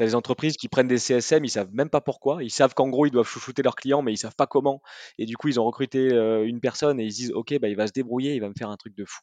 Tu 0.00 0.04
as 0.04 0.06
des 0.06 0.14
entreprises 0.14 0.56
qui 0.56 0.68
prennent 0.68 0.88
des 0.88 0.96
CSM, 0.96 1.44
ils 1.44 1.50
savent 1.50 1.68
même 1.74 1.90
pas 1.90 2.00
pourquoi. 2.00 2.42
Ils 2.42 2.48
savent 2.48 2.72
qu'en 2.72 2.88
gros, 2.88 3.04
ils 3.04 3.10
doivent 3.10 3.28
chouchouter 3.28 3.62
leurs 3.62 3.76
clients, 3.76 4.00
mais 4.00 4.14
ils 4.14 4.16
savent 4.16 4.34
pas 4.34 4.46
comment. 4.46 4.80
Et 5.18 5.26
du 5.26 5.36
coup, 5.36 5.48
ils 5.48 5.60
ont 5.60 5.64
recruté 5.66 6.14
euh, 6.14 6.46
une 6.46 6.58
personne 6.58 6.98
et 6.98 7.04
ils 7.04 7.12
se 7.12 7.16
disent, 7.18 7.32
OK, 7.32 7.54
bah, 7.60 7.68
il 7.68 7.76
va 7.76 7.86
se 7.86 7.92
débrouiller, 7.92 8.34
il 8.34 8.40
va 8.40 8.48
me 8.48 8.54
faire 8.56 8.70
un 8.70 8.78
truc 8.78 8.96
de 8.96 9.04
fou. 9.04 9.20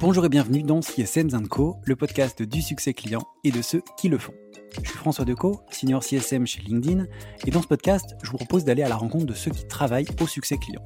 Bonjour 0.00 0.26
et 0.26 0.28
bienvenue 0.28 0.64
dans 0.64 0.82
CSM 0.82 1.48
Co, 1.48 1.76
le 1.86 1.96
podcast 1.96 2.42
du 2.42 2.60
succès 2.60 2.92
client 2.92 3.22
et 3.42 3.52
de 3.52 3.62
ceux 3.62 3.80
qui 3.96 4.10
le 4.10 4.18
font. 4.18 4.34
Je 4.80 4.88
suis 4.88 4.98
François 4.98 5.24
Decaux, 5.24 5.60
senior 5.70 6.02
CSM 6.02 6.46
chez 6.46 6.62
LinkedIn, 6.62 7.06
et 7.46 7.50
dans 7.50 7.62
ce 7.62 7.66
podcast, 7.66 8.16
je 8.22 8.30
vous 8.30 8.38
propose 8.38 8.64
d'aller 8.64 8.82
à 8.82 8.88
la 8.88 8.96
rencontre 8.96 9.26
de 9.26 9.34
ceux 9.34 9.50
qui 9.50 9.66
travaillent 9.66 10.08
au 10.20 10.26
succès 10.26 10.56
client. 10.56 10.82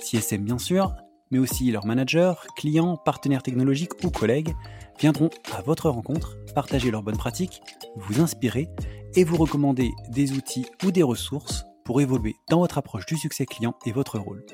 CSM 0.00 0.44
bien 0.44 0.58
sûr, 0.58 0.94
mais 1.30 1.38
aussi 1.38 1.70
leurs 1.70 1.86
managers, 1.86 2.34
clients, 2.56 2.96
partenaires 2.96 3.42
technologiques 3.42 4.04
ou 4.04 4.10
collègues 4.10 4.54
viendront 5.00 5.30
à 5.52 5.62
votre 5.62 5.90
rencontre, 5.90 6.36
partager 6.54 6.90
leurs 6.90 7.02
bonnes 7.02 7.16
pratiques, 7.16 7.60
vous 7.96 8.20
inspirer 8.20 8.68
et 9.16 9.24
vous 9.24 9.36
recommander 9.36 9.90
des 10.10 10.32
outils 10.32 10.66
ou 10.84 10.92
des 10.92 11.02
ressources 11.02 11.64
pour 11.84 12.00
évoluer 12.00 12.34
dans 12.50 12.60
votre 12.60 12.78
approche 12.78 13.06
du 13.06 13.16
succès 13.16 13.46
client 13.46 13.74
et 13.84 13.92
votre 13.92 14.18
rôle. 14.18 14.44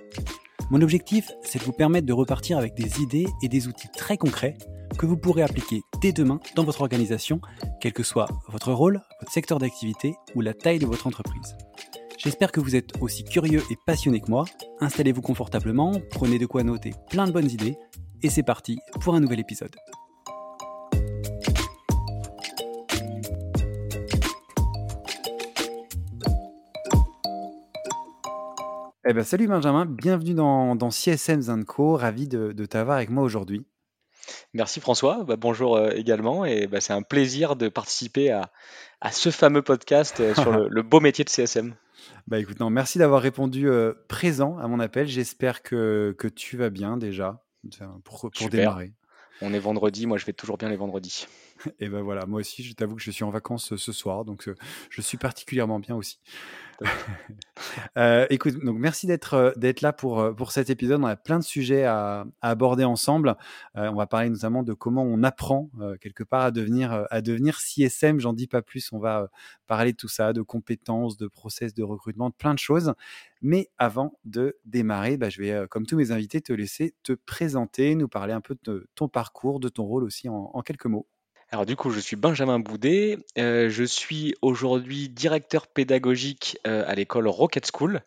Mon 0.70 0.82
objectif, 0.82 1.32
c'est 1.42 1.58
de 1.58 1.64
vous 1.64 1.72
permettre 1.72 2.06
de 2.06 2.12
repartir 2.12 2.56
avec 2.56 2.74
des 2.74 3.02
idées 3.02 3.26
et 3.42 3.48
des 3.48 3.66
outils 3.66 3.88
très 3.92 4.16
concrets 4.16 4.56
que 4.96 5.04
vous 5.04 5.16
pourrez 5.16 5.42
appliquer 5.42 5.82
dès 6.00 6.12
demain 6.12 6.38
dans 6.54 6.62
votre 6.62 6.80
organisation, 6.80 7.40
quel 7.80 7.92
que 7.92 8.04
soit 8.04 8.28
votre 8.48 8.72
rôle, 8.72 9.00
votre 9.20 9.32
secteur 9.32 9.58
d'activité 9.58 10.14
ou 10.36 10.42
la 10.42 10.54
taille 10.54 10.78
de 10.78 10.86
votre 10.86 11.08
entreprise. 11.08 11.56
J'espère 12.18 12.52
que 12.52 12.60
vous 12.60 12.76
êtes 12.76 12.92
aussi 13.00 13.24
curieux 13.24 13.62
et 13.68 13.76
passionné 13.84 14.20
que 14.20 14.30
moi. 14.30 14.44
Installez-vous 14.78 15.22
confortablement, 15.22 15.92
prenez 16.10 16.38
de 16.38 16.46
quoi 16.46 16.62
noter 16.62 16.92
plein 17.08 17.26
de 17.26 17.32
bonnes 17.32 17.50
idées, 17.50 17.76
et 18.22 18.30
c'est 18.30 18.44
parti 18.44 18.78
pour 19.00 19.16
un 19.16 19.20
nouvel 19.20 19.40
épisode. 19.40 19.74
Eh 29.10 29.12
ben, 29.12 29.24
salut 29.24 29.48
Benjamin, 29.48 29.86
bienvenue 29.86 30.34
dans, 30.34 30.76
dans 30.76 30.92
CSM 30.92 31.64
Co. 31.64 31.96
Ravi 31.96 32.28
de, 32.28 32.64
t'avoir 32.64 32.98
avec 32.98 33.10
moi 33.10 33.24
aujourd'hui. 33.24 33.66
Merci 34.54 34.78
François, 34.78 35.24
bah, 35.24 35.34
bonjour 35.34 35.76
euh, 35.76 35.90
également 35.90 36.44
et 36.44 36.68
bah, 36.68 36.80
c'est 36.80 36.92
un 36.92 37.02
plaisir 37.02 37.56
de 37.56 37.68
participer 37.68 38.30
à, 38.30 38.52
ce 39.10 39.30
fameux 39.30 39.62
podcast 39.62 40.20
euh, 40.20 40.32
sur 40.36 40.52
le, 40.52 40.82
beau 40.84 41.00
métier 41.00 41.24
de 41.24 41.28
CSM. 41.28 41.74
Bah 42.28 42.38
écoute, 42.38 42.60
non, 42.60 42.70
merci 42.70 42.98
d'avoir 42.98 43.20
répondu 43.20 43.68
euh, 43.68 43.94
présent 44.06 44.58
à 44.58 44.68
mon 44.68 44.78
appel. 44.78 45.08
J'espère 45.08 45.62
que, 45.62 46.14
tu 46.36 46.56
vas 46.56 46.70
bien 46.70 46.96
déjà 46.96 47.42
pour, 48.04 48.30
pour 48.30 48.48
démarrer. 48.48 48.92
On 49.42 49.52
est 49.52 49.58
vendredi, 49.58 50.06
moi 50.06 50.18
je 50.18 50.24
vais 50.24 50.34
toujours 50.34 50.56
bien 50.56 50.68
les 50.68 50.76
vendredis. 50.76 51.26
Et 51.78 51.88
ben 51.88 52.02
voilà, 52.02 52.26
moi 52.26 52.40
aussi, 52.40 52.62
je 52.62 52.72
t'avoue 52.74 52.96
que 52.96 53.02
je 53.02 53.10
suis 53.10 53.24
en 53.24 53.30
vacances 53.30 53.76
ce 53.76 53.92
soir, 53.92 54.24
donc 54.24 54.48
je 54.90 55.00
suis 55.00 55.18
particulièrement 55.18 55.78
bien 55.78 55.96
aussi. 55.96 56.20
Euh, 57.96 58.26
écoute, 58.30 58.54
donc 58.64 58.78
merci 58.78 59.06
d'être 59.06 59.34
euh, 59.34 59.52
d'être 59.56 59.80
là 59.80 59.92
pour 59.92 60.20
euh, 60.20 60.32
pour 60.32 60.52
cet 60.52 60.70
épisode. 60.70 61.00
On 61.02 61.06
a 61.06 61.16
plein 61.16 61.38
de 61.38 61.44
sujets 61.44 61.84
à, 61.84 62.24
aborder 62.40 62.84
ensemble. 62.84 63.36
on 63.74 63.94
va 63.94 64.06
parler 64.06 64.30
notamment 64.30 64.62
de 64.62 64.72
comment 64.72 65.02
on 65.02 65.22
apprend 65.22 65.70
quelque 66.00 66.24
part 66.24 66.42
à 66.42 66.50
devenir 66.50 67.06
à 67.10 67.20
devenir 67.20 67.60
CSM. 67.60 68.20
J'en 68.20 68.32
dis 68.32 68.46
pas 68.46 68.62
plus. 68.62 68.92
On 68.92 68.98
va 68.98 69.28
parler 69.66 69.92
de 69.92 69.96
tout 69.96 70.08
ça, 70.08 70.32
de 70.32 70.42
compétences, 70.42 71.16
de 71.16 71.28
process 71.28 71.74
de 71.74 71.82
recrutement, 71.82 72.30
de 72.30 72.34
plein 72.34 72.54
de 72.54 72.58
choses. 72.58 72.94
Mais 73.42 73.70
avant 73.78 74.18
de 74.24 74.56
démarrer, 74.64 75.16
bah, 75.16 75.30
je 75.30 75.42
vais, 75.42 75.66
comme 75.68 75.86
tous 75.86 75.96
mes 75.96 76.12
invités, 76.12 76.40
te 76.40 76.52
laisser 76.52 76.94
te 77.02 77.12
présenter, 77.12 77.94
nous 77.94 78.08
parler 78.08 78.32
un 78.32 78.40
peu 78.40 78.56
de 78.64 78.88
ton 78.94 79.08
parcours, 79.08 79.60
de 79.60 79.68
ton 79.68 79.84
rôle 79.84 80.04
aussi 80.04 80.28
en 80.28 80.62
quelques 80.62 80.86
mots. 80.86 81.06
Alors 81.52 81.66
du 81.66 81.74
coup, 81.74 81.90
je 81.90 81.98
suis 81.98 82.14
Benjamin 82.14 82.60
Boudet, 82.60 83.18
euh, 83.36 83.68
je 83.70 83.82
suis 83.82 84.36
aujourd'hui 84.40 85.08
directeur 85.08 85.66
pédagogique 85.66 86.56
euh, 86.64 86.84
à 86.86 86.94
l'école 86.94 87.26
Rocket 87.26 87.68
School, 87.74 88.02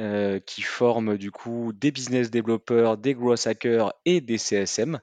euh, 0.00 0.40
qui 0.40 0.62
forme 0.62 1.18
du 1.18 1.30
coup 1.30 1.72
des 1.74 1.90
business 1.90 2.30
développeurs, 2.30 2.96
des 2.96 3.14
growth 3.14 3.46
hackers 3.46 3.92
et 4.06 4.22
des 4.22 4.38
CSM, 4.38 5.00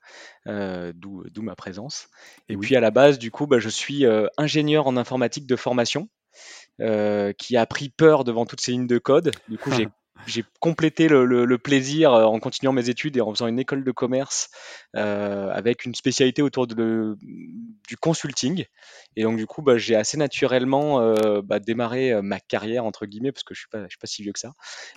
d'où 0.47 1.41
ma 1.43 1.55
présence. 1.55 2.07
Et, 2.49 2.57
puis 2.57 2.75
à 2.75 2.79
la 2.79 2.89
base, 2.89 3.19
du 3.19 3.29
coup, 3.29 3.45
bah, 3.45 3.59
je 3.59 3.69
suis 3.69 4.05
ingénieur 4.37 4.87
en 4.87 4.97
informatique 4.97 5.45
de 5.45 5.55
formation, 5.55 6.09
qui 6.79 7.57
a 7.57 7.65
pris 7.67 7.89
peur 7.89 8.23
devant 8.23 8.47
toutes 8.47 8.61
ces 8.61 8.71
lignes 8.71 8.87
de 8.87 8.97
code. 8.97 9.29
Du 9.47 9.59
coup, 9.59 9.71
j'ai 9.71 9.87
j'ai 10.25 10.45
complété 10.59 11.07
le, 11.07 11.57
plaisir 11.57 12.13
euh, 12.13 12.23
en 12.23 12.39
continuant 12.39 12.73
mes 12.73 12.89
études 12.89 13.17
et 13.17 13.21
en 13.21 13.33
faisant 13.33 13.47
une 13.47 13.59
école 13.59 13.83
de 13.83 13.91
commerce 13.91 14.49
euh, 14.95 15.49
avec 15.51 15.85
une 15.85 15.95
spécialité 15.95 16.41
autour 16.41 16.67
de, 16.67 17.17
du 17.87 17.97
consulting. 17.97 18.65
Et 19.15 19.23
donc 19.23 19.37
du 19.37 19.45
coup, 19.45 19.61
bah, 19.61 19.77
j'ai 19.77 19.95
assez 19.95 20.17
naturellement 20.17 21.01
euh, 21.01 21.41
bah, 21.43 21.59
démarré 21.59 22.21
ma 22.21 22.39
carrière 22.39 22.85
entre 22.85 23.05
guillemets 23.05 23.31
parce 23.31 23.43
que 23.43 23.53
je 23.53 23.59
suis 23.61 23.69
pas, 23.69 23.83
je 23.83 23.89
suis 23.89 23.97
pas 23.97 24.07
si 24.07 24.23
vieux 24.23 24.33
que 24.33 24.39
ça, 24.39 24.53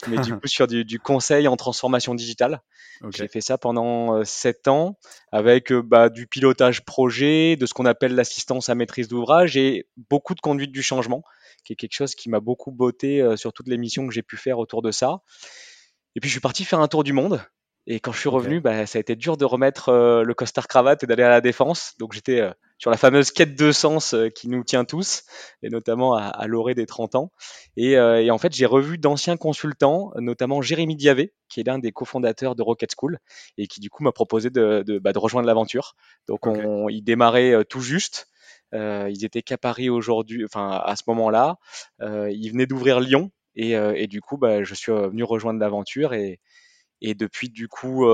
mais 0.09 0.19
du 0.19 0.35
coup 0.39 0.47
sur 0.47 0.67
du, 0.67 0.99
conseil 0.99 1.49
en 1.49 1.57
transformation 1.57 2.15
digitale. 2.15 2.63
J'ai 3.11 3.29
fait 3.29 3.43
ça 3.43 3.59
pendant 3.59 4.25
sept 4.25 4.69
ans 4.69 4.99
avec 5.31 5.73
bah, 5.73 6.09
du 6.09 6.27
pilotage 6.27 6.83
projet, 6.85 7.57
de 7.57 7.67
ce 7.67 7.75
qu'on 7.75 7.85
appelle 7.85 8.15
l'assistance 8.15 8.71
à 8.71 8.75
maîtrise 8.75 9.09
d'ouvrage 9.09 9.57
et 9.57 9.87
beaucoup 10.09 10.35
de 10.35 10.41
conduite 10.41 10.73
du 10.73 10.83
changement 10.83 11.23
qui 11.67 11.73
est 11.73 11.77
quelque 11.77 11.95
chose 11.95 12.15
qui 12.15 12.31
m'a 12.31 12.41
beaucoup 12.41 12.71
botté 12.71 13.21
euh, 13.21 13.37
sur 13.37 13.53
toutes 13.53 13.69
les 13.69 13.77
missions 13.77 14.07
que 14.07 14.15
j'ai 14.15 14.23
pu 14.23 14.37
faire 14.37 14.59
autour 14.59 14.83
de 14.83 14.93
ça. 14.93 15.21
Et 16.15 16.21
puis 16.21 16.29
je 16.29 16.35
suis 16.35 16.41
parti 16.41 16.65
faire 16.65 16.81
un 16.81 16.89
tour 16.89 17.03
du 17.05 17.13
monde. 17.13 17.43
Et 17.89 18.01
quand 18.01 18.11
je 18.11 18.19
suis 18.19 18.29
revenu, 18.29 18.61
bah, 18.61 18.85
ça 18.87 18.99
a 18.99 19.01
été 19.01 19.15
dur 19.15 19.37
de 19.37 19.45
remettre 19.45 19.91
euh, 19.91 20.25
le 20.25 20.35
costard 20.35 20.67
cravate 20.67 21.05
et 21.05 21.07
d'aller 21.07 21.23
à 21.23 21.29
la 21.29 21.41
défense. 21.41 21.95
Donc 21.99 22.15
j'étais 22.15 22.41
euh, 22.41 22.51
sur 22.79 22.91
la 22.91 22.97
fameuse 22.97 23.31
quête 23.31 23.57
de 23.57 23.73
sens 23.73 24.15
qui 24.35 24.49
nous 24.49 24.65
tient 24.65 24.85
tous, 24.85 25.23
et 25.63 25.71
notamment 25.71 26.15
à, 26.15 26.47
l'orée 26.47 26.75
des 26.75 26.85
30 26.85 27.15
ans. 27.15 27.33
Et, 27.79 27.99
en 27.99 28.37
fait, 28.37 28.53
j'ai 28.53 28.67
revu 28.67 28.99
d'anciens 28.99 29.39
consultants, 29.39 30.11
notamment 30.17 30.61
Jérémy 30.61 30.95
Diavé, 30.95 31.33
qui 31.49 31.61
est 31.61 31.63
l'un 31.63 31.79
des 31.79 31.91
cofondateurs 31.91 32.55
de 32.55 32.63
Rocket 32.63 32.91
School, 32.95 33.19
et 33.57 33.67
qui 33.67 33.81
du 33.81 33.89
coup 33.89 34.05
m'a 34.05 34.13
proposé 34.13 34.51
de, 34.51 34.85
de, 34.87 34.99
bah, 34.99 35.15
de 35.15 35.19
rejoindre 35.19 35.47
l'aventure. 35.47 35.95
Donc 36.29 36.47
on, 36.47 36.91
il 36.91 37.01
démarrait 37.01 37.65
tout 37.65 37.81
juste. 37.81 38.29
Euh, 38.77 39.11
ils 39.11 39.25
étaient 39.25 39.43
qu'à 39.43 39.59
Paris 39.59 39.89
aujourd'hui, 39.89 40.45
enfin 40.45 40.71
à 40.85 40.95
ce 40.97 41.03
moment-là. 41.09 41.57
Euh, 42.01 42.31
ils 42.31 42.51
venaient 42.51 42.67
d'ouvrir 42.67 43.01
Lyon 43.01 43.31
et, 43.55 43.77
euh, 43.77 44.07
du 44.07 44.21
coup, 44.21 44.37
bah, 44.37 44.63
je 44.63 44.75
suis 44.75 44.93
venu 44.93 45.25
rejoindre 45.25 45.59
l'aventure 45.59 46.13
et, 46.15 46.41
et 47.01 47.15
depuis 47.15 47.49
du 47.49 47.69
coup 47.69 48.07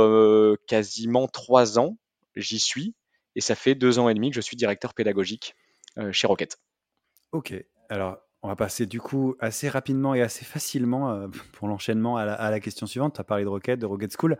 quasiment 0.66 1.28
trois 1.28 1.78
ans, 1.78 1.98
j'y 2.36 2.58
suis 2.58 2.94
et 3.34 3.40
ça 3.40 3.54
fait 3.54 3.74
deux 3.74 3.98
ans 3.98 4.08
et 4.08 4.14
demi 4.14 4.30
que 4.30 4.36
je 4.36 4.40
suis 4.40 4.56
directeur 4.56 4.94
pédagogique 4.94 5.54
chez 6.12 6.26
Rocket. 6.26 6.58
Ok, 7.32 7.54
alors 7.88 8.18
on 8.42 8.48
va 8.48 8.56
passer 8.56 8.86
du 8.86 9.00
coup 9.00 9.36
assez 9.38 9.68
rapidement 9.68 10.14
et 10.14 10.20
assez 10.20 10.44
facilement 10.44 11.10
euh, 11.10 11.28
pour 11.52 11.68
l'enchaînement 11.68 12.16
à, 12.16 12.50
la 12.50 12.60
question 12.60 12.86
suivante. 12.86 13.14
Tu 13.14 13.20
as 13.20 13.24
parlé 13.24 13.44
de 13.44 13.48
Rocket, 13.48 13.78
de 13.78 13.86
Rocket 13.86 14.12
School. 14.18 14.36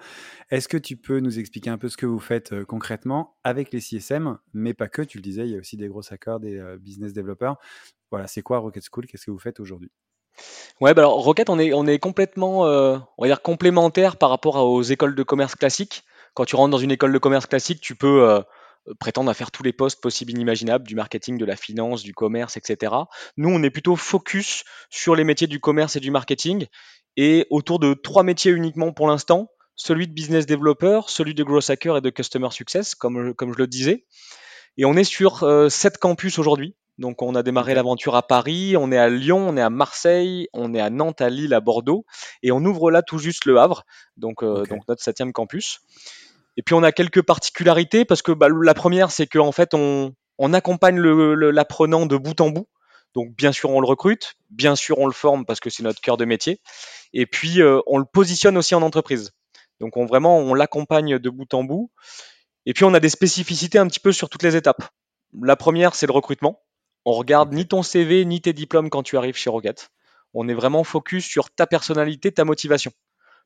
Est-ce 0.51 0.69
que 0.69 0.77
tu 0.77 0.97
peux 0.97 1.21
nous 1.21 1.39
expliquer 1.39 1.71
un 1.71 1.79
peu 1.79 1.89
ce 1.89 1.97
que 1.97 2.07
vous 2.07 2.19
faites 2.19 2.53
euh, 2.53 2.65
concrètement 2.65 3.37
avec 3.45 3.73
les 3.73 3.81
CSM, 3.81 4.39
mais 4.55 4.75
pas 4.75 4.89
que, 4.89 5.03
tu 5.03 5.19
le 5.19 5.23
disais, 5.23 5.47
il 5.47 5.53
y 5.53 5.57
a 5.57 5.59
aussi 5.59 5.77
des 5.77 5.89
gros 5.89 6.03
hackers, 6.11 6.41
des 6.41 6.59
euh, 6.59 6.79
business 6.79 7.13
développeurs. 7.13 7.57
Voilà, 8.11 8.27
c'est 8.27 8.43
quoi 8.43 8.59
Rocket 8.59 8.83
School? 8.91 9.07
Qu'est-ce 9.07 9.27
que 9.27 9.31
vous 9.31 9.39
faites 9.39 9.61
aujourd'hui? 9.61 9.91
Ouais, 10.81 10.95
bah 10.95 11.03
alors 11.03 11.23
Rocket, 11.23 11.49
on 11.51 11.59
est, 11.59 11.73
on 11.73 11.87
est 11.87 11.99
complètement, 11.99 12.63
on 12.63 13.23
va 13.23 13.27
dire 13.27 13.43
complémentaire 13.43 14.17
par 14.17 14.31
rapport 14.31 14.57
aux 14.57 14.83
écoles 14.83 15.15
de 15.15 15.23
commerce 15.23 15.55
classiques. 15.55 16.05
Quand 16.35 16.47
tu 16.47 16.57
rentres 16.57 16.71
dans 16.71 16.79
une 16.79 16.91
école 16.91 17.13
de 17.13 17.19
commerce 17.19 17.47
classique, 17.47 17.81
tu 17.83 17.95
peux 17.95 18.43
prétendent 18.99 19.29
à 19.29 19.35
faire 19.35 19.51
tous 19.51 19.63
les 19.63 19.73
postes 19.73 20.01
possibles 20.01 20.33
et 20.33 20.35
inimaginables, 20.35 20.87
du 20.87 20.95
marketing, 20.95 21.39
de 21.39 21.45
la 21.45 21.57
finance, 21.57 22.03
du 22.03 22.15
commerce, 22.15 22.57
etc. 22.57 22.93
Nous, 23.37 23.49
on 23.49 23.63
est 23.63 23.71
plutôt 23.71 23.97
focus 23.97 24.65
sur 24.91 25.15
les 25.15 25.25
métiers 25.25 25.47
du 25.47 25.61
commerce 25.61 25.97
et 25.97 26.01
du 26.01 26.11
marketing 26.11 26.67
et 27.17 27.47
autour 27.51 27.79
de 27.79 27.95
trois 27.95 28.23
métiers 28.23 28.53
uniquement 28.53 28.93
pour 28.93 29.07
l'instant, 29.07 29.51
celui 29.75 30.07
de 30.07 30.13
business 30.13 30.47
developer, 30.47 31.01
celui 31.09 31.35
de 31.35 31.45
growth 31.45 31.71
hacker 31.71 31.97
et 31.97 32.01
de 32.01 32.11
customer 32.11 32.51
success, 32.51 32.95
comme, 32.95 33.35
comme 33.35 33.53
je 33.53 33.59
le 33.59 33.67
disais. 33.67 34.07
Et 34.77 34.85
on 34.85 34.95
est 34.97 35.05
sur 35.05 35.43
euh, 35.43 35.69
sept 35.69 35.99
campus 35.99 36.39
aujourd'hui. 36.39 36.77
Donc 36.99 37.23
on 37.23 37.35
a 37.35 37.43
démarré 37.43 37.75
l'aventure 37.75 38.15
à 38.15 38.27
Paris, 38.27 38.77
on 38.77 38.93
est 38.93 38.99
à 38.99 39.09
Lyon, 39.09 39.49
on 39.49 39.57
est 39.57 39.63
à 39.63 39.71
Marseille, 39.71 40.49
on 40.53 40.75
est 40.75 40.81
à 40.81 40.91
Nantes, 40.91 41.23
à 41.23 41.31
Lille, 41.31 41.55
à 41.55 41.61
Bordeaux, 41.61 42.05
et 42.43 42.53
on 42.53 42.63
ouvre 42.65 42.91
là 42.91 43.03
tout 43.03 43.19
juste 43.19 43.47
le 43.47 43.59
Havre, 43.59 43.85
donc, 44.19 44.43
euh, 44.43 44.65
donc 44.67 44.87
notre 44.89 45.03
septième 45.03 45.33
campus. 45.33 45.81
Et 46.57 46.63
puis 46.63 46.75
on 46.75 46.83
a 46.83 46.93
quelques 46.93 47.23
particularités 47.23 48.05
parce 48.05 48.23
que 48.23 48.33
bah, 48.33 48.49
la 48.49 48.75
première, 48.75 49.11
c'est 49.11 49.27
qu'en 49.27 49.53
fait, 49.53 49.75
on, 49.75 50.15
on 50.39 50.53
accompagne 50.53 51.01
l'apprenant 51.01 52.07
de 52.07 52.17
bout 52.17 52.41
en 52.41 52.51
bout. 52.51 52.69
Donc 53.15 53.35
bien 53.37 53.53
sûr, 53.53 53.71
on 53.71 53.81
le 53.81 53.87
recrute, 53.87 54.35
bien 54.51 54.75
sûr, 54.75 54.99
on 54.99 55.07
le 55.07 55.13
forme 55.13 55.45
parce 55.45 55.61
que 55.61 55.71
c'est 55.71 55.83
notre 55.83 56.01
cœur 56.01 56.17
de 56.17 56.25
métier. 56.25 56.61
Et 57.13 57.27
puis 57.27 57.61
euh, 57.61 57.81
on 57.87 57.99
le 57.99 58.05
positionne 58.05 58.57
aussi 58.57 58.75
en 58.75 58.83
entreprise. 58.83 59.33
Donc 59.81 59.97
on 59.97 60.07
vraiment, 60.07 60.39
on 60.39 60.55
l'accompagne 60.55 61.19
de 61.19 61.31
bout 61.31 61.53
en 61.55 61.65
bout. 61.65 61.91
Et 62.65 62.73
puis 62.73 62.85
on 62.85 62.95
a 62.95 63.01
des 63.01 63.09
spécificités 63.09 63.79
un 63.79 63.87
petit 63.87 64.01
peu 64.01 64.13
sur 64.13 64.29
toutes 64.29 64.43
les 64.43 64.57
étapes. 64.57 64.89
La 65.43 65.57
première, 65.57 65.95
c'est 65.95 66.07
le 66.07 66.13
recrutement. 66.13 66.63
On 67.05 67.13
regarde 67.13 67.53
ni 67.53 67.67
ton 67.67 67.83
CV 67.83 68.25
ni 68.25 68.41
tes 68.41 68.53
diplômes 68.53 68.89
quand 68.89 69.03
tu 69.03 69.17
arrives 69.17 69.37
chez 69.37 69.51
Rocket. 69.51 69.91
On 70.35 70.49
est 70.49 70.55
vraiment 70.55 70.85
focus 70.85 71.27
sur 71.27 71.51
ta 71.51 71.67
personnalité, 71.67 72.33
ta 72.33 72.45
motivation. 72.45 72.93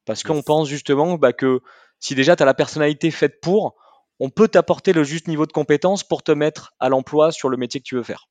Parce 0.05 0.23
qu'on 0.23 0.43
pense 0.43 0.69
justement 0.69 1.17
bah, 1.17 1.33
que 1.33 1.61
si 1.99 2.15
déjà 2.15 2.37
tu 2.37 2.43
as 2.43 2.47
la 2.47 2.55
personnalité 2.55 3.11
faite 3.11 3.41
pour, 3.41 3.77
on 4.21 4.31
peut 4.31 4.49
t'apporter 4.49 4.93
le 4.93 5.05
juste 5.05 5.29
niveau 5.29 5.47
de 5.47 5.53
compétence 5.53 6.05
pour 6.05 6.23
te 6.23 6.33
mettre 6.33 6.73
à 6.81 6.89
l'emploi 6.89 7.33
sur 7.33 7.49
le 7.49 7.57
métier 7.57 7.81
que 7.81 7.87
tu 7.87 7.97
veux 7.97 8.03
faire. 8.03 8.29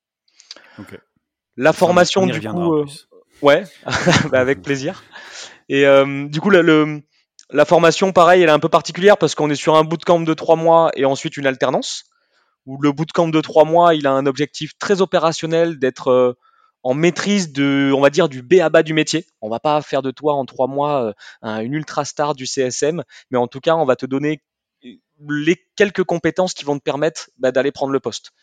La 1.57 1.73
formation, 1.73 2.25
du 2.25 2.41
coup, 2.41 2.73
euh, 2.75 2.85
ouais, 3.41 3.63
bah, 4.31 4.39
avec 4.39 4.61
plaisir. 4.61 5.03
Et 5.69 5.85
euh, 5.85 6.27
du 6.27 6.41
coup, 6.41 6.49
le, 6.49 7.01
la 7.51 7.65
formation, 7.65 8.11
pareil, 8.11 8.41
elle 8.41 8.49
est 8.49 8.53
un 8.53 8.59
peu 8.59 8.69
particulière 8.69 9.17
parce 9.17 9.35
qu'on 9.35 9.49
est 9.49 9.55
sur 9.55 9.75
un 9.75 9.83
bootcamp 9.83 10.21
de 10.21 10.33
trois 10.33 10.55
mois 10.55 10.91
et 10.95 11.05
ensuite 11.05 11.37
une 11.37 11.47
alternance. 11.47 12.05
Où 12.65 12.81
le 12.81 12.91
bootcamp 12.91 13.27
de 13.27 13.41
trois 13.41 13.63
mois, 13.63 13.93
il 13.93 14.07
a 14.07 14.11
un 14.11 14.25
objectif 14.25 14.77
très 14.79 14.99
opérationnel 15.01 15.77
d'être 15.77 16.09
euh, 16.09 16.33
en 16.85 16.93
maîtrise 16.93 17.51
de, 17.51 17.91
on 17.95 17.99
va 17.99 18.11
dire, 18.11 18.29
du 18.29 18.43
B 18.43 18.59
à 18.61 18.69
bas 18.69 18.83
du 18.83 18.93
métier. 18.93 19.25
On 19.41 19.49
va 19.49 19.59
pas 19.59 19.81
faire 19.81 20.03
de 20.03 20.11
toi 20.11 20.35
en 20.35 20.45
trois 20.45 20.67
mois 20.67 21.15
une 21.41 21.73
ultra 21.73 22.05
star 22.05 22.35
du 22.35 22.45
CSM, 22.45 23.03
mais 23.31 23.39
en 23.39 23.47
tout 23.47 23.59
cas, 23.59 23.75
on 23.75 23.85
va 23.85 23.95
te 23.95 24.05
donner 24.05 24.43
les 25.27 25.57
quelques 25.75 26.03
compétences 26.03 26.53
qui 26.53 26.63
vont 26.63 26.77
te 26.77 26.83
permettre 26.83 27.31
bah, 27.39 27.51
d'aller 27.51 27.71
prendre 27.71 27.91
le 27.91 27.99
poste. 27.99 28.33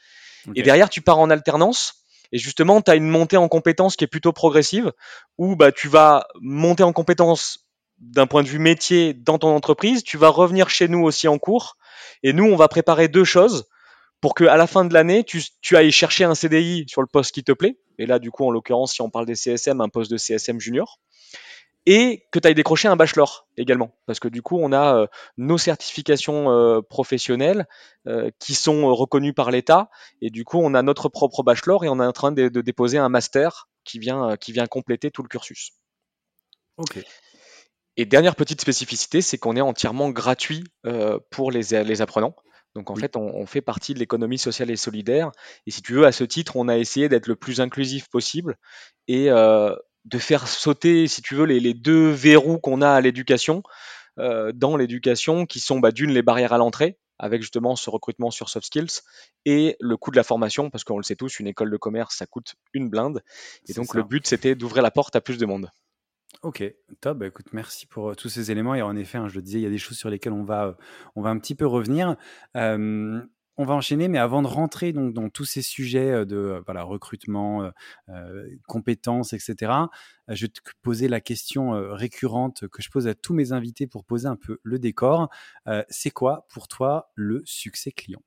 Et 0.57 0.63
derrière, 0.63 0.91
tu 0.91 1.03
pars 1.03 1.21
en 1.21 1.31
alternance. 1.31 2.05
Et 2.33 2.39
justement, 2.39 2.83
tu 2.83 2.91
as 2.91 2.97
une 2.97 3.09
montée 3.09 3.37
en 3.37 3.47
compétences 3.47 3.95
qui 3.95 4.03
est 4.03 4.09
plutôt 4.09 4.33
progressive, 4.33 4.93
où 5.39 5.55
bah, 5.55 5.71
tu 5.71 5.87
vas 5.87 6.27
monter 6.41 6.83
en 6.83 6.93
compétences 6.93 7.69
d'un 7.99 8.27
point 8.27 8.43
de 8.43 8.49
vue 8.49 8.59
métier 8.59 9.15
dans 9.15 9.39
ton 9.39 9.55
entreprise, 9.55 10.03
tu 10.03 10.17
vas 10.17 10.31
revenir 10.31 10.69
chez 10.69 10.89
nous 10.89 11.05
aussi 11.05 11.29
en 11.29 11.39
cours, 11.39 11.77
et 12.25 12.33
nous, 12.33 12.47
on 12.47 12.57
va 12.57 12.67
préparer 12.67 13.07
deux 13.07 13.23
choses 13.23 13.69
pour 14.21 14.35
que 14.35 14.45
à 14.45 14.57
la 14.57 14.67
fin 14.67 14.85
de 14.85 14.95
l'année, 14.95 15.23
tu, 15.23 15.43
tu 15.61 15.77
ailles 15.77 15.93
chercher 15.93 16.25
un 16.25 16.35
CDI 16.35 16.87
sur 16.89 17.03
le 17.03 17.07
poste 17.07 17.33
qui 17.33 17.45
te 17.45 17.53
plaît, 17.53 17.77
et 18.03 18.07
là, 18.07 18.19
du 18.19 18.33
coup, 18.33 18.45
en 18.45 18.51
l'occurrence, 18.51 18.95
si 18.95 19.01
on 19.01 19.11
parle 19.11 19.27
des 19.27 19.37
CSM, 19.37 19.81
un 19.81 19.89
poste 19.89 20.11
de 20.11 20.17
CSM 20.17 20.59
junior, 20.59 20.99
et 21.87 22.27
que 22.33 22.41
tu 22.41 22.49
ailles 22.49 22.55
décrocher 22.55 22.89
un 22.89 22.97
bachelor 22.97 23.47
également. 23.57 23.95
Parce 24.07 24.19
que 24.19 24.27
du 24.27 24.43
coup, 24.43 24.59
on 24.61 24.73
a 24.73 24.97
euh, 24.97 25.07
nos 25.37 25.57
certifications 25.57 26.51
euh, 26.51 26.81
professionnelles 26.81 27.69
euh, 28.09 28.31
qui 28.41 28.55
sont 28.55 28.93
reconnues 28.93 29.35
par 29.35 29.53
l'État, 29.53 29.89
et 30.21 30.31
du 30.31 30.45
coup, 30.45 30.59
on 30.61 30.75
a 30.75 30.83
notre 30.83 31.09
propre 31.09 31.45
bachelor 31.45 31.85
et 31.85 31.89
on 31.89 32.01
est 32.01 32.05
en 32.05 32.13
train 32.13 32.33
de, 32.33 32.49
déposer 32.49 32.99
un 32.99 33.09
master 33.09 33.69
qui 33.85 34.01
vient, 34.01 34.37
qui 34.37 34.51
vient 34.51 34.67
compléter 34.67 35.13
tout 35.13 35.23
le 35.23 35.29
cursus. 35.29 35.71
Ok. 36.79 36.99
Et 37.97 38.05
dernière 38.05 38.35
petite 38.35 38.61
spécificité, 38.61 39.23
c'est 39.23 39.39
qu'on 39.39 39.55
est 39.55 39.61
entièrement 39.61 40.11
gratuit 40.11 40.65
pour 41.31 41.53
les, 41.53 41.85
les 41.85 42.01
apprenants. 42.01 42.35
Donc 42.75 42.91
en 42.91 42.97
fait, 42.97 43.17
on, 43.17 43.45
fait 43.47 43.61
partie 43.61 43.93
de 43.93 43.99
l'économie 43.99 44.39
sociale 44.39 44.71
et 44.71 44.77
solidaire. 44.77 45.31
Et 45.67 45.71
si 45.71 45.83
tu 45.83 45.93
veux, 45.93 46.07
à 46.07 46.13
ce 46.13 46.25
titre, 46.25 46.57
on 46.57 46.69
a 46.69 46.79
essayé 46.79 47.09
d'être 47.09 47.27
le 47.27 47.37
plus 47.37 47.61
inclusif 47.61 48.09
possible 48.09 48.57
et 49.09 49.29
de 50.05 50.19
faire 50.19 50.49
sauter, 50.49 51.07
si 51.07 51.23
tu 51.23 51.35
veux, 51.35 51.45
les, 51.45 51.75
deux 51.75 52.11
verrous 52.11 52.59
qu'on 52.59 52.83
a 52.83 52.91
à 52.91 53.01
l'éducation, 53.01 53.63
euh, 54.19 54.53
dans 54.53 54.77
l'éducation, 54.77 55.47
qui 55.47 55.61
sont 55.61 55.79
bah, 55.79 55.93
d'une 55.93 56.11
les 56.11 56.23
barrières 56.23 56.53
à 56.53 56.59
l'entrée, 56.59 56.99
avec 57.19 57.43
justement 57.43 57.77
ce 57.77 57.89
recrutement 57.89 58.31
sur 58.31 58.49
soft 58.49 58.67
skills, 58.67 59.03
et 59.45 59.77
le 59.81 59.97
coût 59.97 60.11
de 60.11 60.17
la 60.17 60.25
formation, 60.25 60.71
parce 60.71 60.85
qu'on 60.85 60.97
le 60.97 61.05
sait 61.05 61.17
tous, 61.17 61.39
une 61.39 61.47
école 61.47 61.71
de 61.71 61.77
commerce, 61.77 62.17
ça 62.17 62.27
coûte 62.27 62.55
une 62.73 62.89
blinde. 62.89 63.23
Et 63.69 63.75
donc 63.75 63.95
le 63.95 64.03
but, 64.03 64.27
c'était 64.27 64.55
d'ouvrir 64.55 64.83
la 64.83 64.91
porte 64.91 65.15
à 65.17 65.21
plus 65.21 65.39
de 65.39 65.47
monde. 65.47 65.71
Ok, 66.41 66.65
top. 67.01 67.19
Bah, 67.19 67.27
écoute, 67.27 67.53
merci 67.53 67.87
pour 67.87 68.11
euh, 68.11 68.15
tous 68.15 68.29
ces 68.29 68.51
éléments. 68.51 68.75
Et 68.75 68.83
en 68.83 68.97
effet, 68.97 69.19
hein, 69.19 69.29
je 69.29 69.37
le 69.37 69.43
disais, 69.43 69.59
il 69.59 69.63
y 69.63 69.67
a 69.67 69.71
des 69.71 69.79
choses 69.79 69.99
sur 69.99 70.11
lesquelles 70.11 70.33
on 70.33 70.45
va, 70.45 70.67
euh, 70.67 70.73
on 71.15 71.23
va 71.23 71.31
un 71.31 71.39
petit 71.39 71.55
peu 71.55 71.67
revenir. 71.67 72.17
On 73.59 73.67
va 73.67 73.75
enchaîner, 73.75 74.09
mais 74.09 74.19
avant 74.19 74.41
de 74.41 74.47
rentrer 74.47 74.95
donc, 74.95 75.13
dans 75.13 75.29
tous 75.29 75.45
ces 75.45 75.61
sujets 75.61 76.25
de 76.25 76.63
voilà, 76.65 76.85
recrutement, 76.85 77.71
compétences, 78.67 79.35
etc., 79.35 79.73
je 80.27 80.47
vais 80.47 80.49
te 80.49 80.61
poser 80.81 81.07
la 81.07 81.21
question 81.21 81.73
récurrente 81.93 82.67
que 82.69 82.81
je 82.81 82.89
pose 82.89 83.07
à 83.09 83.15
tous 83.15 83.35
mes 83.35 83.53
invités 83.53 83.87
pour 83.87 84.07
poser 84.07 84.27
un 84.27 84.37
peu 84.37 84.59
le 84.63 84.79
décor. 84.79 85.29
c'est 85.91 86.11
quoi 86.11 86.47
pour 86.49 86.67
toi 86.67 87.13
le 87.15 87.43
succès 87.45 87.93
client? 87.93 88.23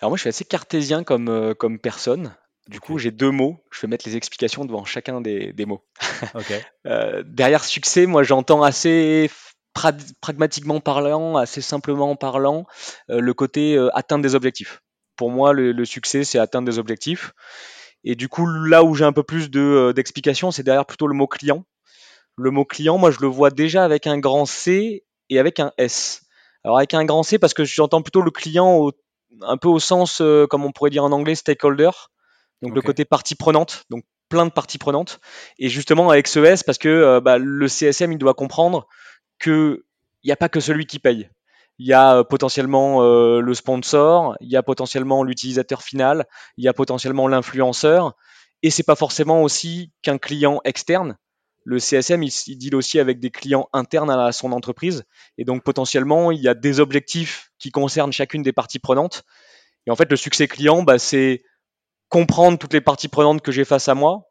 Alors 0.00 0.10
moi, 0.10 0.18
je 0.18 0.20
suis 0.20 0.28
assez 0.28 0.44
cartésien 0.44 1.02
comme, 1.02 1.54
comme 1.58 1.78
personne. 1.78 2.36
Du 2.68 2.80
coup, 2.80 2.98
j'ai 2.98 3.10
deux 3.10 3.30
mots. 3.30 3.62
Je 3.70 3.80
vais 3.80 3.88
mettre 3.88 4.08
les 4.08 4.16
explications 4.16 4.64
devant 4.64 4.84
chacun 4.84 5.20
des, 5.20 5.54
mots. 5.66 5.84
derrière 7.24 7.64
succès, 7.64 8.06
moi, 8.06 8.22
j'entends 8.22 8.62
assez 8.62 9.28
pragmatiquement 9.72 10.80
parlant, 10.80 11.36
assez 11.36 11.60
simplement 11.60 12.14
parlant, 12.16 12.66
euh, 13.10 13.20
le 13.20 13.34
côté 13.34 13.74
euh, 13.74 13.88
atteindre 13.96 14.22
des 14.22 14.34
objectifs. 14.34 14.82
Pour 15.16 15.30
moi, 15.30 15.52
le, 15.52 15.84
succès, 15.84 16.24
c'est 16.24 16.38
atteindre 16.38 16.66
des 16.66 16.78
objectifs. 16.78 17.32
Et 18.04 18.16
du 18.16 18.28
coup, 18.28 18.46
là 18.46 18.82
où 18.82 18.94
j'ai 18.94 19.04
un 19.04 19.12
peu 19.12 19.22
plus 19.22 19.48
euh, 19.54 19.92
d'explications, 19.92 20.50
c'est 20.50 20.62
derrière 20.62 20.86
plutôt 20.86 21.06
le 21.06 21.14
mot 21.14 21.26
client. 21.26 21.64
Le 22.36 22.50
mot 22.50 22.64
client, 22.64 22.98
moi, 22.98 23.10
je 23.10 23.20
le 23.20 23.28
vois 23.28 23.50
déjà 23.50 23.84
avec 23.84 24.06
un 24.06 24.18
grand 24.18 24.46
C 24.46 25.04
et 25.28 25.38
avec 25.38 25.60
un 25.60 25.72
S. 25.78 26.22
Alors 26.64 26.78
avec 26.78 26.94
un 26.94 27.04
grand 27.04 27.22
C 27.22 27.38
parce 27.38 27.54
que 27.54 27.64
j'entends 27.64 28.02
plutôt 28.02 28.22
le 28.22 28.30
client 28.30 28.90
un 29.42 29.56
peu 29.56 29.68
au 29.68 29.78
sens, 29.78 30.22
comme 30.48 30.64
on 30.64 30.72
pourrait 30.72 30.90
dire 30.90 31.04
en 31.04 31.12
anglais, 31.12 31.34
stakeholder. 31.34 31.90
Donc 32.62 32.74
le 32.74 32.80
côté 32.80 33.04
partie 33.04 33.34
prenante, 33.34 33.84
donc 33.90 34.04
plein 34.28 34.46
de 34.46 34.52
parties 34.52 34.78
prenantes. 34.78 35.20
Et 35.58 35.68
justement 35.68 36.10
avec 36.10 36.28
ce 36.28 36.40
S 36.40 36.62
parce 36.62 36.78
que 36.78 37.20
bah, 37.20 37.38
le 37.38 37.68
CSM, 37.68 38.12
il 38.12 38.18
doit 38.18 38.34
comprendre 38.34 38.86
qu'il 39.42 39.78
n'y 40.24 40.32
a 40.32 40.36
pas 40.36 40.48
que 40.48 40.60
celui 40.60 40.86
qui 40.86 40.98
paye. 40.98 41.28
Il 41.78 41.86
y 41.86 41.92
a 41.92 42.18
euh, 42.18 42.24
potentiellement 42.24 43.02
euh, 43.02 43.40
le 43.40 43.54
sponsor, 43.54 44.36
il 44.40 44.50
y 44.50 44.56
a 44.56 44.62
potentiellement 44.62 45.24
l'utilisateur 45.24 45.82
final, 45.82 46.26
il 46.56 46.64
y 46.64 46.68
a 46.68 46.72
potentiellement 46.72 47.28
l'influenceur, 47.28 48.14
et 48.62 48.70
c'est 48.70 48.82
pas 48.82 48.94
forcément 48.94 49.42
aussi 49.42 49.90
qu'un 50.02 50.18
client 50.18 50.60
externe. 50.64 51.16
Le 51.64 51.78
CSM, 51.78 52.22
il, 52.22 52.58
deal 52.58 52.74
aussi 52.74 52.98
avec 52.98 53.20
des 53.20 53.30
clients 53.30 53.68
internes 53.72 54.10
à 54.10 54.32
son 54.32 54.52
entreprise, 54.52 55.04
et 55.38 55.44
donc 55.44 55.64
potentiellement, 55.64 56.30
il 56.30 56.40
y 56.40 56.48
a 56.48 56.54
des 56.54 56.80
objectifs 56.80 57.50
qui 57.58 57.70
concernent 57.70 58.12
chacune 58.12 58.42
des 58.42 58.52
parties 58.52 58.78
prenantes. 58.78 59.24
Et 59.86 59.90
en 59.90 59.96
fait, 59.96 60.10
le 60.10 60.16
succès 60.16 60.46
client, 60.46 60.82
bah, 60.82 60.98
c'est 60.98 61.42
comprendre 62.12 62.58
toutes 62.58 62.74
les 62.74 62.82
parties 62.82 63.08
prenantes 63.08 63.40
que 63.40 63.50
j'ai 63.50 63.64
face 63.64 63.88
à 63.88 63.94
moi, 63.94 64.28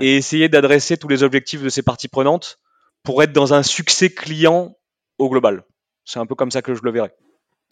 et 0.00 0.16
essayer 0.16 0.48
d'adresser 0.48 0.96
tous 0.96 1.06
les 1.06 1.22
objectifs 1.22 1.62
de 1.62 1.68
ces 1.68 1.82
parties 1.82 2.08
prenantes 2.08 2.58
pour 3.04 3.22
être 3.22 3.32
dans 3.32 3.54
un 3.54 3.62
succès 3.62 4.10
client 4.10 4.76
au 5.18 5.30
global. 5.30 5.62
C'est 6.04 6.18
un 6.18 6.26
peu 6.26 6.34
comme 6.34 6.50
ça 6.50 6.60
que 6.60 6.74
je 6.74 6.82
le 6.82 6.90
verrais. 6.90 7.14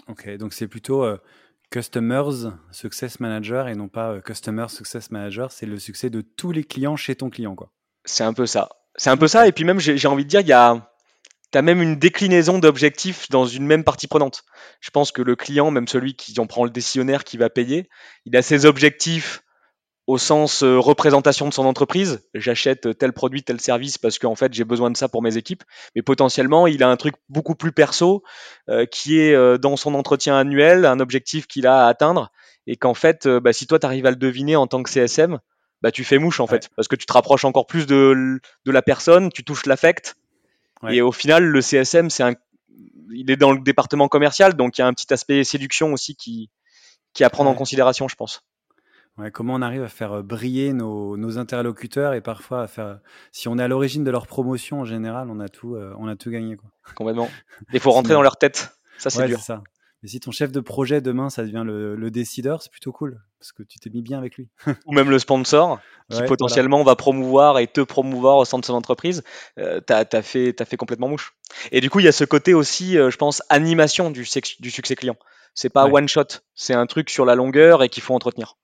Ok, 0.08 0.28
donc 0.36 0.52
c'est 0.52 0.68
plutôt 0.68 1.02
euh, 1.02 1.18
Customers 1.70 2.52
Success 2.70 3.18
Manager 3.18 3.66
et 3.66 3.74
non 3.74 3.88
pas 3.88 4.12
euh, 4.12 4.20
Customer 4.20 4.66
Success 4.68 5.10
Manager. 5.10 5.50
C'est 5.50 5.66
le 5.66 5.80
succès 5.80 6.08
de 6.08 6.20
tous 6.20 6.52
les 6.52 6.62
clients 6.62 6.96
chez 6.96 7.16
ton 7.16 7.28
client, 7.28 7.56
quoi. 7.56 7.72
C'est 8.04 8.24
un 8.24 8.34
peu 8.34 8.46
ça. 8.46 8.68
C'est 8.94 9.10
un 9.10 9.16
peu 9.16 9.26
ça. 9.26 9.48
Et 9.48 9.52
puis 9.52 9.64
même, 9.64 9.80
j'ai 9.80 10.06
envie 10.06 10.24
de 10.24 10.28
dire, 10.28 10.40
il 10.40 10.46
y 10.46 10.52
a, 10.52 10.91
as 11.54 11.62
même 11.62 11.82
une 11.82 11.96
déclinaison 11.96 12.58
d'objectifs 12.58 13.28
dans 13.30 13.46
une 13.46 13.66
même 13.66 13.84
partie 13.84 14.06
prenante. 14.06 14.44
Je 14.80 14.90
pense 14.90 15.12
que 15.12 15.22
le 15.22 15.36
client, 15.36 15.70
même 15.70 15.88
celui 15.88 16.14
qui 16.14 16.38
en 16.40 16.46
prend 16.46 16.64
le 16.64 16.70
décisionnaire 16.70 17.24
qui 17.24 17.36
va 17.36 17.50
payer, 17.50 17.88
il 18.24 18.36
a 18.36 18.42
ses 18.42 18.66
objectifs 18.66 19.42
au 20.06 20.18
sens 20.18 20.62
euh, 20.62 20.78
représentation 20.78 21.48
de 21.48 21.54
son 21.54 21.64
entreprise. 21.64 22.28
J'achète 22.34 22.98
tel 22.98 23.12
produit, 23.12 23.42
tel 23.42 23.60
service 23.60 23.98
parce 23.98 24.18
qu'en 24.18 24.34
fait 24.34 24.52
j'ai 24.52 24.64
besoin 24.64 24.90
de 24.90 24.96
ça 24.96 25.08
pour 25.08 25.22
mes 25.22 25.36
équipes. 25.36 25.62
Mais 25.94 26.02
potentiellement, 26.02 26.66
il 26.66 26.82
a 26.82 26.88
un 26.88 26.96
truc 26.96 27.14
beaucoup 27.28 27.54
plus 27.54 27.72
perso 27.72 28.22
euh, 28.68 28.84
qui 28.86 29.20
est 29.20 29.34
euh, 29.34 29.58
dans 29.58 29.76
son 29.76 29.94
entretien 29.94 30.36
annuel, 30.36 30.86
un 30.86 31.00
objectif 31.00 31.46
qu'il 31.46 31.66
a 31.66 31.86
à 31.86 31.88
atteindre. 31.88 32.30
Et 32.66 32.76
qu'en 32.76 32.94
fait, 32.94 33.26
bah, 33.26 33.52
si 33.52 33.66
toi 33.66 33.80
tu 33.80 33.86
arrives 33.86 34.06
à 34.06 34.10
le 34.10 34.16
deviner 34.16 34.54
en 34.54 34.68
tant 34.68 34.84
que 34.84 34.90
CSM, 34.90 35.40
bah, 35.82 35.90
tu 35.90 36.04
fais 36.04 36.18
mouche 36.18 36.38
en 36.38 36.46
fait. 36.46 36.70
Parce 36.76 36.86
que 36.86 36.94
tu 36.94 37.06
te 37.06 37.12
rapproches 37.12 37.44
encore 37.44 37.66
plus 37.66 37.86
de, 37.86 38.40
de 38.64 38.70
la 38.70 38.82
personne, 38.82 39.30
tu 39.30 39.42
touches 39.42 39.66
l'affect. 39.66 40.16
Et 40.90 41.00
au 41.00 41.12
final, 41.12 41.44
le 41.44 41.60
CSM, 41.60 42.10
c'est 42.10 42.22
un, 42.22 42.34
il 43.12 43.30
est 43.30 43.36
dans 43.36 43.52
le 43.52 43.60
département 43.60 44.08
commercial, 44.08 44.54
donc 44.54 44.78
il 44.78 44.80
y 44.80 44.84
a 44.84 44.86
un 44.86 44.92
petit 44.92 45.12
aspect 45.12 45.44
séduction 45.44 45.92
aussi 45.92 46.16
qui, 46.16 46.50
qui 47.12 47.24
à 47.24 47.30
prendre 47.30 47.50
en 47.50 47.54
considération, 47.54 48.08
je 48.08 48.16
pense 48.16 48.42
comment 49.32 49.54
on 49.54 49.62
arrive 49.62 49.82
à 49.82 49.88
faire 49.88 50.12
euh, 50.12 50.22
briller 50.22 50.72
nos, 50.72 51.38
interlocuteurs 51.38 52.14
et 52.14 52.20
parfois 52.20 52.62
à 52.62 52.66
faire. 52.66 53.00
Si 53.30 53.48
on 53.48 53.58
est 53.58 53.62
à 53.62 53.68
l'origine 53.68 54.04
de 54.04 54.10
leur 54.10 54.26
promotion 54.26 54.80
en 54.80 54.84
général, 54.84 55.30
on 55.30 55.40
a 55.40 55.48
tout, 55.48 55.74
euh, 55.74 55.94
on 55.98 56.08
a 56.08 56.16
tout 56.16 56.30
gagné. 56.30 56.56
Quoi. 56.56 56.70
Complètement. 56.94 57.28
Il 57.72 57.80
faut 57.80 57.90
rentrer 57.90 58.14
dans 58.14 58.22
leur 58.22 58.36
tête. 58.36 58.76
Ça, 58.98 59.10
c'est 59.10 59.26
dur. 59.26 59.40
Ça. 59.40 59.62
Mais 60.02 60.08
si 60.08 60.20
ton 60.20 60.32
chef 60.32 60.50
de 60.50 60.60
projet 60.60 61.00
demain, 61.00 61.30
ça 61.30 61.42
devient 61.44 61.62
le, 61.64 62.10
décideur, 62.10 62.62
c'est 62.62 62.70
plutôt 62.70 62.92
cool 62.92 63.20
parce 63.38 63.52
que 63.52 63.62
tu 63.62 63.78
t'es 63.78 63.90
mis 63.90 64.02
bien 64.02 64.18
avec 64.18 64.36
lui. 64.36 64.48
Ou 64.86 64.92
même 64.92 65.10
le 65.10 65.18
sponsor 65.18 65.80
qui 66.10 66.22
potentiellement 66.22 66.82
va 66.82 66.96
promouvoir 66.96 67.58
et 67.58 67.66
te 67.66 67.80
promouvoir 67.80 68.36
au 68.38 68.44
sein 68.44 68.58
de 68.58 68.64
son 68.64 68.74
entreprise. 68.74 69.22
Euh, 69.58 69.80
tu 69.86 69.92
as, 69.92 70.22
fait, 70.22 70.60
as 70.60 70.64
fait 70.64 70.76
complètement 70.76 71.08
mouche. 71.08 71.34
Et 71.70 71.80
du 71.80 71.90
coup, 71.90 72.00
il 72.00 72.04
y 72.04 72.08
a 72.08 72.12
ce 72.12 72.24
côté 72.24 72.54
aussi, 72.54 72.94
je 72.94 73.16
pense, 73.16 73.42
animation 73.48 74.10
du, 74.10 74.26
du 74.60 74.70
succès 74.70 74.96
client. 74.96 75.16
C'est 75.54 75.70
pas 75.70 75.86
one 75.86 76.08
shot, 76.08 76.40
c'est 76.54 76.74
un 76.74 76.86
truc 76.86 77.10
sur 77.10 77.24
la 77.24 77.34
longueur 77.34 77.82
et 77.82 77.88
qu'il 77.88 78.02
faut 78.02 78.14
entretenir. 78.14 78.56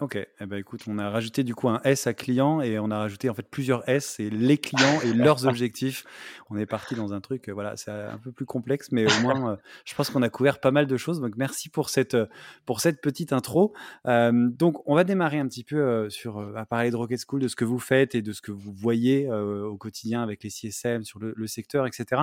Ok, 0.00 0.14
eh 0.14 0.46
ben, 0.46 0.58
écoute, 0.58 0.82
on 0.86 0.96
a 1.00 1.10
rajouté 1.10 1.42
du 1.42 1.56
coup 1.56 1.68
un 1.68 1.80
S 1.82 2.06
à 2.06 2.14
client 2.14 2.60
et 2.60 2.78
on 2.78 2.88
a 2.92 2.98
rajouté 2.98 3.28
en 3.30 3.34
fait 3.34 3.42
plusieurs 3.42 3.88
S 3.88 4.20
et 4.20 4.30
les 4.30 4.56
clients 4.56 5.00
et 5.00 5.12
leurs 5.12 5.44
objectifs. 5.48 6.04
On 6.50 6.56
est 6.56 6.66
parti 6.66 6.94
dans 6.94 7.12
un 7.12 7.20
truc, 7.20 7.48
euh, 7.48 7.52
voilà, 7.52 7.76
c'est 7.76 7.90
un 7.90 8.18
peu 8.18 8.30
plus 8.30 8.46
complexe, 8.46 8.92
mais 8.92 9.06
au 9.06 9.22
moins, 9.22 9.54
euh, 9.54 9.56
je 9.84 9.96
pense 9.96 10.10
qu'on 10.10 10.22
a 10.22 10.28
couvert 10.28 10.60
pas 10.60 10.70
mal 10.70 10.86
de 10.86 10.96
choses. 10.96 11.20
Donc 11.20 11.32
merci 11.36 11.68
pour 11.68 11.90
cette, 11.90 12.14
euh, 12.14 12.26
pour 12.64 12.80
cette 12.80 13.00
petite 13.00 13.32
intro. 13.32 13.74
donc 14.04 14.88
on 14.88 14.94
va 14.94 15.02
démarrer 15.02 15.40
un 15.40 15.48
petit 15.48 15.64
peu 15.64 16.08
sur, 16.10 16.38
à 16.56 16.64
parler 16.64 16.92
de 16.92 16.96
Rocket 16.96 17.20
School, 17.28 17.40
de 17.40 17.48
ce 17.48 17.56
que 17.56 17.64
vous 17.64 17.80
faites 17.80 18.14
et 18.14 18.22
de 18.22 18.32
ce 18.32 18.40
que 18.40 18.52
vous 18.52 18.72
voyez 18.72 19.28
au 19.28 19.76
quotidien 19.76 20.22
avec 20.22 20.44
les 20.44 20.50
CSM 20.50 21.02
sur 21.02 21.18
le, 21.18 21.46
secteur, 21.48 21.88
etc. 21.88 22.22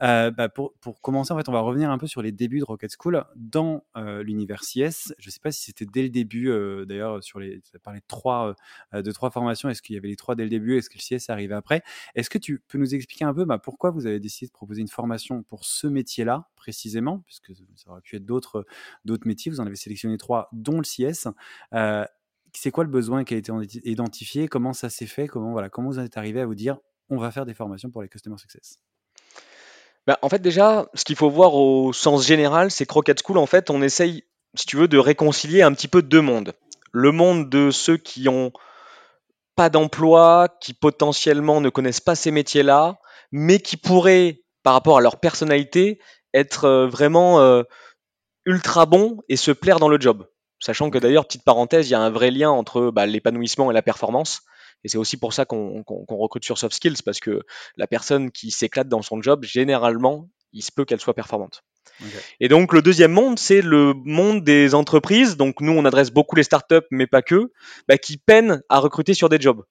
Bah, 0.00 0.48
pour, 0.48 0.74
pour, 0.80 1.00
commencer, 1.00 1.32
en 1.32 1.38
fait, 1.38 1.48
on 1.48 1.52
va 1.52 1.60
revenir 1.60 1.90
un 1.90 1.98
peu 1.98 2.08
sur 2.08 2.20
les 2.20 2.32
débuts 2.32 2.58
de 2.58 2.64
Rocket 2.64 2.90
School 2.98 3.24
dans 3.36 3.84
l'univers 3.94 4.62
CS. 4.62 5.14
Je 5.18 5.28
ne 5.28 5.30
sais 5.30 5.40
pas 5.40 5.52
si 5.52 5.62
c'était 5.62 5.86
dès 5.86 6.02
le 6.02 6.08
début 6.08 6.46
d'ailleurs 6.86 6.95
sur 7.20 7.38
les, 7.38 7.60
as 7.74 7.78
parlé 7.78 8.00
de 8.00 8.04
trois, 8.06 8.54
euh, 8.94 9.02
de 9.02 9.12
trois 9.12 9.30
formations. 9.30 9.68
Est-ce 9.68 9.82
qu'il 9.82 9.94
y 9.94 9.98
avait 9.98 10.08
les 10.08 10.16
trois 10.16 10.34
dès 10.34 10.44
le 10.44 10.50
début? 10.50 10.76
Est-ce 10.76 10.90
que 10.90 10.98
le 10.98 11.18
CS 11.18 11.30
arrivé 11.30 11.54
après? 11.54 11.82
Est-ce 12.14 12.30
que 12.30 12.38
tu 12.38 12.62
peux 12.68 12.78
nous 12.78 12.94
expliquer 12.94 13.24
un 13.24 13.34
peu 13.34 13.44
bah, 13.44 13.58
pourquoi 13.58 13.90
vous 13.90 14.06
avez 14.06 14.20
décidé 14.20 14.48
de 14.48 14.52
proposer 14.52 14.80
une 14.80 14.88
formation 14.88 15.42
pour 15.44 15.64
ce 15.64 15.86
métier-là 15.86 16.48
précisément, 16.56 17.22
puisque 17.26 17.52
ça 17.76 17.90
aurait 17.90 18.00
pu 18.00 18.16
être 18.16 18.26
d'autres, 18.26 18.66
d'autres 19.04 19.26
métiers. 19.26 19.50
Vous 19.50 19.60
en 19.60 19.66
avez 19.66 19.76
sélectionné 19.76 20.16
trois, 20.18 20.48
dont 20.52 20.78
le 20.78 20.84
CS. 20.84 21.28
Euh, 21.72 22.04
c'est 22.52 22.70
quoi 22.70 22.84
le 22.84 22.90
besoin 22.90 23.24
qui 23.24 23.34
a 23.34 23.36
été 23.36 23.52
identifié? 23.84 24.48
Comment 24.48 24.72
ça 24.72 24.88
s'est 24.88 25.06
fait? 25.06 25.28
Comment 25.28 25.52
voilà, 25.52 25.68
comment 25.68 25.88
vous 25.88 25.98
en 25.98 26.04
êtes 26.04 26.16
arrivé 26.16 26.40
à 26.40 26.46
vous 26.46 26.54
dire 26.54 26.78
on 27.08 27.18
va 27.18 27.30
faire 27.30 27.46
des 27.46 27.54
formations 27.54 27.90
pour 27.90 28.02
les 28.02 28.08
customer 28.08 28.38
success? 28.38 28.80
Bah, 30.06 30.18
en 30.22 30.28
fait, 30.28 30.40
déjà, 30.40 30.88
ce 30.94 31.04
qu'il 31.04 31.16
faut 31.16 31.30
voir 31.30 31.54
au 31.54 31.92
sens 31.92 32.26
général, 32.26 32.70
c'est 32.70 32.86
que 32.86 32.92
Rocket 32.92 33.20
School, 33.24 33.38
en 33.38 33.46
fait, 33.46 33.70
on 33.70 33.82
essaye, 33.82 34.24
si 34.54 34.66
tu 34.66 34.76
veux, 34.76 34.88
de 34.88 34.98
réconcilier 34.98 35.62
un 35.62 35.72
petit 35.72 35.88
peu 35.88 36.00
deux 36.00 36.20
mondes 36.20 36.52
le 36.92 37.12
monde 37.12 37.50
de 37.50 37.70
ceux 37.70 37.96
qui 37.96 38.28
ont 38.28 38.52
pas 39.56 39.70
d'emploi, 39.70 40.48
qui 40.60 40.74
potentiellement 40.74 41.60
ne 41.60 41.70
connaissent 41.70 42.00
pas 42.00 42.14
ces 42.14 42.30
métiers-là, 42.30 42.98
mais 43.32 43.58
qui 43.58 43.76
pourraient, 43.76 44.42
par 44.62 44.74
rapport 44.74 44.98
à 44.98 45.00
leur 45.00 45.18
personnalité, 45.18 46.00
être 46.34 46.64
euh, 46.64 46.86
vraiment 46.86 47.40
euh, 47.40 47.62
ultra 48.44 48.86
bons 48.86 49.18
et 49.28 49.36
se 49.36 49.50
plaire 49.50 49.80
dans 49.80 49.88
le 49.88 50.00
job. 50.00 50.28
Sachant 50.58 50.90
que 50.90 50.98
d'ailleurs, 50.98 51.26
petite 51.26 51.44
parenthèse, 51.44 51.88
il 51.88 51.92
y 51.92 51.94
a 51.94 52.00
un 52.00 52.10
vrai 52.10 52.30
lien 52.30 52.50
entre 52.50 52.90
bah, 52.90 53.06
l'épanouissement 53.06 53.70
et 53.70 53.74
la 53.74 53.82
performance. 53.82 54.42
Et 54.84 54.88
c'est 54.88 54.98
aussi 54.98 55.16
pour 55.16 55.32
ça 55.32 55.44
qu'on 55.44 55.84
recrute 55.86 56.44
sur 56.44 56.58
soft 56.58 56.74
skills, 56.74 57.02
parce 57.04 57.20
que 57.20 57.42
la 57.76 57.86
personne 57.86 58.30
qui 58.30 58.50
s'éclate 58.50 58.88
dans 58.88 59.02
son 59.02 59.20
job, 59.20 59.44
généralement, 59.44 60.28
il 60.52 60.62
se 60.62 60.70
peut 60.70 60.84
qu'elle 60.84 61.00
soit 61.00 61.14
performante. 61.14 61.62
Et 62.40 62.48
donc 62.48 62.72
le 62.72 62.82
deuxième 62.82 63.12
monde, 63.12 63.38
c'est 63.38 63.62
le 63.62 63.94
monde 64.04 64.44
des 64.44 64.74
entreprises. 64.74 65.36
Donc 65.36 65.60
nous, 65.60 65.72
on 65.72 65.84
adresse 65.84 66.10
beaucoup 66.10 66.36
les 66.36 66.42
startups, 66.42 66.86
mais 66.90 67.06
pas 67.06 67.22
que, 67.22 67.52
bah, 67.88 67.98
qui 67.98 68.16
peinent 68.18 68.62
à 68.68 68.78
recruter 68.78 69.14
sur 69.14 69.28
des 69.28 69.40
jobs. 69.40 69.62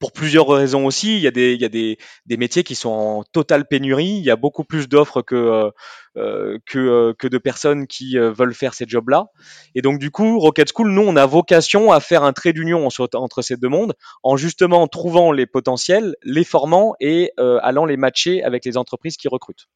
Pour 0.00 0.12
plusieurs 0.12 0.48
raisons 0.48 0.86
aussi, 0.86 1.16
il 1.16 1.22
y 1.22 1.26
a 1.26 1.30
des, 1.30 1.98
métiers 2.28 2.64
qui 2.64 2.74
sont 2.74 2.90
en 2.90 3.22
totale 3.22 3.66
pénurie. 3.66 4.16
Il 4.18 4.24
y 4.24 4.30
a 4.30 4.36
beaucoup 4.36 4.64
plus 4.64 4.88
d'offres 4.88 5.22
que, 5.22 5.34
euh, 5.34 5.70
euh 6.16 6.58
euh, 6.74 7.14
de 7.22 7.38
personnes 7.38 7.86
qui 7.86 8.18
veulent 8.18 8.54
faire 8.54 8.74
ces 8.74 8.86
jobs-là. 8.86 9.26
Et 9.74 9.82
donc 9.82 9.98
du 10.00 10.10
coup, 10.10 10.38
Rocket 10.40 10.68
School, 10.74 10.90
nous, 10.90 11.02
on 11.02 11.16
a 11.16 11.24
vocation 11.26 11.92
à 11.92 12.00
faire 12.00 12.24
un 12.24 12.32
trait 12.32 12.52
d'union 12.52 12.86
entre 12.86 13.42
ces 13.42 13.56
deux 13.56 13.68
mondes, 13.68 13.94
en 14.24 14.36
justement 14.36 14.86
trouvant 14.88 15.32
les 15.32 15.46
potentiels, 15.46 16.16
les 16.22 16.44
formant 16.44 16.94
et 17.00 17.30
allant 17.38 17.86
les 17.86 17.96
matcher 17.96 18.42
avec 18.42 18.64
les 18.64 18.76
entreprises 18.76 19.16
qui 19.16 19.28
recrutent. 19.28 19.68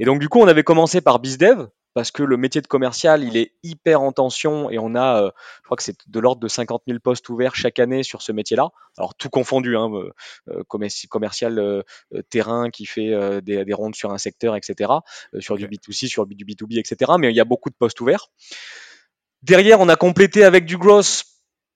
Et 0.00 0.04
donc, 0.04 0.20
du 0.20 0.28
coup, 0.28 0.40
on 0.40 0.48
avait 0.48 0.62
commencé 0.62 1.00
par 1.00 1.18
BizDev, 1.18 1.66
parce 1.94 2.10
que 2.10 2.22
le 2.22 2.36
métier 2.36 2.60
de 2.60 2.66
commercial, 2.66 3.24
il 3.24 3.38
est 3.38 3.52
hyper 3.62 4.02
en 4.02 4.12
tension 4.12 4.70
et 4.70 4.78
on 4.78 4.94
a, 4.94 5.22
euh, 5.22 5.30
je 5.60 5.64
crois 5.64 5.78
que 5.78 5.82
c'est 5.82 5.96
de 6.06 6.20
l'ordre 6.20 6.42
de 6.42 6.48
50 6.48 6.82
000 6.86 6.98
postes 7.00 7.26
ouverts 7.30 7.54
chaque 7.54 7.78
année 7.78 8.02
sur 8.02 8.20
ce 8.20 8.32
métier-là. 8.32 8.68
Alors 8.98 9.14
tout 9.14 9.30
confondu, 9.30 9.78
hein, 9.78 9.90
euh, 9.94 10.12
euh 10.50 10.62
commercial 11.08 11.84
terrain 12.28 12.68
qui 12.68 12.84
fait 12.84 13.40
des, 13.40 13.64
des, 13.64 13.72
rondes 13.72 13.94
sur 13.94 14.12
un 14.12 14.18
secteur, 14.18 14.56
etc. 14.56 14.92
sur 15.38 15.56
du 15.56 15.66
B2C, 15.66 16.06
sur 16.06 16.26
du 16.26 16.44
B2B, 16.44 16.78
etc. 16.78 17.12
Mais 17.18 17.30
il 17.30 17.36
y 17.36 17.40
a 17.40 17.46
beaucoup 17.46 17.70
de 17.70 17.76
postes 17.78 18.00
ouverts. 18.02 18.28
Derrière, 19.42 19.80
on 19.80 19.88
a 19.88 19.96
complété 19.96 20.44
avec 20.44 20.66
du 20.66 20.76
gross 20.76 21.24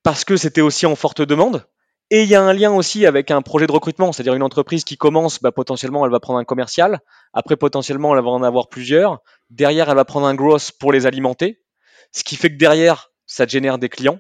parce 0.03 0.27
que 0.27 0.37
c'était 0.37 0.61
aussi 0.61 0.85
en 0.85 0.97
forte 0.97 1.23
demande. 1.23 1.65
Et 2.13 2.25
il 2.25 2.29
y 2.29 2.35
a 2.35 2.43
un 2.43 2.53
lien 2.53 2.73
aussi 2.73 3.07
avec 3.07 3.31
un 3.31 3.41
projet 3.41 3.69
de 3.69 3.73
recrutement, 3.73 4.13
c'est-à-dire 4.13 4.35
une 4.35 4.43
entreprise 4.43 4.83
qui 4.83 4.97
commence, 4.97 5.41
bah, 5.41 5.53
potentiellement, 5.53 6.05
elle 6.05 6.11
va 6.11 6.19
prendre 6.19 6.41
un 6.41 6.45
commercial. 6.45 7.01
Après, 7.33 7.57
potentiellement, 7.57 8.17
elle 8.17 8.25
va 8.25 8.31
en 8.31 8.43
avoir 8.43 8.69
plusieurs. 8.69 9.21
Derrière, 9.49 9.89
elle 9.89 9.97
va 9.97 10.05
prendre 10.05 10.27
un 10.27 10.35
gross 10.35 10.73
pour 10.73 10.93
les 10.93 11.07
alimenter. 11.07 11.63
Ce 12.11 12.25
qui 12.25 12.35
fait 12.35 12.51
que 12.51 12.57
derrière, 12.57 13.13
ça 13.27 13.47
génère 13.47 13.79
des 13.79 13.89
clients. 13.89 14.19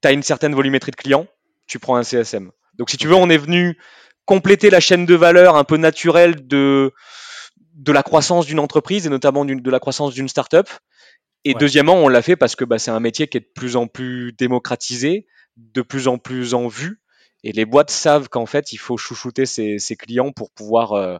Tu 0.00 0.08
as 0.08 0.12
une 0.12 0.22
certaine 0.22 0.54
volumétrie 0.54 0.92
de 0.92 0.96
clients, 0.96 1.26
tu 1.66 1.80
prends 1.80 1.96
un 1.96 2.04
CSM. 2.04 2.52
Donc, 2.74 2.88
si 2.88 2.96
tu 2.96 3.08
veux, 3.08 3.16
on 3.16 3.28
est 3.28 3.38
venu 3.38 3.76
compléter 4.24 4.70
la 4.70 4.78
chaîne 4.78 5.04
de 5.04 5.14
valeur 5.16 5.56
un 5.56 5.64
peu 5.64 5.76
naturelle 5.76 6.46
de, 6.46 6.92
de 7.74 7.92
la 7.92 8.04
croissance 8.04 8.46
d'une 8.46 8.60
entreprise 8.60 9.06
et 9.06 9.10
notamment 9.10 9.44
de 9.44 9.70
la 9.70 9.80
croissance 9.80 10.14
d'une 10.14 10.28
startup. 10.28 10.68
Et 11.44 11.54
deuxièmement, 11.54 11.94
on 11.94 12.08
l'a 12.08 12.22
fait 12.22 12.36
parce 12.36 12.54
que 12.54 12.64
bah, 12.64 12.78
c'est 12.78 12.90
un 12.92 13.00
métier 13.00 13.26
qui 13.26 13.38
est 13.38 13.40
de 13.40 13.50
plus 13.52 13.74
en 13.74 13.88
plus 13.88 14.32
démocratisé, 14.32 15.26
de 15.56 15.82
plus 15.82 16.06
en 16.06 16.18
plus 16.18 16.54
en 16.54 16.68
vue. 16.68 17.00
Et 17.44 17.52
les 17.52 17.64
boîtes 17.64 17.90
savent 17.90 18.28
qu'en 18.28 18.46
fait, 18.46 18.72
il 18.72 18.78
faut 18.78 18.96
chouchouter 18.96 19.46
ses, 19.46 19.78
clients 19.96 20.32
pour 20.32 20.50
pouvoir 20.50 20.92
euh, 20.92 21.16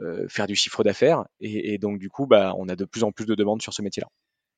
euh, 0.00 0.26
faire 0.28 0.46
du 0.46 0.54
chiffre 0.54 0.84
d'affaires. 0.84 1.24
Et, 1.40 1.74
et, 1.74 1.78
donc, 1.78 1.98
du 1.98 2.10
coup, 2.10 2.26
bah, 2.26 2.54
on 2.58 2.68
a 2.68 2.76
de 2.76 2.84
plus 2.84 3.04
en 3.04 3.12
plus 3.12 3.26
de 3.26 3.34
demandes 3.34 3.62
sur 3.62 3.72
ce 3.72 3.82
métier-là. 3.82 4.08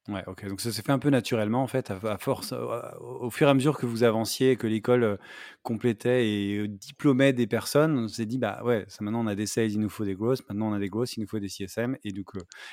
Ouais, 0.09 0.23
ok. 0.27 0.47
Donc 0.49 0.61
ça 0.61 0.71
s'est 0.71 0.83
fait 0.83 0.93
un 0.93 0.99
peu 0.99 1.09
naturellement, 1.09 1.63
en 1.63 1.67
fait, 1.67 1.91
à, 1.91 2.19
force, 2.19 2.53
au 3.01 3.31
fur 3.31 3.47
et 3.47 3.51
à 3.51 3.55
mesure 3.55 3.79
que 3.79 3.87
vous 3.87 4.05
avanciez, 4.05 4.57
que 4.57 4.67
l'école 4.67 5.03
euh, 5.03 5.17
complétait 5.63 6.29
et 6.29 6.59
euh, 6.59 6.69
diplômait 6.69 7.33
des 7.33 7.47
personnes, 7.47 7.99
on 7.99 8.09
s'est 8.09 8.27
dit, 8.27 8.37
bah 8.37 8.61
ouais, 8.65 8.85
ça, 8.89 8.99
maintenant 9.01 9.25
on 9.25 9.27
a 9.27 9.35
des 9.35 9.47
sales, 9.47 9.71
il 9.71 9.81
nous 9.81 9.89
faut 9.89 10.05
des 10.05 10.15
grosses, 10.15 10.43
maintenant 10.49 10.69
on 10.71 10.75
a 10.75 10.79
des 10.79 10.91
grosses, 10.91 11.17
il 11.17 11.21
nous 11.21 11.27
faut 11.27 11.39
des 11.39 11.49
CSM, 11.49 11.97
et 12.05 12.13
donc, 12.13 12.27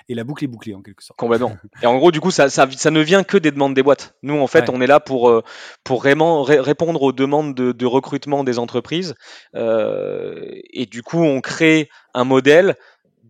et 0.09 0.13
la 0.13 0.25
boucle 0.25 0.43
est 0.43 0.47
bouclée 0.47 0.73
en 0.73 0.81
quelque 0.81 1.03
sorte. 1.03 1.17
Complètement. 1.17 1.55
et 1.81 1.85
en 1.85 1.97
gros, 1.97 2.11
du 2.11 2.19
coup, 2.19 2.31
ça, 2.31 2.49
ça, 2.49 2.69
ça, 2.69 2.91
ne 2.91 2.99
vient 2.99 3.23
que 3.23 3.37
des 3.37 3.51
demandes 3.51 3.75
des 3.75 3.83
boîtes. 3.83 4.15
Nous, 4.23 4.37
en 4.37 4.47
fait, 4.47 4.69
on 4.69 4.81
est 4.81 4.87
là 4.87 4.99
pour, 4.99 5.41
pour 5.85 5.99
vraiment 6.01 6.43
répondre 6.43 7.01
aux 7.01 7.13
demandes 7.13 7.55
de, 7.55 7.71
de 7.71 7.85
recrutement 7.85 8.43
des 8.43 8.59
entreprises. 8.59 9.15
Euh, 9.55 10.59
et 10.71 10.85
du 10.85 11.03
coup, 11.03 11.19
on 11.19 11.41
crée 11.41 11.89
un 12.13 12.23
modèle 12.23 12.75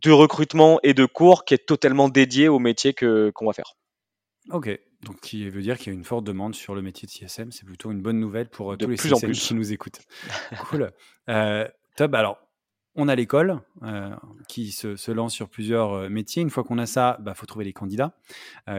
de 0.01 0.11
recrutement 0.11 0.79
et 0.83 0.93
de 0.93 1.05
cours 1.05 1.45
qui 1.45 1.53
est 1.53 1.65
totalement 1.65 2.09
dédié 2.09 2.47
au 2.47 2.59
métier 2.59 2.93
que 2.93 3.31
qu'on 3.35 3.45
va 3.45 3.53
faire. 3.53 3.75
Ok, 4.49 4.79
donc 5.03 5.19
qui 5.21 5.47
veut 5.49 5.61
dire 5.61 5.77
qu'il 5.77 5.93
y 5.93 5.95
a 5.95 5.97
une 5.97 6.03
forte 6.03 6.23
demande 6.23 6.55
sur 6.55 6.73
le 6.75 6.81
métier 6.81 7.07
de 7.07 7.11
CSM. 7.11 7.51
C'est 7.51 7.65
plutôt 7.65 7.91
une 7.91 8.01
bonne 8.01 8.19
nouvelle 8.19 8.49
pour 8.49 8.73
euh, 8.73 8.77
tous 8.77 8.89
les 8.89 8.97
CSM 8.97 9.31
qui 9.31 9.53
nous 9.53 9.71
écoutent. 9.71 10.01
cool. 10.69 10.91
Euh, 11.29 11.67
top. 11.95 12.13
Alors, 12.13 12.39
on 12.95 13.07
a 13.07 13.15
l'école 13.15 13.61
euh, 13.83 14.13
qui 14.47 14.71
se, 14.71 15.11
lance 15.11 15.33
sur 15.33 15.49
plusieurs 15.49 16.09
métiers. 16.09 16.41
Une 16.41 16.49
fois 16.49 16.63
qu'on 16.63 16.77
a 16.77 16.85
ça, 16.85 17.15
il 17.19 17.23
bah, 17.23 17.33
faut 17.33 17.45
trouver 17.45 17.65
les 17.65 17.73
candidats. 17.73 18.13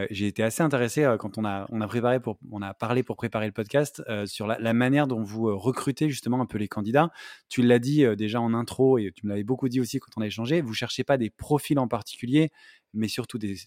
J'ai 0.09 0.27
été 0.27 0.43
assez 0.43 0.61
intéressé 0.61 1.15
quand 1.19 1.37
on 1.37 1.45
a, 1.45 1.67
préparé 1.87 2.19
on 2.51 2.61
a 2.61 2.73
parlé 2.73 3.03
pour 3.03 3.15
préparer 3.15 3.45
le 3.45 3.51
podcast 3.51 4.03
sur 4.25 4.47
la, 4.47 4.73
manière 4.73 5.07
dont 5.07 5.21
vous 5.21 5.57
recrutez 5.57 6.09
justement 6.09 6.41
un 6.41 6.45
peu 6.45 6.57
les 6.57 6.67
candidats. 6.67 7.11
Tu 7.49 7.61
l'as 7.61 7.79
dit 7.79 8.05
déjà 8.15 8.41
en 8.41 8.53
intro 8.53 8.97
et 8.97 9.11
tu 9.15 9.25
me 9.25 9.29
l'avais 9.29 9.43
beaucoup 9.43 9.69
dit 9.69 9.79
aussi 9.79 9.99
quand 9.99 10.11
on 10.17 10.21
a 10.21 10.27
échangé. 10.27 10.61
Vous 10.61 10.73
cherchez 10.73 11.03
pas 11.03 11.17
des 11.17 11.29
profils 11.29 11.77
en 11.79 11.87
particulier, 11.87 12.51
mais 12.93 13.07
surtout 13.07 13.37
des, 13.37 13.57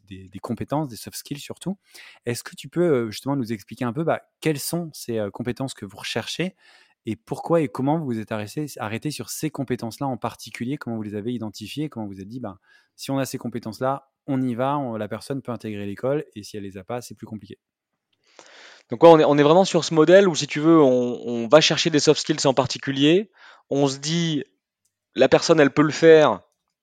compétences, 0.43 0.89
des 0.89 0.97
soft 0.97 1.17
skills 1.17 1.39
surtout. 1.41 1.79
Est-ce 2.25 2.43
que 2.43 2.55
tu 2.57 2.69
peux 2.69 3.11
justement 3.11 3.37
nous 3.37 3.53
expliquer 3.53 3.85
un 3.85 3.93
peu 3.93 4.05
bah, 4.05 4.23
quelles 4.41 4.61
sont 4.61 4.91
ces 4.93 5.25
compétences 5.33 5.75
que 5.75 5.85
vous 5.85 5.99
recherchez 5.99 6.55
et 7.07 7.15
pourquoi 7.17 7.61
et 7.61 7.69
comment 7.69 7.99
vous 7.99 8.07
vous 8.07 8.19
êtes 8.19 8.33
arrêté, 8.33 9.11
sur 9.11 9.31
ces 9.31 9.49
compétences-là 9.49 10.07
en 10.07 10.17
particulier, 10.17 10.77
comment 10.77 10.97
vous 10.97 11.03
les 11.03 11.15
avez 11.15 11.33
identifiées, 11.33 11.89
comment 11.89 12.07
vous 12.07 12.15
vous 12.15 12.21
êtes 12.21 12.29
dit, 12.29 12.41
bah, 12.41 12.59
si 12.97 13.11
on 13.11 13.19
a 13.19 13.25
ces 13.25 13.39
compétences-là, 13.39 14.11
on 14.27 14.43
y 14.43 14.55
va, 14.57 14.81
la 14.99 15.07
personne 15.07 15.41
peut 15.41 15.53
intégrer 15.53 15.87
l'école 15.87 16.25
et 16.35 16.43
si 16.43 16.57
elle 16.57 16.65
les 16.65 16.77
a 16.77 16.85
pas, 16.85 17.01
c'est 17.01 17.15
plus 17.15 17.27
compliqué. 17.27 17.59
Donc 18.91 19.05
on, 19.05 19.19
est, 19.21 19.25
on 19.25 19.39
est 19.39 19.43
vraiment 19.43 19.65
sur 19.65 19.85
ce 19.85 19.95
modèle 19.95 20.29
où 20.29 20.35
si 20.35 20.49
tu 20.49 20.61
veux, 20.61 20.81
on, 20.81 21.21
on 21.27 21.49
va 21.49 21.61
chercher 21.61 21.91
des 21.91 22.01
soft 22.01 22.21
skills 22.21 22.47
en 22.47 22.55
particulier, 22.55 23.31
on 23.71 23.87
se 23.87 23.99
dit, 23.99 24.45
la 25.15 25.29
personne, 25.29 25.61
elle 25.61 25.73
peut 25.73 25.83
le 25.83 25.93
faire 25.93 26.41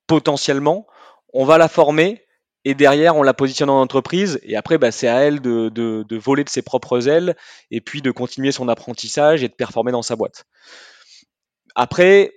potentiellement, 0.07 0.87
on 1.33 1.43
va 1.43 1.57
la 1.57 1.67
former, 1.67 2.25
et 2.65 2.73
derrière 2.73 3.15
on 3.15 3.23
la 3.23 3.33
positionne 3.33 3.69
en 3.69 3.81
entreprise 3.81 4.39
et 4.43 4.55
après 4.55 4.77
bah, 4.77 4.91
c'est 4.91 5.07
à 5.07 5.19
elle 5.19 5.41
de, 5.41 5.69
de, 5.69 6.17
voler 6.17 6.43
de 6.43 6.49
ses 6.49 6.61
propres 6.61 7.07
ailes 7.07 7.35
et 7.71 7.81
puis 7.81 8.01
de 8.01 8.11
continuer 8.11 8.51
son 8.51 8.69
apprentissage 8.69 9.43
et 9.43 9.47
de 9.47 9.53
performer 9.53 9.91
dans 9.91 10.01
sa 10.01 10.15
boîte. 10.15 10.45
Après, 11.75 12.33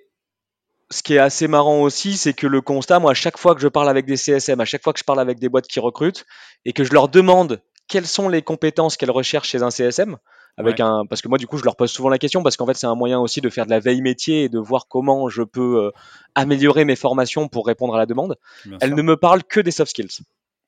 ce 0.90 1.02
qui 1.02 1.14
est 1.14 1.18
assez 1.18 1.49
marrant 1.49 1.80
aussi, 1.80 2.16
c'est 2.16 2.33
que 2.33 2.47
le 2.47 2.61
constat, 2.61 3.00
moi, 3.00 3.11
à 3.11 3.14
chaque 3.14 3.38
fois 3.38 3.54
que 3.54 3.61
je 3.61 3.68
parle 3.68 3.88
avec 3.88 4.06
des 4.06 4.16
CSM, 4.16 4.61
à 4.61 4.64
chaque 4.64 4.83
fois 4.83 4.92
que 4.92 4.99
je 4.99 5.04
parle 5.04 5.21
avec 5.21 5.38
des 5.38 5.49
boîtes 5.49 5.66
qui 5.66 5.80
recrutent 5.80 6.25
et 6.64 6.73
que 6.73 6.85
je 6.85 6.92
leur 6.92 7.09
demande 7.09 7.61
quelles 7.88 8.06
sont 8.06 8.28
les 8.28 8.42
compétences 8.42 8.97
qu'elles 8.97 9.11
recherchent 9.11 9.50
chez 9.50 9.62
un 9.62 9.71
CSM, 9.71 10.16
avec 10.56 10.80
un 10.80 11.04
parce 11.06 11.20
que 11.20 11.28
moi 11.28 11.38
du 11.38 11.46
coup 11.46 11.58
je 11.58 11.64
leur 11.64 11.76
pose 11.76 11.90
souvent 11.90 12.08
la 12.08 12.18
question 12.18 12.42
parce 12.42 12.56
qu'en 12.56 12.66
fait 12.66 12.75
c'est 12.75 12.86
un 12.86 12.94
moyen 12.94 13.20
aussi 13.20 13.40
de 13.40 13.50
faire 13.50 13.66
de 13.66 13.70
la 13.70 13.80
veille 13.80 14.00
métier 14.00 14.44
et 14.44 14.48
de 14.48 14.58
voir 14.58 14.86
comment 14.88 15.28
je 15.28 15.42
peux 15.42 15.84
euh, 15.84 15.90
améliorer 16.34 16.84
mes 16.84 16.96
formations 16.96 17.48
pour 17.48 17.66
répondre 17.66 17.94
à 17.94 17.98
la 17.98 18.06
demande. 18.06 18.36
Elles 18.80 18.94
ne 18.94 19.02
me 19.02 19.16
parlent 19.16 19.44
que 19.44 19.60
des 19.60 19.70
soft 19.70 19.90
skills. 19.90 20.22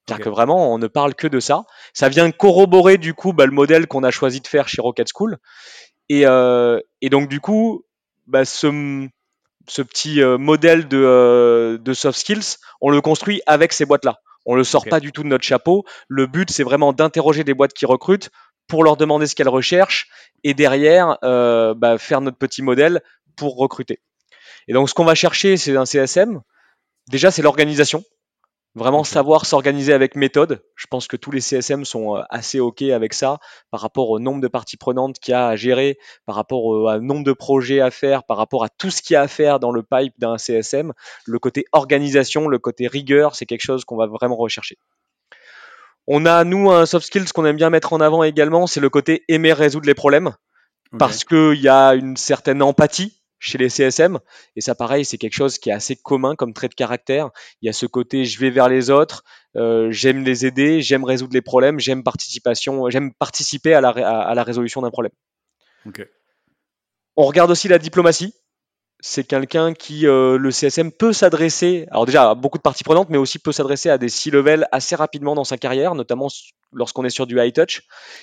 C'est-à-dire 0.06 0.24
que 0.24 0.30
vraiment, 0.30 0.72
on 0.72 0.78
ne 0.78 0.86
parle 0.86 1.14
que 1.14 1.26
de 1.26 1.38
ça. 1.38 1.64
Ça 1.92 2.08
vient 2.08 2.30
corroborer 2.30 2.96
du 2.96 3.12
coup 3.12 3.34
bah, 3.34 3.44
le 3.44 3.52
modèle 3.52 3.86
qu'on 3.86 4.04
a 4.04 4.10
choisi 4.10 4.40
de 4.40 4.46
faire 4.46 4.66
chez 4.66 4.80
Rocket 4.80 5.06
School. 5.14 5.36
Et, 6.08 6.26
euh, 6.26 6.80
et 7.02 7.10
donc 7.10 7.28
du 7.28 7.40
coup, 7.40 7.84
bah, 8.26 8.46
ce, 8.46 9.06
ce 9.68 9.82
petit 9.82 10.22
euh, 10.22 10.38
modèle 10.38 10.88
de, 10.88 11.78
de 11.82 11.92
soft 11.92 12.18
skills, 12.18 12.56
on 12.80 12.88
le 12.88 13.02
construit 13.02 13.42
avec 13.46 13.74
ces 13.74 13.84
boîtes-là. 13.84 14.16
On 14.46 14.54
le 14.54 14.64
sort 14.64 14.86
pas 14.86 14.98
du 14.98 15.12
tout 15.12 15.22
de 15.22 15.28
notre 15.28 15.44
chapeau. 15.44 15.84
Le 16.08 16.26
but, 16.26 16.50
c'est 16.50 16.62
vraiment 16.62 16.94
d'interroger 16.94 17.44
des 17.44 17.52
boîtes 17.52 17.74
qui 17.74 17.84
recrutent 17.84 18.30
pour 18.68 18.84
leur 18.84 18.96
demander 18.96 19.26
ce 19.26 19.34
qu'elles 19.34 19.48
recherchent 19.48 20.08
et 20.44 20.54
derrière 20.54 21.18
euh, 21.24 21.74
bah, 21.74 21.98
faire 21.98 22.20
notre 22.20 22.38
petit 22.38 22.62
modèle 22.62 23.02
pour 23.36 23.56
recruter. 23.56 24.00
Et 24.68 24.72
donc, 24.72 24.88
ce 24.88 24.94
qu'on 24.94 25.04
va 25.04 25.14
chercher, 25.14 25.56
c'est 25.56 25.76
un 25.76 25.86
CSM. 25.86 26.42
Déjà, 27.08 27.30
c'est 27.30 27.42
l'organisation. 27.42 28.04
Vraiment 28.74 29.02
savoir 29.02 29.46
s'organiser 29.46 29.94
avec 29.94 30.14
méthode. 30.14 30.62
Je 30.76 30.86
pense 30.88 31.08
que 31.08 31.16
tous 31.16 31.30
les 31.30 31.40
CSM 31.40 31.84
sont 31.84 32.16
euh, 32.16 32.22
assez 32.28 32.60
OK 32.60 32.82
avec 32.82 33.14
ça 33.14 33.38
par 33.70 33.80
rapport 33.80 34.10
au 34.10 34.20
nombre 34.20 34.42
de 34.42 34.46
parties 34.46 34.76
prenantes 34.76 35.18
qu'il 35.18 35.32
y 35.32 35.34
a 35.34 35.48
à 35.48 35.56
gérer, 35.56 35.98
par 36.26 36.36
rapport 36.36 36.64
au 36.66 36.98
nombre 37.00 37.24
de 37.24 37.32
projets 37.32 37.80
à 37.80 37.90
faire, 37.90 38.24
par 38.24 38.36
rapport 38.36 38.62
à 38.62 38.68
tout 38.68 38.90
ce 38.90 39.00
qu'il 39.00 39.14
y 39.14 39.16
a 39.16 39.22
à 39.22 39.28
faire 39.28 39.58
dans 39.58 39.72
le 39.72 39.82
pipe 39.82 40.12
d'un 40.18 40.36
CSM. 40.36 40.92
Le 41.24 41.38
côté 41.38 41.64
organisation, 41.72 42.46
le 42.46 42.58
côté 42.58 42.86
rigueur, 42.86 43.34
c'est 43.34 43.46
quelque 43.46 43.64
chose 43.64 43.84
qu'on 43.86 43.96
va 43.96 44.06
vraiment 44.06 44.36
rechercher. 44.36 44.76
On 46.10 46.24
a, 46.26 46.42
nous, 46.44 46.70
un 46.70 46.86
soft 46.86 47.06
skills 47.06 47.26
qu'on 47.34 47.44
aime 47.44 47.56
bien 47.56 47.68
mettre 47.70 47.92
en 47.92 48.00
avant 48.00 48.22
également, 48.22 48.66
c'est 48.66 48.80
le 48.80 48.88
côté 48.88 49.24
aimer 49.28 49.52
résoudre 49.52 49.86
les 49.86 49.94
problèmes 49.94 50.32
parce 50.98 51.24
qu'il 51.24 51.60
y 51.60 51.68
a 51.68 51.94
une 51.94 52.16
certaine 52.16 52.62
empathie 52.62 53.20
chez 53.40 53.58
les 53.58 53.68
CSM. 53.68 54.18
Et 54.56 54.62
ça, 54.62 54.74
pareil, 54.74 55.04
c'est 55.04 55.18
quelque 55.18 55.34
chose 55.34 55.58
qui 55.58 55.68
est 55.68 55.72
assez 55.74 55.94
commun 55.96 56.34
comme 56.34 56.54
trait 56.54 56.68
de 56.68 56.74
caractère. 56.74 57.28
Il 57.60 57.66
y 57.66 57.68
a 57.68 57.72
ce 57.74 57.84
côté 57.86 58.24
je 58.24 58.38
vais 58.40 58.48
vers 58.50 58.68
les 58.70 58.88
autres, 58.90 59.22
euh, 59.56 59.90
j'aime 59.90 60.24
les 60.24 60.46
aider, 60.46 60.80
j'aime 60.80 61.04
résoudre 61.04 61.34
les 61.34 61.42
problèmes, 61.42 61.78
j'aime 61.78 62.02
participation, 62.02 62.88
j'aime 62.90 63.12
participer 63.12 63.74
à 63.74 63.80
la, 63.82 63.92
ré- 63.92 64.02
à- 64.02 64.20
à 64.22 64.34
la 64.34 64.42
résolution 64.44 64.80
d'un 64.80 64.90
problème. 64.90 65.12
On 67.16 67.24
regarde 67.26 67.50
aussi 67.50 67.68
la 67.68 67.78
diplomatie. 67.78 68.32
C'est 69.00 69.24
quelqu'un 69.24 69.74
qui, 69.74 70.06
euh, 70.06 70.38
le 70.38 70.50
CSM, 70.50 70.90
peut 70.90 71.12
s'adresser, 71.12 71.86
alors 71.90 72.06
déjà 72.06 72.34
beaucoup 72.34 72.58
de 72.58 72.62
parties 72.62 72.82
prenantes, 72.82 73.10
mais 73.10 73.18
aussi 73.18 73.38
peut 73.38 73.52
s'adresser 73.52 73.90
à 73.90 73.98
des 73.98 74.08
C-level 74.08 74.66
assez 74.72 74.96
rapidement 74.96 75.34
dans 75.34 75.44
sa 75.44 75.56
carrière, 75.56 75.94
notamment 75.94 76.28
lorsqu'on 76.72 77.04
est 77.04 77.10
sur 77.10 77.26
du 77.26 77.40
high 77.40 77.52
touch. 77.52 77.82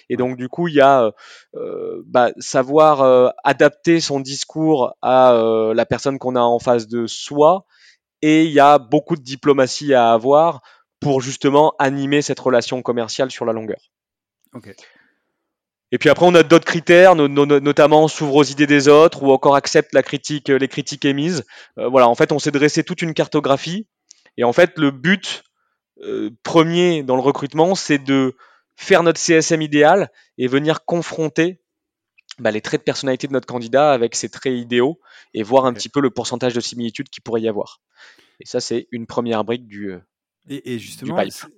Et 0.09 0.17
donc, 0.17 0.37
du 0.37 0.49
coup, 0.49 0.67
il 0.67 0.75
y 0.75 0.81
a 0.81 1.11
euh, 1.55 2.03
bah, 2.05 2.31
savoir 2.37 3.01
euh, 3.01 3.29
adapter 3.43 3.99
son 3.99 4.19
discours 4.19 4.95
à 5.01 5.33
euh, 5.33 5.73
la 5.73 5.85
personne 5.85 6.19
qu'on 6.19 6.35
a 6.35 6.41
en 6.41 6.59
face 6.59 6.87
de 6.87 7.07
soi. 7.07 7.65
Et 8.21 8.45
il 8.45 8.51
y 8.51 8.59
a 8.59 8.79
beaucoup 8.79 9.15
de 9.15 9.21
diplomatie 9.21 9.93
à 9.93 10.11
avoir 10.11 10.61
pour 10.99 11.21
justement 11.21 11.73
animer 11.79 12.21
cette 12.21 12.39
relation 12.39 12.81
commerciale 12.81 13.31
sur 13.31 13.45
la 13.45 13.53
longueur. 13.53 13.79
Ok. 14.53 14.73
Et 15.91 15.97
puis 15.97 16.09
après, 16.09 16.25
on 16.25 16.35
a 16.35 16.43
d'autres 16.43 16.65
critères, 16.65 17.15
no- 17.15 17.27
no- 17.27 17.45
notamment 17.59 18.07
s'ouvre 18.07 18.35
aux 18.35 18.43
idées 18.43 18.67
des 18.67 18.87
autres 18.87 19.23
ou 19.23 19.31
encore 19.31 19.55
accepte 19.55 19.93
la 19.93 20.03
critique, 20.03 20.49
les 20.49 20.67
critiques 20.67 21.05
émises. 21.05 21.43
Euh, 21.79 21.87
voilà, 21.87 22.07
en 22.09 22.15
fait, 22.15 22.31
on 22.31 22.39
s'est 22.39 22.51
dressé 22.51 22.83
toute 22.83 23.01
une 23.01 23.13
cartographie. 23.13 23.87
Et 24.37 24.43
en 24.43 24.53
fait, 24.53 24.73
le 24.77 24.91
but 24.91 25.43
euh, 26.03 26.31
premier 26.43 27.03
dans 27.03 27.15
le 27.15 27.21
recrutement, 27.21 27.75
c'est 27.75 27.99
de 27.99 28.35
faire 28.75 29.03
notre 29.03 29.19
CSM 29.19 29.61
idéal 29.61 30.11
et 30.37 30.47
venir 30.47 30.85
confronter 30.85 31.61
bah, 32.39 32.51
les 32.51 32.61
traits 32.61 32.81
de 32.81 32.85
personnalité 32.85 33.27
de 33.27 33.33
notre 33.33 33.47
candidat 33.47 33.91
avec 33.91 34.15
ses 34.15 34.29
traits 34.29 34.53
idéaux 34.53 34.99
et 35.33 35.43
voir 35.43 35.65
un 35.65 35.73
petit 35.73 35.89
peu 35.89 36.01
le 36.01 36.09
pourcentage 36.11 36.53
de 36.53 36.59
similitude 36.61 37.09
qu'il 37.09 37.23
pourrait 37.23 37.41
y 37.41 37.49
avoir. 37.49 37.81
Et 38.41 38.45
ça, 38.47 38.59
c'est 38.61 38.87
une 38.91 39.07
première 39.07 39.43
brique 39.45 39.67
du. 39.67 39.95
Et, 40.47 40.73
et 40.73 40.79
justement, 40.79 41.17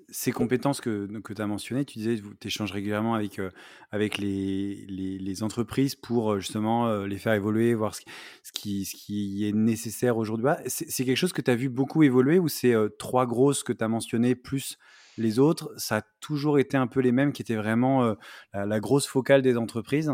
ces 0.09 0.31
compétences 0.31 0.79
que, 0.79 1.07
que 1.19 1.33
tu 1.33 1.41
as 1.41 1.47
mentionnées, 1.47 1.83
tu 1.83 1.99
disais 1.99 2.17
que 2.17 2.27
tu 2.39 2.47
échanges 2.47 2.71
régulièrement 2.71 3.15
avec, 3.15 3.39
euh, 3.39 3.49
avec 3.91 4.17
les, 4.17 4.85
les, 4.87 5.19
les 5.19 5.43
entreprises 5.43 5.95
pour 5.95 6.33
euh, 6.33 6.39
justement 6.39 6.87
euh, 6.87 7.05
les 7.05 7.17
faire 7.17 7.33
évoluer, 7.33 7.73
voir 7.73 7.95
ce 7.95 8.01
qui, 8.01 8.09
ce 8.43 8.51
qui, 8.53 8.85
ce 8.85 8.95
qui 8.95 9.47
est 9.47 9.51
nécessaire 9.51 10.17
aujourd'hui. 10.17 10.45
Bah, 10.45 10.59
C'est 10.67 11.03
quelque 11.03 11.17
chose 11.17 11.33
que 11.33 11.41
tu 11.41 11.51
as 11.51 11.55
vu 11.55 11.67
beaucoup 11.67 12.03
évoluer 12.03 12.39
ou 12.39 12.47
c'est 12.47 12.73
euh, 12.73 12.87
trois 12.87 13.25
grosses 13.25 13.63
que 13.63 13.73
tu 13.73 13.83
as 13.83 13.89
mentionnées 13.89 14.35
plus 14.35 14.77
les 15.17 15.37
autres? 15.39 15.73
Ça 15.77 15.97
a 15.97 16.01
toujours 16.21 16.57
été 16.57 16.77
un 16.77 16.87
peu 16.87 17.01
les 17.01 17.11
mêmes 17.11 17.33
qui 17.33 17.41
étaient 17.41 17.55
vraiment 17.55 18.15
la, 18.53 18.65
la 18.67 18.79
grosse 18.79 19.07
focale 19.07 19.41
des 19.41 19.57
entreprises 19.57 20.11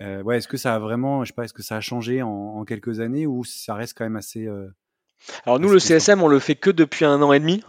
ouais, 0.00 0.36
Est-ce 0.36 0.48
que 0.48 0.56
ça 0.56 0.74
a 0.74 0.78
vraiment, 0.80 1.22
je 1.24 1.28
sais 1.28 1.34
pas, 1.34 1.44
est-ce 1.44 1.52
que 1.52 1.62
ça 1.62 1.76
a 1.76 1.80
changé 1.80 2.22
en, 2.22 2.28
en 2.28 2.64
quelques 2.64 2.98
années 2.98 3.24
ou 3.24 3.44
ça 3.44 3.74
reste 3.74 3.96
quand 3.96 4.04
même 4.04 4.16
assez. 4.16 4.48
Alors 5.46 5.60
nous, 5.60 5.68
assez 5.76 5.94
le 5.94 6.00
CSM, 6.00 6.22
on 6.22 6.28
le 6.28 6.38
fait 6.38 6.54
que 6.54 6.70
depuis 6.70 7.04
un 7.04 7.20
an 7.22 7.32
et 7.32 7.40
demi. 7.40 7.62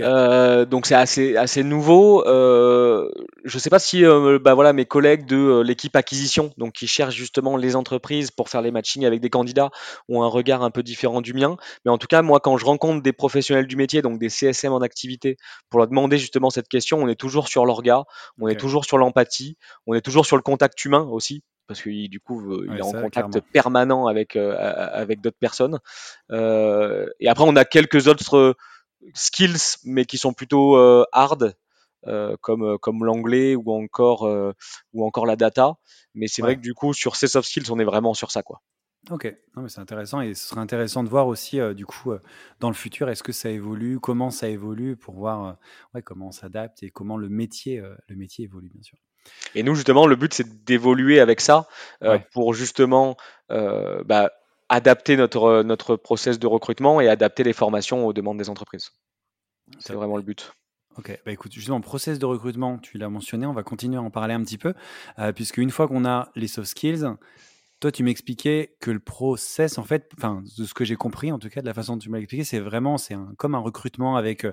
Euh, 0.00 0.64
donc 0.64 0.86
c'est 0.86 0.94
assez 0.94 1.36
assez 1.36 1.62
nouveau. 1.62 2.26
Euh, 2.26 3.10
je 3.44 3.58
sais 3.58 3.70
pas 3.70 3.78
si 3.78 4.04
euh, 4.04 4.38
bah 4.38 4.54
voilà 4.54 4.72
mes 4.72 4.84
collègues 4.84 5.26
de 5.26 5.60
l'équipe 5.60 5.96
acquisition, 5.96 6.52
donc 6.58 6.72
qui 6.72 6.86
cherchent 6.86 7.14
justement 7.14 7.56
les 7.56 7.74
entreprises 7.74 8.30
pour 8.30 8.48
faire 8.48 8.62
les 8.62 8.70
matchings 8.70 9.06
avec 9.06 9.20
des 9.20 9.30
candidats, 9.30 9.70
ont 10.08 10.22
un 10.22 10.28
regard 10.28 10.62
un 10.62 10.70
peu 10.70 10.82
différent 10.82 11.20
du 11.20 11.32
mien. 11.32 11.56
Mais 11.84 11.90
en 11.90 11.98
tout 11.98 12.06
cas, 12.06 12.22
moi, 12.22 12.40
quand 12.40 12.56
je 12.58 12.64
rencontre 12.64 13.02
des 13.02 13.12
professionnels 13.12 13.66
du 13.66 13.76
métier, 13.76 14.02
donc 14.02 14.18
des 14.18 14.28
CSM 14.28 14.72
en 14.72 14.80
activité, 14.80 15.36
pour 15.70 15.78
leur 15.78 15.88
demander 15.88 16.18
justement 16.18 16.50
cette 16.50 16.68
question, 16.68 16.98
on 16.98 17.08
est 17.08 17.16
toujours 17.16 17.48
sur 17.48 17.64
l'orga, 17.64 18.04
on 18.40 18.48
est 18.48 18.56
toujours 18.56 18.84
sur 18.84 18.98
l'empathie, 18.98 19.56
on 19.86 19.94
est 19.94 20.02
toujours 20.02 20.26
sur 20.26 20.36
le 20.36 20.42
contact 20.42 20.84
humain 20.84 21.08
aussi. 21.10 21.42
Parce 21.72 21.82
qu'il 21.82 22.08
du 22.08 22.20
coup, 22.20 22.62
il 22.64 22.70
Ouais, 22.70 22.78
est 22.78 22.82
en 22.82 22.90
ça, 22.90 23.00
contact 23.02 23.12
clairement. 23.30 23.46
permanent 23.52 24.06
avec 24.06 24.36
euh, 24.36 24.56
avec 24.92 25.20
d'autres 25.20 25.38
personnes. 25.38 25.78
Euh, 26.30 27.06
et 27.20 27.28
après, 27.28 27.44
on 27.46 27.56
a 27.56 27.64
quelques 27.64 28.08
autres 28.08 28.54
skills, 29.14 29.78
mais 29.84 30.04
qui 30.04 30.18
sont 30.18 30.32
plutôt 30.32 30.76
euh, 30.76 31.04
hard, 31.12 31.54
euh, 32.06 32.36
comme, 32.40 32.78
comme 32.78 33.04
l'anglais 33.04 33.54
ou 33.56 33.70
encore, 33.72 34.24
euh, 34.26 34.52
ou 34.92 35.04
encore 35.04 35.26
la 35.26 35.36
data. 35.36 35.74
Mais 36.14 36.26
c'est 36.28 36.42
vrai 36.42 36.56
que 36.56 36.60
du 36.60 36.74
coup, 36.74 36.92
sur 36.94 37.16
ces 37.16 37.26
soft 37.28 37.48
skills, 37.48 37.70
on 37.72 37.78
est 37.78 37.84
vraiment 37.84 38.14
sur 38.14 38.30
ça. 38.30 38.42
Quoi. 38.42 38.60
Ok, 39.10 39.24
non, 39.56 39.62
mais 39.64 39.68
c'est 39.68 39.80
intéressant 39.80 40.20
et 40.20 40.32
ce 40.34 40.46
serait 40.46 40.60
intéressant 40.60 41.02
de 41.02 41.08
voir 41.08 41.26
aussi 41.26 41.58
euh, 41.58 41.74
du 41.74 41.84
coup 41.86 42.12
dans 42.60 42.68
le 42.68 42.74
futur 42.74 43.08
est-ce 43.08 43.24
que 43.24 43.32
ça 43.32 43.50
évolue, 43.50 43.98
comment 43.98 44.30
ça 44.30 44.48
évolue 44.48 44.96
pour 44.96 45.14
voir 45.16 45.56
ouais, 45.92 46.02
comment 46.02 46.28
on 46.28 46.32
s'adapte 46.32 46.84
et 46.84 46.90
comment 46.90 47.16
le 47.16 47.28
métier 47.28 47.82
le 48.06 48.14
métier 48.14 48.44
évolue 48.44 48.68
bien 48.68 48.82
sûr. 48.82 48.96
Et 49.54 49.62
nous, 49.62 49.74
justement, 49.74 50.06
le 50.06 50.16
but, 50.16 50.32
c'est 50.32 50.64
d'évoluer 50.64 51.20
avec 51.20 51.40
ça 51.40 51.68
euh, 52.02 52.12
Ouais. 52.12 52.26
pour 52.32 52.54
justement 52.54 53.16
euh, 53.50 54.02
bah, 54.04 54.32
adapter 54.68 55.16
notre, 55.16 55.62
notre 55.62 55.96
process 55.96 56.38
de 56.38 56.46
recrutement 56.46 57.00
et 57.00 57.08
adapter 57.08 57.44
les 57.44 57.52
formations 57.52 58.06
aux 58.06 58.12
demandes 58.12 58.38
des 58.38 58.48
entreprises. 58.48 58.92
C'est 59.78 59.92
vraiment 59.92 60.16
le 60.16 60.22
but. 60.22 60.52
Ok, 60.98 61.18
bah 61.24 61.32
écoute, 61.32 61.52
justement, 61.52 61.80
process 61.80 62.18
de 62.18 62.26
recrutement, 62.26 62.78
tu 62.78 62.98
l'as 62.98 63.08
mentionné, 63.08 63.46
on 63.46 63.54
va 63.54 63.62
continuer 63.62 63.96
à 63.96 64.02
en 64.02 64.10
parler 64.10 64.34
un 64.34 64.42
petit 64.42 64.58
peu, 64.58 64.74
euh, 65.18 65.32
puisque 65.32 65.56
une 65.56 65.70
fois 65.70 65.88
qu'on 65.88 66.04
a 66.04 66.30
les 66.36 66.48
soft 66.48 66.68
skills, 66.68 67.06
toi, 67.82 67.92
tu 67.92 68.04
m'expliquais 68.04 68.76
que 68.80 68.90
le 68.92 69.00
process, 69.00 69.76
en 69.76 69.82
fait, 69.84 70.08
enfin, 70.16 70.42
de 70.56 70.64
ce 70.64 70.72
que 70.72 70.84
j'ai 70.84 70.96
compris, 70.96 71.32
en 71.32 71.38
tout 71.40 71.48
cas, 71.48 71.60
de 71.62 71.66
la 71.66 71.74
façon 71.74 71.94
dont 71.94 71.98
tu 71.98 72.10
m'as 72.10 72.18
expliqué, 72.18 72.44
c'est 72.44 72.60
vraiment, 72.60 72.96
c'est 72.96 73.16
comme 73.38 73.54
un 73.56 73.58
recrutement 73.58 74.16
avec, 74.16 74.44
euh, 74.44 74.52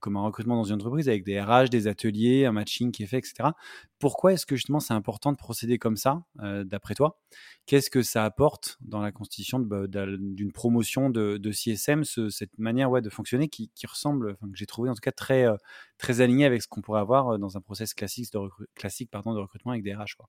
comme 0.00 0.16
un 0.16 0.22
recrutement 0.22 0.56
dans 0.56 0.64
une 0.64 0.76
entreprise 0.76 1.08
avec 1.08 1.24
des 1.24 1.40
RH, 1.40 1.68
des 1.70 1.88
ateliers, 1.88 2.46
un 2.46 2.52
matching 2.52 2.92
qui 2.92 3.02
est 3.02 3.06
fait, 3.06 3.18
etc. 3.18 3.56
Pourquoi 3.98 4.32
est-ce 4.32 4.46
que 4.46 4.56
justement 4.56 4.80
c'est 4.80 4.94
important 4.94 5.32
de 5.32 5.36
procéder 5.36 5.78
comme 5.78 5.96
ça, 5.96 6.22
euh, 6.42 6.64
d'après 6.64 6.94
toi? 6.94 7.20
Qu'est-ce 7.66 7.90
que 7.90 8.02
ça 8.02 8.24
apporte 8.24 8.78
dans 8.80 9.00
la 9.00 9.12
constitution 9.12 9.58
bah, 9.60 9.86
d'un- 9.88 10.16
d'une 10.18 10.52
promotion 10.52 11.10
de, 11.10 11.36
de 11.38 11.52
CSM, 11.52 12.04
ce- 12.04 12.30
cette 12.30 12.56
manière 12.58 12.90
ouais, 12.90 13.02
de 13.02 13.10
fonctionner 13.10 13.48
qui, 13.48 13.70
qui 13.74 13.86
ressemble, 13.88 14.36
que 14.36 14.46
j'ai 14.54 14.66
trouvé 14.66 14.90
en 14.90 14.94
tout 14.94 15.00
cas 15.02 15.12
très, 15.12 15.44
euh, 15.46 15.56
très 15.98 16.20
aligné 16.20 16.44
avec 16.46 16.62
ce 16.62 16.68
qu'on 16.68 16.80
pourrait 16.82 17.00
avoir 17.00 17.34
euh, 17.34 17.38
dans 17.38 17.56
un 17.56 17.60
process 17.60 17.94
classique 17.94 18.32
de, 18.32 18.38
classique, 18.74 19.10
pardon, 19.10 19.34
de 19.34 19.40
recrutement 19.40 19.72
avec 19.72 19.82
des 19.84 19.94
RH 19.94 20.14
quoi? 20.16 20.28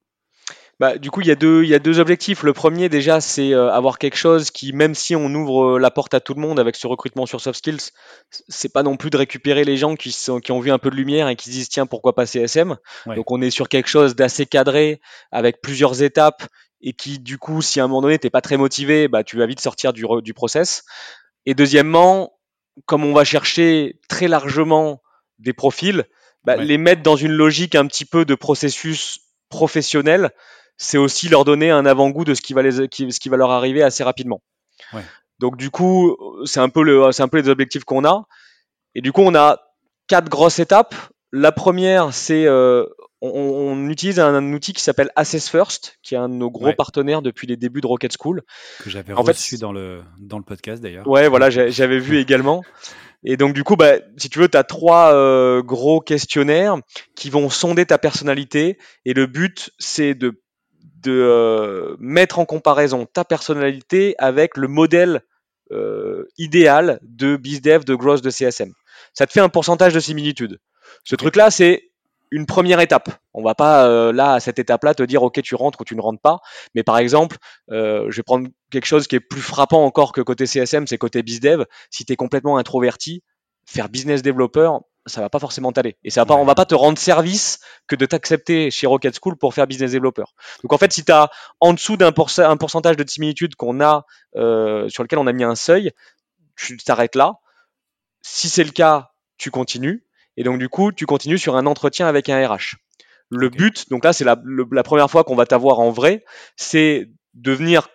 Bah, 0.82 0.98
du 0.98 1.12
coup, 1.12 1.22
il 1.22 1.28
y, 1.28 1.32
a 1.32 1.36
deux, 1.36 1.64
il 1.64 1.70
y 1.70 1.76
a 1.76 1.80
deux 1.80 2.00
objectifs. 2.00 2.42
Le 2.42 2.54
premier, 2.54 2.90
déjà, 2.90 3.22
c'est 3.22 3.54
euh, 3.54 3.72
avoir 3.72 4.00
quelque 4.00 4.18
chose 4.18 4.50
qui, 4.50 4.74
même 4.74 4.96
si 4.96 5.16
on 5.16 5.28
ouvre 5.36 5.76
euh, 5.76 5.80
la 5.80 5.92
porte 5.92 6.16
à 6.16 6.20
tout 6.20 6.34
le 6.34 6.42
monde 6.42 6.60
avec 6.60 6.76
ce 6.76 6.88
recrutement 6.88 7.28
sur 7.28 7.40
soft 7.40 7.60
skills, 7.60 7.92
c'est 8.50 8.74
pas 8.74 8.82
non 8.82 8.98
plus 8.98 9.12
de 9.12 9.18
récupérer 9.18 9.64
les 9.64 9.78
gens 9.78 9.96
qui, 9.96 10.12
sont, 10.12 10.40
qui 10.40 10.52
ont 10.52 10.60
vu 10.60 10.72
un 10.72 10.80
peu 10.80 10.90
de 10.90 10.96
lumière 10.96 11.30
et 11.30 11.36
qui 11.36 11.46
se 11.46 11.52
disent 11.52 11.70
tiens, 11.70 11.86
pourquoi 11.86 12.16
pas 12.16 12.26
CSM 12.26 12.78
Ouais. 13.06 13.16
Donc, 13.16 13.30
on 13.30 13.42
est 13.44 13.52
sur 13.52 13.70
quelque 13.70 13.90
chose 13.90 14.16
d'assez 14.16 14.48
cadré, 14.48 15.02
avec 15.32 15.62
plusieurs 15.62 16.02
étapes, 16.02 16.48
et 16.82 16.94
qui, 16.94 17.20
du 17.20 17.38
coup, 17.38 17.62
si 17.62 17.80
à 17.80 17.84
un 17.84 17.88
moment 17.88 18.02
donné, 18.02 18.18
t'es 18.18 18.32
pas 18.32 18.42
très 18.42 18.58
motivé, 18.58 19.08
bah, 19.08 19.24
tu 19.24 19.38
vas 19.38 19.46
vite 19.46 19.62
sortir 19.62 19.94
du, 19.94 20.34
process. 20.34 20.84
Et 21.46 21.54
deuxièmement, 21.54 22.34
comme 22.88 23.06
on 23.06 23.14
va 23.14 23.24
chercher 23.24 24.00
très 24.10 24.28
largement 24.28 25.02
des 25.38 25.54
profils, 25.54 26.06
bah, 26.44 26.58
Ouais. 26.58 26.66
les 26.66 26.80
mettre 26.80 27.04
dans 27.04 27.16
une 27.16 27.34
logique 27.34 27.76
un 27.76 27.86
petit 27.86 28.06
peu 28.06 28.26
de 28.26 28.34
processus 28.34 29.20
professionnel, 29.52 30.32
c'est 30.78 30.98
aussi 30.98 31.30
leur 31.30 31.46
donner 31.46 31.70
un 31.70 31.86
avant-goût 31.86 32.26
de 32.26 32.34
ce 32.34 32.42
qui 32.42 32.54
va 32.54 32.64
les, 32.64 32.88
qui- 32.88 33.12
ce 33.12 33.20
qui 33.20 33.30
va 33.30 33.38
leur 33.38 33.52
arriver 33.52 33.84
assez 33.84 34.04
rapidement. 34.04 34.42
Ouais. 34.94 35.04
Donc 35.38 35.58
du 35.58 35.70
coup, 35.70 36.18
c'est 36.46 36.60
un 36.60 36.70
peu 36.70 36.82
le, 36.84 37.12
c'est 37.12 37.22
un 37.22 37.28
peu 37.28 37.40
les 37.40 37.50
objectifs 37.50 37.84
qu'on 37.84 38.04
a. 38.06 38.26
Et 38.96 39.02
du 39.02 39.12
coup, 39.12 39.22
on 39.22 39.36
a 39.36 39.60
quatre 40.08 40.30
grosses 40.30 40.58
étapes. 40.60 40.96
La 41.32 41.52
première, 41.52 42.14
c'est 42.14 42.46
euh, 42.46 42.86
on, 43.22 43.30
on 43.30 43.88
utilise 43.90 44.20
un, 44.20 44.34
un 44.36 44.54
outil 44.54 44.74
qui 44.74 44.84
s'appelle 44.84 45.10
Assess 45.16 45.48
First, 45.50 45.98
qui 46.04 46.16
est 46.16 46.18
un 46.18 46.28
de 46.30 46.34
nos 46.34 46.50
gros 46.52 46.66
Ouais. 46.66 46.74
partenaires 46.76 47.22
depuis 47.22 47.48
les 47.48 47.56
débuts 47.58 47.80
de 47.82 47.88
Rocket 47.88 48.12
School. 48.20 48.42
que 48.84 48.90
j'avais 48.90 49.14
fait, 49.14 49.22
reçu 49.22 49.58
dans 49.58 49.72
le, 49.72 50.02
dans 50.20 50.38
le 50.38 50.44
podcast 50.44 50.82
d'ailleurs. 50.84 51.08
Ouais, 51.08 51.28
voilà, 51.30 51.50
j'avais 51.50 52.00
vu 52.00 52.18
également. 52.26 52.64
Et 53.24 53.38
donc 53.38 53.54
du 53.54 53.64
coup, 53.64 53.76
bah, 53.76 53.96
si 54.18 54.30
tu 54.30 54.40
veux, 54.40 54.50
tu 54.50 54.58
as 54.58 54.64
trois 54.64 55.14
euh, 55.14 55.62
gros 55.62 56.00
questionnaires 56.02 56.78
qui 57.16 57.30
vont 57.30 57.50
sonder 57.50 57.86
ta 57.86 57.98
personnalité. 57.98 58.78
Et 59.06 59.14
le 59.14 59.28
but, 59.28 59.72
c'est 59.78 60.16
de, 60.16 60.42
de 61.02 61.12
euh, 61.12 61.96
mettre 62.00 62.40
en 62.40 62.46
comparaison 62.46 63.06
ta 63.06 63.24
personnalité 63.24 64.16
avec 64.18 64.58
le 64.58 64.68
modèle 64.68 65.22
euh, 65.72 66.26
idéal 66.38 67.00
de 67.04 67.38
BizDev, 67.38 67.84
de 67.84 67.96
Growth, 67.96 68.24
de 68.24 68.30
CSM. 68.30 68.74
Ça 69.14 69.28
te 69.28 69.32
fait 69.32 69.40
un 69.40 69.50
pourcentage 69.50 69.94
de 69.94 70.00
similitude. 70.00 70.60
Ce 71.04 71.16
truc-là, 71.16 71.52
c'est 71.52 71.90
une 72.32 72.46
première 72.46 72.80
étape. 72.80 73.10
On 73.34 73.44
va 73.44 73.56
pas 73.56 73.86
euh, 73.86 74.12
là 74.13 74.34
à 74.34 74.39
cette 74.39 74.58
étape-là 74.58 74.96
te 74.96 75.04
dire 75.04 75.22
ok 75.22 75.41
tu 75.41 75.56
rentres 75.56 75.82
ou 75.82 75.84
tu 75.84 75.96
ne 75.96 76.02
rentres 76.02 76.22
pas. 76.22 76.39
Mais 76.74 76.84
par 76.84 76.98
exemple, 76.98 77.38
euh, 77.72 78.08
je 78.10 78.17
vais 78.17 78.24
prendre 78.24 78.48
quelque 78.72 78.86
chose 78.86 79.08
qui 79.08 79.17
est 79.17 79.20
plus 79.20 79.41
frappant 79.41 79.86
encore 79.86 80.13
que 80.13 80.22
côté 80.22 80.46
CSM, 80.46 80.88
c'est 80.88 80.98
côté 80.98 81.24
BizDev. 81.24 81.65
Si 81.89 82.06
tu 82.06 82.13
es 82.13 82.15
complètement 82.15 82.58
introverti, 82.58 83.22
faire 83.65 83.89
business 83.89 84.22
developer, 84.22 84.72
ça 85.06 85.22
va 85.22 85.30
pas 85.30 85.39
forcément 85.39 85.72
t'aller. 85.72 85.98
Et 86.04 86.10
ça 86.10 86.22
va 86.22 86.26
pas, 86.26 86.36
on 86.36 86.46
va 86.46 86.56
pas 86.56 86.65
te 86.65 86.76
rendre 86.76 86.98
service 86.98 87.60
que 87.88 87.96
de 87.96 88.06
t'accepter 88.06 88.72
chez 88.72 88.88
Rocket 88.88 89.17
School 89.22 89.36
pour 89.36 89.54
faire 89.54 89.67
business 89.67 89.91
developer. 89.91 90.26
Donc 90.63 90.74
en 90.74 90.78
fait, 90.78 90.94
si 90.94 91.04
tu 91.04 91.12
as 91.12 91.30
en 91.60 91.74
dessous 91.74 91.98
d'un 91.98 92.13
un 92.13 92.58
pourcentage 92.58 92.96
de 92.96 93.10
similitude 93.10 93.56
qu'on 93.56 93.82
a 93.82 94.06
euh, 94.36 94.88
sur 94.89 95.04
lequel 95.04 95.20
on 95.20 95.28
a 95.28 95.34
mis 95.34 95.44
un 95.44 95.56
seuil, 95.56 95.91
tu 96.56 96.78
t'arrêtes 96.78 97.15
là. 97.15 97.36
Si 98.22 98.50
c'est 98.50 98.63
le 98.63 98.72
cas, 98.72 99.12
tu 99.38 99.50
continues. 99.50 100.06
Et 100.38 100.44
donc, 100.44 100.60
du 100.60 100.70
coup, 100.70 100.91
tu 100.91 101.06
continues 101.06 101.38
sur 101.38 101.56
un 101.56 101.65
entretien 101.65 102.08
avec 102.08 102.30
un 102.30 102.48
RH. 102.48 102.76
Le 103.30 103.50
but, 103.50 103.89
donc 103.89 104.04
là, 104.04 104.12
c'est 104.12 104.26
la, 104.26 104.36
première 104.84 105.10
fois 105.10 105.24
qu'on 105.24 105.36
va 105.36 105.46
t'avoir 105.46 105.80
en 105.80 105.89
vrai, 105.89 106.26
c'est 106.58 107.10
de 107.34 107.52
venir 107.54 107.88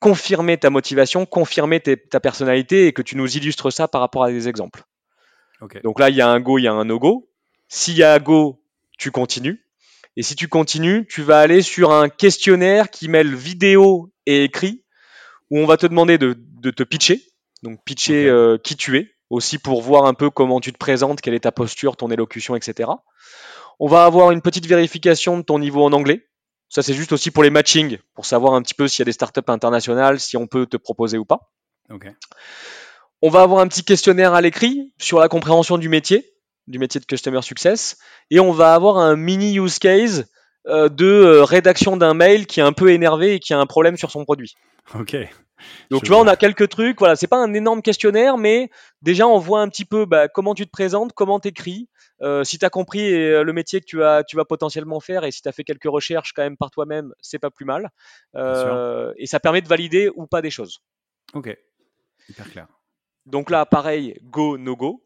confirmer 0.00 0.58
ta 0.58 0.68
motivation, 0.68 1.24
confirmer 1.24 1.80
ta 1.80 2.20
personnalité 2.20 2.86
et 2.86 2.92
que 2.92 3.02
tu 3.02 3.16
nous 3.16 3.36
illustres 3.36 3.72
ça 3.72 3.88
par 3.88 4.00
rapport 4.00 4.24
à 4.24 4.30
des 4.30 4.48
exemples. 4.48 4.82
Donc 5.84 6.00
là, 6.00 6.10
il 6.10 6.16
y 6.16 6.20
a 6.20 6.28
un 6.28 6.40
go, 6.40 6.58
il 6.58 6.62
y 6.62 6.68
a 6.68 6.72
un 6.72 6.84
no-go. 6.84 7.30
S'il 7.68 7.96
y 7.96 8.02
a 8.02 8.14
un 8.14 8.18
go, 8.18 8.62
tu 8.98 9.10
continues. 9.10 9.64
Et 10.16 10.22
si 10.22 10.34
tu 10.36 10.48
continues, 10.48 11.06
tu 11.08 11.22
vas 11.22 11.40
aller 11.40 11.62
sur 11.62 11.92
un 11.92 12.08
questionnaire 12.08 12.90
qui 12.90 13.08
mêle 13.08 13.34
vidéo 13.34 14.12
et 14.26 14.44
écrit, 14.44 14.82
où 15.50 15.58
on 15.58 15.66
va 15.66 15.76
te 15.76 15.86
demander 15.86 16.18
de, 16.18 16.34
te 16.70 16.82
pitcher, 16.82 17.22
donc 17.62 17.82
pitcher 17.84 18.28
euh, 18.28 18.58
qui 18.58 18.76
tu 18.76 18.98
es, 18.98 19.14
aussi 19.32 19.58
pour 19.58 19.80
voir 19.80 20.04
un 20.04 20.12
peu 20.12 20.28
comment 20.28 20.60
tu 20.60 20.72
te 20.72 20.78
présentes, 20.78 21.22
quelle 21.22 21.32
est 21.32 21.40
ta 21.40 21.52
posture, 21.52 21.96
ton 21.96 22.10
élocution, 22.10 22.54
etc. 22.54 22.90
On 23.80 23.88
va 23.88 24.04
avoir 24.04 24.30
une 24.30 24.42
petite 24.42 24.66
vérification 24.66 25.38
de 25.38 25.42
ton 25.42 25.58
niveau 25.58 25.82
en 25.82 25.92
anglais. 25.92 26.28
Ça, 26.68 26.82
c'est 26.82 26.92
juste 26.92 27.12
aussi 27.12 27.30
pour 27.30 27.42
les 27.42 27.48
matchings, 27.48 27.98
pour 28.14 28.26
savoir 28.26 28.52
un 28.52 28.60
petit 28.60 28.74
peu 28.74 28.88
s'il 28.88 29.00
y 29.00 29.02
a 29.02 29.06
des 29.06 29.12
startups 29.12 29.40
internationales, 29.48 30.20
si 30.20 30.36
on 30.36 30.46
peut 30.46 30.66
te 30.66 30.76
proposer 30.76 31.16
ou 31.16 31.24
pas. 31.24 31.50
On 33.22 33.30
va 33.30 33.40
avoir 33.40 33.60
un 33.60 33.68
petit 33.68 33.84
questionnaire 33.84 34.34
à 34.34 34.42
l'écrit 34.42 34.92
sur 34.98 35.18
la 35.18 35.28
compréhension 35.28 35.78
du 35.78 35.88
métier, 35.88 36.34
du 36.66 36.78
métier 36.78 37.00
de 37.00 37.06
Customer 37.06 37.40
Success. 37.40 37.96
Et 38.30 38.38
on 38.38 38.52
va 38.52 38.74
avoir 38.74 38.98
un 38.98 39.16
mini 39.16 39.58
use 39.58 39.78
case 39.78 40.26
euh, 40.66 40.90
de 40.90 41.06
euh, 41.06 41.44
rédaction 41.44 41.96
d'un 41.96 42.12
mail 42.12 42.46
qui 42.46 42.60
est 42.60 42.64
un 42.64 42.72
peu 42.74 42.90
énervé 42.90 43.34
et 43.34 43.40
qui 43.40 43.54
a 43.54 43.58
un 43.58 43.66
problème 43.66 43.96
sur 43.96 44.10
son 44.10 44.24
produit. 44.24 44.52
Ok. 44.94 45.16
Donc 45.90 46.02
tu 46.02 46.08
vois, 46.08 46.20
on 46.20 46.26
a 46.26 46.36
quelques 46.36 46.68
trucs. 46.68 46.98
Voilà, 46.98 47.16
c'est 47.16 47.26
pas 47.26 47.38
un 47.42 47.52
énorme 47.54 47.82
questionnaire, 47.82 48.38
mais 48.38 48.70
déjà 49.02 49.26
on 49.26 49.38
voit 49.38 49.60
un 49.60 49.68
petit 49.68 49.84
peu 49.84 50.06
bah, 50.06 50.28
comment 50.28 50.54
tu 50.54 50.66
te 50.66 50.70
présentes, 50.70 51.12
comment 51.12 51.40
tu 51.40 51.48
écris, 51.48 51.88
euh, 52.22 52.44
si 52.44 52.58
tu 52.58 52.64
as 52.64 52.70
compris 52.70 53.12
euh, 53.12 53.42
le 53.42 53.52
métier 53.52 53.80
que 53.80 53.86
tu, 53.86 54.04
as, 54.04 54.22
tu 54.22 54.36
vas 54.36 54.44
potentiellement 54.44 55.00
faire 55.00 55.24
et 55.24 55.32
si 55.32 55.42
tu 55.42 55.48
as 55.48 55.52
fait 55.52 55.64
quelques 55.64 55.84
recherches 55.84 56.32
quand 56.32 56.42
même 56.42 56.56
par 56.56 56.70
toi-même, 56.70 57.12
c'est 57.20 57.40
pas 57.40 57.50
plus 57.50 57.64
mal. 57.64 57.90
Euh, 58.36 59.12
et 59.16 59.26
ça 59.26 59.40
permet 59.40 59.60
de 59.60 59.68
valider 59.68 60.08
ou 60.14 60.26
pas 60.26 60.40
des 60.40 60.50
choses. 60.50 60.82
Ok, 61.34 61.56
hyper 62.28 62.50
clair. 62.50 62.66
Donc 63.26 63.50
là, 63.50 63.66
pareil, 63.66 64.16
go, 64.22 64.56
no 64.56 64.76
go. 64.76 65.04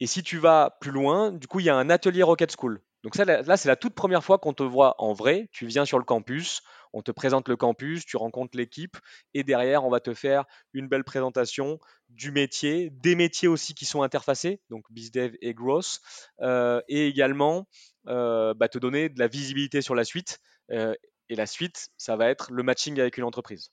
Et 0.00 0.06
si 0.06 0.22
tu 0.22 0.38
vas 0.38 0.76
plus 0.80 0.90
loin, 0.90 1.32
du 1.32 1.46
coup, 1.46 1.60
il 1.60 1.66
y 1.66 1.70
a 1.70 1.76
un 1.76 1.90
atelier 1.90 2.22
Rocket 2.22 2.54
School. 2.56 2.80
Donc 3.04 3.14
ça, 3.14 3.24
là, 3.24 3.56
c'est 3.56 3.68
la 3.68 3.76
toute 3.76 3.94
première 3.94 4.24
fois 4.24 4.38
qu'on 4.38 4.52
te 4.52 4.62
voit 4.62 4.96
en 4.98 5.12
vrai. 5.12 5.48
Tu 5.52 5.66
viens 5.66 5.84
sur 5.84 5.98
le 5.98 6.04
campus, 6.04 6.62
on 6.92 7.02
te 7.02 7.10
présente 7.10 7.48
le 7.48 7.56
campus, 7.56 8.04
tu 8.04 8.16
rencontres 8.16 8.56
l'équipe 8.56 8.96
et 9.34 9.44
derrière, 9.44 9.84
on 9.84 9.90
va 9.90 10.00
te 10.00 10.14
faire 10.14 10.44
une 10.72 10.88
belle 10.88 11.04
présentation 11.04 11.78
du 12.08 12.32
métier, 12.32 12.90
des 12.90 13.14
métiers 13.14 13.48
aussi 13.48 13.74
qui 13.74 13.84
sont 13.84 14.02
interfacés, 14.02 14.60
donc 14.70 14.84
BizDev 14.90 15.36
et 15.40 15.54
Growth, 15.54 16.00
euh, 16.40 16.80
et 16.88 17.06
également 17.06 17.68
euh, 18.06 18.54
bah, 18.54 18.68
te 18.68 18.78
donner 18.78 19.08
de 19.08 19.18
la 19.18 19.28
visibilité 19.28 19.82
sur 19.82 19.94
la 19.94 20.04
suite. 20.04 20.40
Euh, 20.70 20.94
et 21.28 21.34
la 21.34 21.46
suite, 21.46 21.88
ça 21.98 22.16
va 22.16 22.28
être 22.28 22.50
le 22.52 22.62
matching 22.62 22.98
avec 22.98 23.18
une 23.18 23.24
entreprise. 23.24 23.70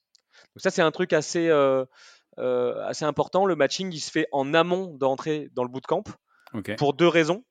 Donc 0.53 0.61
ça, 0.61 0.69
c'est 0.69 0.81
un 0.81 0.91
truc 0.91 1.13
assez, 1.13 1.49
assez 2.37 3.05
important. 3.05 3.45
Le 3.45 3.55
matching, 3.55 3.93
il 3.93 4.01
se 4.01 4.11
fait 4.11 4.27
en 4.33 4.53
amont 4.53 4.93
d'entrer 4.97 5.49
dans 5.53 5.63
le 5.63 5.69
bootcamp 5.69 6.03
pour 6.77 6.93
deux 6.93 7.07
raisons. 7.07 7.45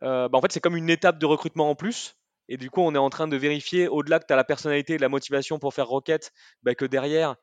Bah, 0.00 0.30
en 0.32 0.40
fait, 0.40 0.52
c'est 0.52 0.60
comme 0.60 0.76
une 0.76 0.88
étape 0.88 1.18
de 1.18 1.26
recrutement 1.26 1.68
en 1.68 1.74
plus. 1.74 2.16
Et 2.50 2.56
du 2.56 2.68
coup, 2.68 2.80
on 2.82 2.94
est 2.96 2.98
en 2.98 3.10
train 3.10 3.28
de 3.28 3.36
vérifier, 3.36 3.86
au-delà 3.86 4.18
que 4.18 4.26
tu 4.26 4.32
as 4.32 4.36
la 4.36 4.44
personnalité 4.44 4.94
et 4.94 4.98
la 4.98 5.08
motivation 5.08 5.60
pour 5.60 5.72
faire 5.72 5.86
Rocket, 5.86 6.32
bah, 6.64 6.74
que 6.74 6.84
derrière, 6.84 7.36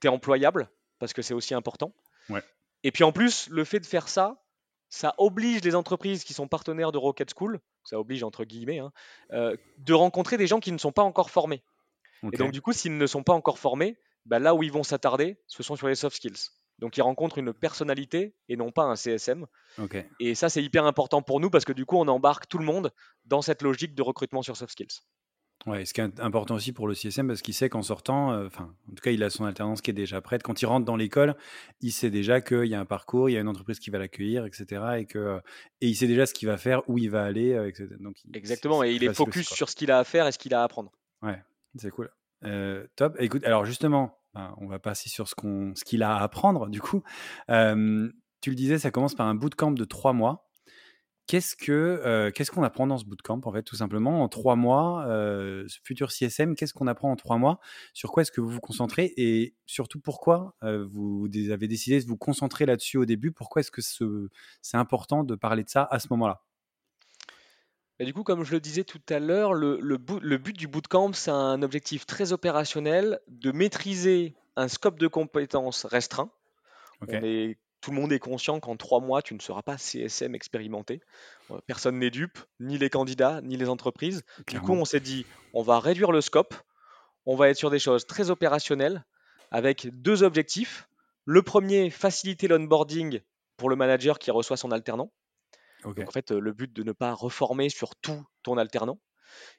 tu 0.00 0.06
es 0.06 0.10
employable, 0.10 0.70
parce 0.98 1.12
que 1.12 1.20
c'est 1.20 1.34
aussi 1.34 1.54
important. 1.54 1.94
Et 2.82 2.90
puis 2.90 3.04
en 3.04 3.12
plus, 3.12 3.48
le 3.50 3.64
fait 3.64 3.78
de 3.78 3.86
faire 3.86 4.08
ça, 4.08 4.42
ça 4.88 5.14
oblige 5.18 5.62
les 5.62 5.74
entreprises 5.74 6.24
qui 6.24 6.32
sont 6.32 6.48
partenaires 6.48 6.92
de 6.92 6.98
Rocket 6.98 7.30
School, 7.36 7.60
ça 7.84 8.00
oblige 8.00 8.22
entre 8.24 8.44
guillemets, 8.44 8.78
hein, 8.78 8.90
euh, 9.32 9.54
de 9.78 9.92
rencontrer 9.92 10.38
des 10.38 10.46
gens 10.46 10.60
qui 10.60 10.72
ne 10.72 10.78
sont 10.78 10.92
pas 10.92 11.02
encore 11.02 11.30
formés. 11.30 11.62
Et 12.32 12.38
donc 12.38 12.52
du 12.52 12.62
coup, 12.62 12.72
s'ils 12.72 12.96
ne 12.96 13.06
sont 13.06 13.22
pas 13.22 13.34
encore 13.34 13.58
formés, 13.58 13.98
bah, 14.24 14.38
là 14.38 14.54
où 14.54 14.62
ils 14.62 14.72
vont 14.72 14.82
s'attarder, 14.82 15.36
ce 15.46 15.62
sont 15.62 15.76
sur 15.76 15.88
les 15.88 15.94
soft 15.94 16.16
skills. 16.16 16.50
Donc 16.78 16.96
ils 16.96 17.02
rencontrent 17.02 17.38
une 17.38 17.52
personnalité 17.52 18.34
et 18.48 18.56
non 18.56 18.70
pas 18.72 18.84
un 18.84 18.96
CSM. 18.96 19.46
Et 20.20 20.34
ça, 20.34 20.48
c'est 20.48 20.62
hyper 20.62 20.84
important 20.84 21.22
pour 21.22 21.40
nous 21.40 21.50
parce 21.50 21.64
que 21.64 21.72
du 21.72 21.86
coup, 21.86 21.96
on 21.96 22.08
embarque 22.08 22.48
tout 22.48 22.58
le 22.58 22.64
monde 22.64 22.92
dans 23.24 23.42
cette 23.42 23.62
logique 23.62 23.94
de 23.94 24.02
recrutement 24.02 24.42
sur 24.42 24.56
soft 24.56 24.72
skills. 24.72 25.00
Ouais, 25.66 25.86
ce 25.86 25.94
qui 25.94 26.02
est 26.02 26.20
important 26.20 26.56
aussi 26.56 26.72
pour 26.72 26.86
le 26.86 26.94
CSM, 26.94 27.26
parce 27.26 27.40
qu'il 27.40 27.54
sait 27.54 27.70
qu'en 27.70 27.80
sortant, 27.80 28.32
euh, 28.32 28.46
enfin, 28.46 28.74
en 28.90 28.94
tout 28.94 29.00
cas, 29.02 29.12
il 29.12 29.22
a 29.22 29.30
son 29.30 29.46
alternance 29.46 29.80
qui 29.80 29.90
est 29.90 29.94
déjà 29.94 30.20
prête. 30.20 30.42
Quand 30.42 30.60
il 30.60 30.66
rentre 30.66 30.84
dans 30.84 30.96
l'école, 30.96 31.36
il 31.80 31.90
sait 31.90 32.10
déjà 32.10 32.42
qu'il 32.42 32.66
y 32.66 32.74
a 32.74 32.80
un 32.80 32.84
parcours, 32.84 33.30
il 33.30 33.32
y 33.32 33.36
a 33.38 33.40
une 33.40 33.48
entreprise 33.48 33.78
qui 33.78 33.88
va 33.88 33.98
l'accueillir, 33.98 34.44
etc. 34.44 34.82
Et, 34.98 35.06
que, 35.06 35.40
et 35.80 35.88
il 35.88 35.94
sait 35.94 36.06
déjà 36.06 36.26
ce 36.26 36.34
qu'il 36.34 36.48
va 36.48 36.58
faire, 36.58 36.82
où 36.90 36.98
il 36.98 37.08
va 37.08 37.24
aller, 37.24 37.52
euh, 37.52 37.68
etc. 37.68 37.88
Donc, 37.98 38.16
Exactement, 38.34 38.84
et 38.84 38.92
il 38.92 39.04
est 39.04 39.14
focus 39.14 39.48
sur 39.48 39.70
ce 39.70 39.76
qu'il 39.76 39.90
a 39.90 39.98
à 39.98 40.04
faire 40.04 40.26
et 40.26 40.32
ce 40.32 40.38
qu'il 40.38 40.52
a 40.52 40.60
à 40.60 40.64
apprendre. 40.64 40.92
Ouais, 41.22 41.42
c'est 41.76 41.90
cool. 41.90 42.10
Euh, 42.44 42.86
top. 42.96 43.16
Écoute, 43.18 43.42
alors 43.44 43.64
justement, 43.64 44.18
on 44.58 44.66
va 44.66 44.78
passer 44.78 45.08
sur 45.08 45.28
ce 45.28 45.34
qu'il 45.84 46.02
a 46.02 46.16
à 46.16 46.22
apprendre, 46.22 46.68
du 46.68 46.80
coup. 46.80 47.02
tu 47.48 48.50
le 48.50 48.54
disais, 48.54 48.78
ça 48.78 48.90
commence 48.90 49.14
par 49.14 49.26
un 49.26 49.34
bootcamp 49.34 49.72
de 49.72 49.84
trois 49.84 50.12
mois. 50.12 50.50
Qu'est-ce 51.26 51.56
que 51.56 52.30
qu'est-ce 52.34 52.50
qu'on 52.50 52.62
apprend 52.62 52.86
dans 52.86 52.98
ce 52.98 53.06
bootcamp 53.06 53.40
en 53.44 53.52
fait 53.52 53.62
tout 53.62 53.76
simplement? 53.76 54.22
En 54.22 54.28
trois 54.28 54.56
mois 54.56 55.06
ce 55.06 55.78
futur 55.82 56.12
CSM 56.12 56.54
qu'est-ce 56.54 56.74
qu'on 56.74 56.86
apprend 56.86 57.10
en 57.10 57.16
trois 57.16 57.38
mois? 57.38 57.60
Sur 57.94 58.12
quoi 58.12 58.20
est-ce 58.22 58.30
que 58.30 58.42
vous 58.42 58.50
vous 58.50 58.60
concentrez? 58.60 59.14
Et 59.16 59.54
surtout 59.64 60.00
pourquoi 60.00 60.54
vous 60.60 61.26
avez 61.50 61.66
décidé 61.66 61.98
de 62.02 62.06
vous 62.06 62.18
concentrer 62.18 62.66
là-dessus 62.66 62.98
au 62.98 63.06
début? 63.06 63.32
Pourquoi 63.32 63.60
est-ce 63.60 63.70
que 63.70 63.80
c'est 64.60 64.76
important 64.76 65.24
de 65.24 65.34
parler 65.34 65.64
de 65.64 65.70
ça 65.70 65.88
à 65.90 65.98
ce 65.98 66.08
moment-là? 66.10 66.42
Du 68.00 68.12
coup, 68.12 68.24
comme 68.24 68.44
je 68.44 68.52
le 68.52 68.60
disais 68.60 68.84
tout 68.84 69.00
à 69.08 69.18
l'heure, 69.18 69.54
le, 69.54 69.78
le, 69.80 69.98
le, 70.20 70.38
but 70.38 70.56
du 70.56 70.66
bootcamp, 70.66 71.12
c'est 71.12 71.30
un 71.30 71.62
objectif 71.62 72.06
très 72.06 72.32
opérationnel 72.32 73.20
de 73.28 73.52
maîtriser 73.52 74.34
un 74.56 74.68
scope 74.68 74.98
de 74.98 75.06
compétences 75.06 75.84
restreint. 75.84 76.30
est 77.08 77.58
tout 77.84 77.90
le 77.90 78.00
monde 78.00 78.12
est 78.14 78.18
conscient 78.18 78.60
qu'en 78.60 78.76
trois 78.76 79.00
mois, 79.00 79.20
tu 79.20 79.34
ne 79.34 79.40
seras 79.40 79.60
pas 79.60 79.76
CSM 79.76 80.34
expérimenté. 80.34 81.02
Euh, 81.50 81.58
personne 81.66 81.98
n'est 81.98 82.08
dupe, 82.08 82.38
ni 82.58 82.78
les 82.78 82.88
candidats, 82.88 83.42
ni 83.42 83.58
les 83.58 83.68
entreprises. 83.68 84.22
Du 84.48 84.58
coup, 84.58 84.72
on 84.72 84.86
s'est 84.86 85.00
dit, 85.00 85.26
on 85.52 85.60
va 85.60 85.80
réduire 85.80 86.10
le 86.10 86.22
scope, 86.22 86.54
on 87.26 87.36
va 87.36 87.50
être 87.50 87.58
sur 87.58 87.70
des 87.70 87.78
choses 87.78 88.06
très 88.06 88.30
opérationnelles, 88.30 89.04
avec 89.50 89.86
deux 90.00 90.22
objectifs. 90.22 90.88
Le 91.26 91.42
premier, 91.42 91.90
faciliter 91.90 92.48
l'onboarding 92.48 93.20
pour 93.58 93.68
le 93.68 93.76
manager 93.76 94.18
qui 94.18 94.30
reçoit 94.30 94.56
son 94.56 94.70
alternant. 94.70 95.12
En 95.84 96.10
fait, 96.10 96.30
le 96.30 96.52
but 96.52 96.72
de 96.72 96.82
ne 96.82 96.92
pas 96.92 97.12
reformer 97.12 97.68
sur 97.68 97.94
tout 97.96 98.24
ton 98.42 98.58
alternant. 98.58 98.98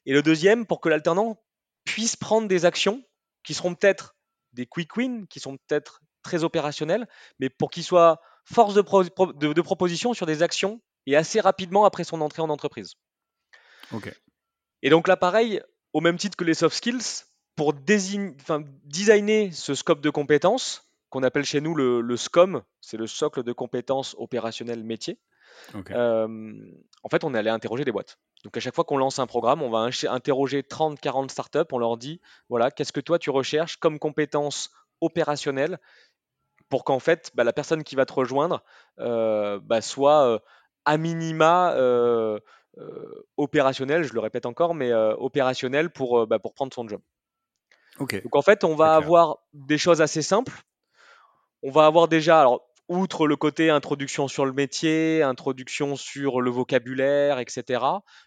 Et 0.06 0.14
le 0.14 0.22
deuxième, 0.22 0.66
pour 0.66 0.82
que 0.82 0.90
l'alternant 0.90 1.42
puisse 1.84 2.16
prendre 2.16 2.48
des 2.48 2.66
actions 2.66 3.04
qui 3.44 3.54
seront 3.54 3.76
peut-être 3.76 4.16
des 4.54 4.66
quick 4.66 4.96
wins, 4.98 5.28
qui 5.28 5.40
sont 5.40 5.58
peut-être 5.58 6.02
très 6.24 6.44
opérationnel, 6.44 7.08
mais 7.40 7.50
pour 7.50 7.70
qu'il 7.70 7.84
soit 7.84 8.20
force 8.46 8.74
de, 8.74 8.82
de, 9.54 9.62
proposition 9.62 10.14
sur 10.14 10.26
des 10.26 10.42
actions 10.42 10.82
et 11.06 11.16
assez 11.16 11.40
rapidement 11.40 11.86
après 11.86 12.04
son 12.04 12.22
entrée 12.22 12.42
en 12.42 12.50
entreprise. 12.50 12.96
Ok. 13.92 14.12
Et 14.82 14.90
donc 14.90 15.08
là, 15.08 15.18
pareil, 15.18 15.62
au 15.94 16.02
même 16.02 16.18
titre 16.18 16.38
que 16.38 16.44
les 16.44 16.54
soft 16.54 16.76
skills, 16.76 17.26
pour 17.56 17.74
designer 17.74 19.52
ce 19.52 19.76
scope 19.76 20.02
de 20.02 20.10
compétences, 20.10 20.90
qu'on 21.10 21.24
appelle 21.24 21.46
chez 21.46 21.62
nous 21.62 21.76
le, 21.76 22.18
SCOM, 22.18 22.64
c'est 22.82 22.98
le 22.98 23.08
socle 23.08 23.44
de 23.44 23.54
compétences 23.54 24.16
opérationnelles 24.20 24.84
métiers. 24.84 25.20
Euh, 25.92 26.54
en 27.04 27.10
fait, 27.10 27.24
on 27.24 27.34
est 27.34 27.38
allé 27.38 27.50
interroger 27.50 27.86
des 27.86 27.92
boîtes. 27.92 28.18
Donc 28.44 28.56
à 28.58 28.60
chaque 28.60 28.76
fois 28.76 28.84
qu'on 28.84 28.98
lance 28.98 29.20
un 29.20 29.28
programme, 29.28 29.62
on 29.62 29.70
va 29.70 29.90
interroger 30.10 30.62
30-40 30.62 31.30
startups, 31.30 31.60
on 31.72 31.80
leur 31.80 31.98
dit, 31.98 32.22
voilà, 32.50 32.72
qu'est-ce 32.72 32.94
que 32.94 33.00
toi 33.00 33.18
tu 33.18 33.30
recherches 33.30 33.78
comme 33.78 34.00
compétences 34.00 34.70
opérationnelles 35.02 35.80
pour 36.70 36.84
qu'en 36.84 37.00
fait, 37.00 37.32
bah, 37.36 37.44
la 37.44 37.54
personne 37.54 37.84
qui 37.84 37.96
va 37.96 38.06
te 38.06 38.14
rejoindre 38.14 38.64
euh, 39.00 39.60
bah, 39.64 39.82
soit 39.82 40.28
euh, 40.28 40.40
à 40.86 40.98
minima 40.98 41.74
euh, 41.74 42.40
euh, 42.78 43.26
opérationnel, 43.38 44.04
je 44.04 44.14
le 44.14 44.20
répète 44.20 44.46
encore, 44.46 44.76
mais 44.76 44.92
euh, 44.92 45.16
opérationnel 45.18 45.90
pour, 45.90 46.28
bah, 46.28 46.40
pour 46.40 46.54
prendre 46.54 46.74
son 46.74 46.88
job. 46.88 47.02
Ok. 48.00 48.22
Donc 48.24 48.36
en 48.36 48.42
fait, 48.42 48.64
on 48.64 48.76
va 48.76 48.96
avoir 48.96 49.38
des 49.54 49.78
choses 49.78 50.02
assez 50.02 50.22
simples. 50.22 50.62
On 51.64 51.72
va 51.72 51.86
avoir 51.86 52.08
déjà, 52.08 52.42
alors, 52.42 52.68
outre 52.88 53.28
le 53.28 53.36
côté 53.36 53.70
introduction 53.70 54.28
sur 54.28 54.46
le 54.46 54.54
métier, 54.54 55.24
introduction 55.24 55.96
sur 55.96 56.40
le 56.42 56.52
vocabulaire, 56.52 57.40
etc., 57.40 57.82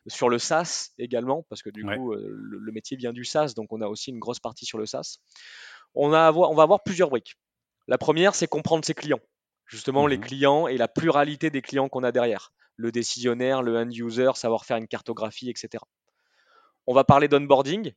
sur 0.06 0.28
le 0.28 0.38
SaaS 0.38 0.90
également, 0.98 1.44
parce 1.48 1.62
que 1.62 1.70
du 1.70 1.84
Ouais. 1.84 1.96
coup, 1.96 2.12
euh, 2.12 2.26
le, 2.28 2.58
le 2.58 2.72
métier 2.72 2.96
vient 2.96 3.12
du 3.12 3.24
SaaS, 3.24 3.52
donc 3.56 3.72
on 3.72 3.80
a 3.80 3.86
aussi 3.86 4.10
une 4.10 4.18
grosse 4.18 4.40
partie 4.40 4.64
sur 4.66 4.78
le 4.78 4.86
SaaS. 4.86 5.18
On, 5.94 6.12
a 6.12 6.22
avoir- 6.26 6.50
on 6.50 6.54
va 6.54 6.64
avoir 6.64 6.82
plusieurs 6.82 7.10
briques. 7.10 7.36
La 7.86 7.98
première, 7.98 8.34
c'est 8.34 8.48
comprendre 8.48 8.84
ses 8.84 8.94
clients. 8.94 9.20
Justement, 9.66 10.06
les 10.06 10.16
Mhm. 10.18 10.24
clients 10.24 10.66
et 10.66 10.76
la 10.76 10.88
pluralité 10.88 11.50
des 11.50 11.62
clients 11.62 11.88
qu'on 11.88 12.02
a 12.02 12.10
derrière. 12.12 12.50
Le 12.76 12.90
décisionnaire, 12.90 13.62
le 13.62 13.76
end 13.76 13.88
user, 13.90 14.30
savoir 14.34 14.64
faire 14.64 14.76
une 14.76 14.88
cartographie, 14.88 15.50
etc. 15.50 15.82
On 16.86 16.94
va 16.94 17.04
parler 17.04 17.28
d'onboarding. 17.28 17.92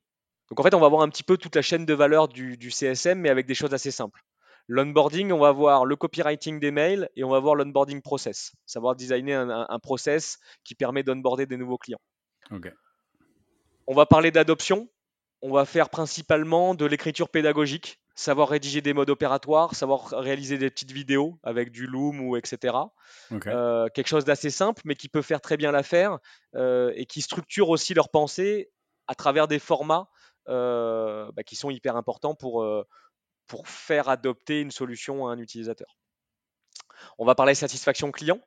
Donc 0.49 0.59
en 0.59 0.63
fait, 0.63 0.73
on 0.73 0.79
va 0.79 0.89
voir 0.89 1.01
un 1.01 1.09
petit 1.09 1.23
peu 1.23 1.37
toute 1.37 1.55
la 1.55 1.61
chaîne 1.61 1.85
de 1.85 1.93
valeur 1.93 2.27
du, 2.27 2.57
du 2.57 2.71
CSM, 2.71 3.19
mais 3.19 3.29
avec 3.29 3.45
des 3.45 3.53
choses 3.55 3.73
assez 3.73 3.91
simples. 3.91 4.21
L'onboarding, 4.67 5.31
on 5.31 5.39
va 5.39 5.51
voir 5.51 5.85
le 5.85 5.95
copywriting 5.95 6.59
des 6.59 6.71
mails 6.71 7.09
et 7.15 7.23
on 7.23 7.29
va 7.29 7.39
voir 7.39 7.55
l'onboarding 7.55 8.01
process. 8.01 8.53
Savoir 8.65 8.95
designer 8.95 9.35
un, 9.39 9.49
un- 9.49 9.65
un 9.69 9.79
process 9.79 10.37
qui 10.63 10.75
permet 10.75 11.03
d'onboarder 11.03 11.45
des 11.45 11.57
nouveaux 11.57 11.77
clients. 11.77 12.01
On 13.87 13.93
va 13.93 14.05
parler 14.05 14.31
d'adoption. 14.31 14.89
On 15.41 15.51
va 15.51 15.65
faire 15.65 15.89
principalement 15.89 16.75
de 16.75 16.85
l'écriture 16.85 17.27
pédagogique, 17.27 17.99
savoir 18.13 18.49
rédiger 18.49 18.81
des 18.81 18.93
modes 18.93 19.09
opératoires, 19.09 19.73
savoir 19.73 20.09
réaliser 20.11 20.59
des 20.59 20.69
petites 20.69 20.91
vidéos 20.91 21.39
avec 21.41 21.71
du 21.71 21.87
Loom 21.87 22.21
ou 22.21 22.37
etc. 22.37 22.75
Ok. 23.31 23.47
Euh, 23.47 23.87
quelque 23.89 24.07
chose 24.07 24.23
d'assez 24.23 24.51
simple, 24.51 24.83
mais 24.85 24.93
qui 24.95 25.09
peut 25.09 25.23
faire 25.23 25.41
très 25.41 25.57
bien 25.57 25.71
l'affaire 25.71 26.19
euh, 26.55 26.93
et 26.95 27.07
qui 27.07 27.21
structure 27.23 27.69
aussi 27.69 27.95
leur 27.95 28.09
pensée 28.09 28.69
à 29.07 29.15
travers 29.15 29.47
des 29.47 29.57
formats 29.57 30.09
euh, 30.47 31.31
bah, 31.33 31.41
qui 31.43 31.55
sont 31.55 31.71
hyper 31.71 31.95
importants 31.95 32.35
pour, 32.35 32.63
pour 33.47 33.67
faire 33.67 34.09
adopter 34.09 34.61
une 34.61 34.71
solution 34.71 35.27
à 35.27 35.31
un 35.31 35.39
utilisateur. 35.39 35.97
On 37.17 37.25
va 37.25 37.35
parler 37.35 37.55
satisfaction 37.55 38.11
client, 38.11 38.39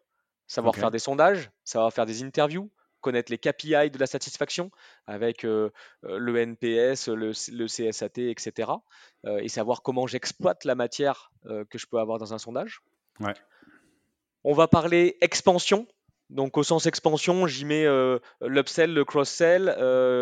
savoir 0.46 0.74
Ok. 0.74 0.80
faire 0.80 0.90
des 0.90 0.98
sondages, 0.98 1.50
savoir 1.64 1.92
faire 1.92 2.06
des 2.06 2.22
interviews, 2.22 2.70
connaître 3.04 3.30
les 3.30 3.38
KPI 3.38 3.90
de 3.90 3.98
la 3.98 4.06
satisfaction 4.06 4.70
avec 5.06 5.44
euh, 5.44 5.70
euh, 6.04 6.18
le 6.18 6.38
NPS, 6.38 7.08
le, 7.08 7.32
CSAT, 7.66 8.30
etc. 8.30 8.72
euh, 9.26 9.38
et 9.38 9.48
savoir 9.48 9.82
comment 9.82 10.06
j'exploite 10.06 10.64
la 10.64 10.74
matière 10.74 11.30
euh, 11.46 11.64
que 11.66 11.76
je 11.76 11.86
peux 11.86 11.98
avoir 11.98 12.18
dans 12.18 12.32
un 12.32 12.38
sondage. 12.38 12.80
Ouais. 13.20 13.34
On 14.42 14.54
va 14.54 14.68
parler 14.68 15.18
expansion. 15.20 15.86
Donc 16.30 16.56
au 16.56 16.62
sens 16.62 16.86
expansion, 16.86 17.46
j'y 17.46 17.66
mets 17.66 17.86
l'upsell, 18.40 18.92
le 18.94 19.04
cross-sell. 19.04 19.66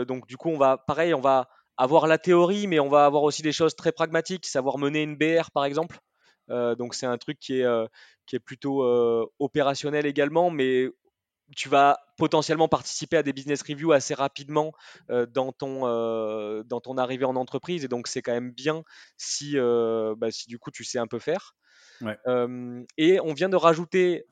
donc 0.06 0.26
du 0.26 0.36
coup, 0.36 0.50
on 0.50 0.58
va 0.58 0.76
pareil, 0.76 1.14
on 1.14 1.20
va 1.20 1.48
avoir 1.82 2.06
la 2.06 2.16
théorie, 2.16 2.68
mais 2.68 2.78
on 2.78 2.88
va 2.88 3.04
avoir 3.04 3.24
aussi 3.24 3.42
des 3.42 3.52
choses 3.52 3.74
très 3.74 3.90
pragmatiques, 3.90 4.46
savoir 4.46 4.78
mener 4.78 5.02
une 5.02 5.16
BR 5.16 5.50
par 5.52 5.64
exemple. 5.64 5.98
Euh, 6.48 6.76
donc 6.76 6.94
c'est 6.94 7.06
un 7.06 7.18
truc 7.18 7.40
qui 7.40 7.58
est, 7.58 7.64
euh, 7.64 7.86
qui 8.26 8.36
est 8.36 8.40
plutôt 8.40 8.84
euh, 8.84 9.26
opérationnel 9.40 10.06
également, 10.06 10.50
mais 10.50 10.88
tu 11.56 11.68
vas 11.68 11.98
potentiellement 12.18 12.68
participer 12.68 13.16
à 13.16 13.24
des 13.24 13.32
business 13.32 13.62
reviews 13.62 13.90
assez 13.90 14.14
rapidement 14.14 14.72
dans, 15.08 15.52
ton, 15.52 15.82
dans 16.62 16.80
ton 16.80 16.96
arrivée 16.96 17.26
en 17.26 17.36
entreprise. 17.36 17.84
Et 17.84 17.88
donc 17.88 18.06
c'est 18.06 18.22
quand 18.22 18.32
même 18.32 18.52
bien 18.52 18.84
si, 19.18 19.56
bah, 19.56 20.30
si 20.30 20.48
du 20.48 20.58
coup 20.58 20.70
tu 20.70 20.82
sais 20.82 20.98
un 20.98 21.06
peu 21.06 21.18
faire. 21.18 21.54
Ouais. 22.00 22.16
Et 22.96 23.20
on 23.20 23.34
vient 23.34 23.50
de 23.50 23.56
rajouter 23.56 24.24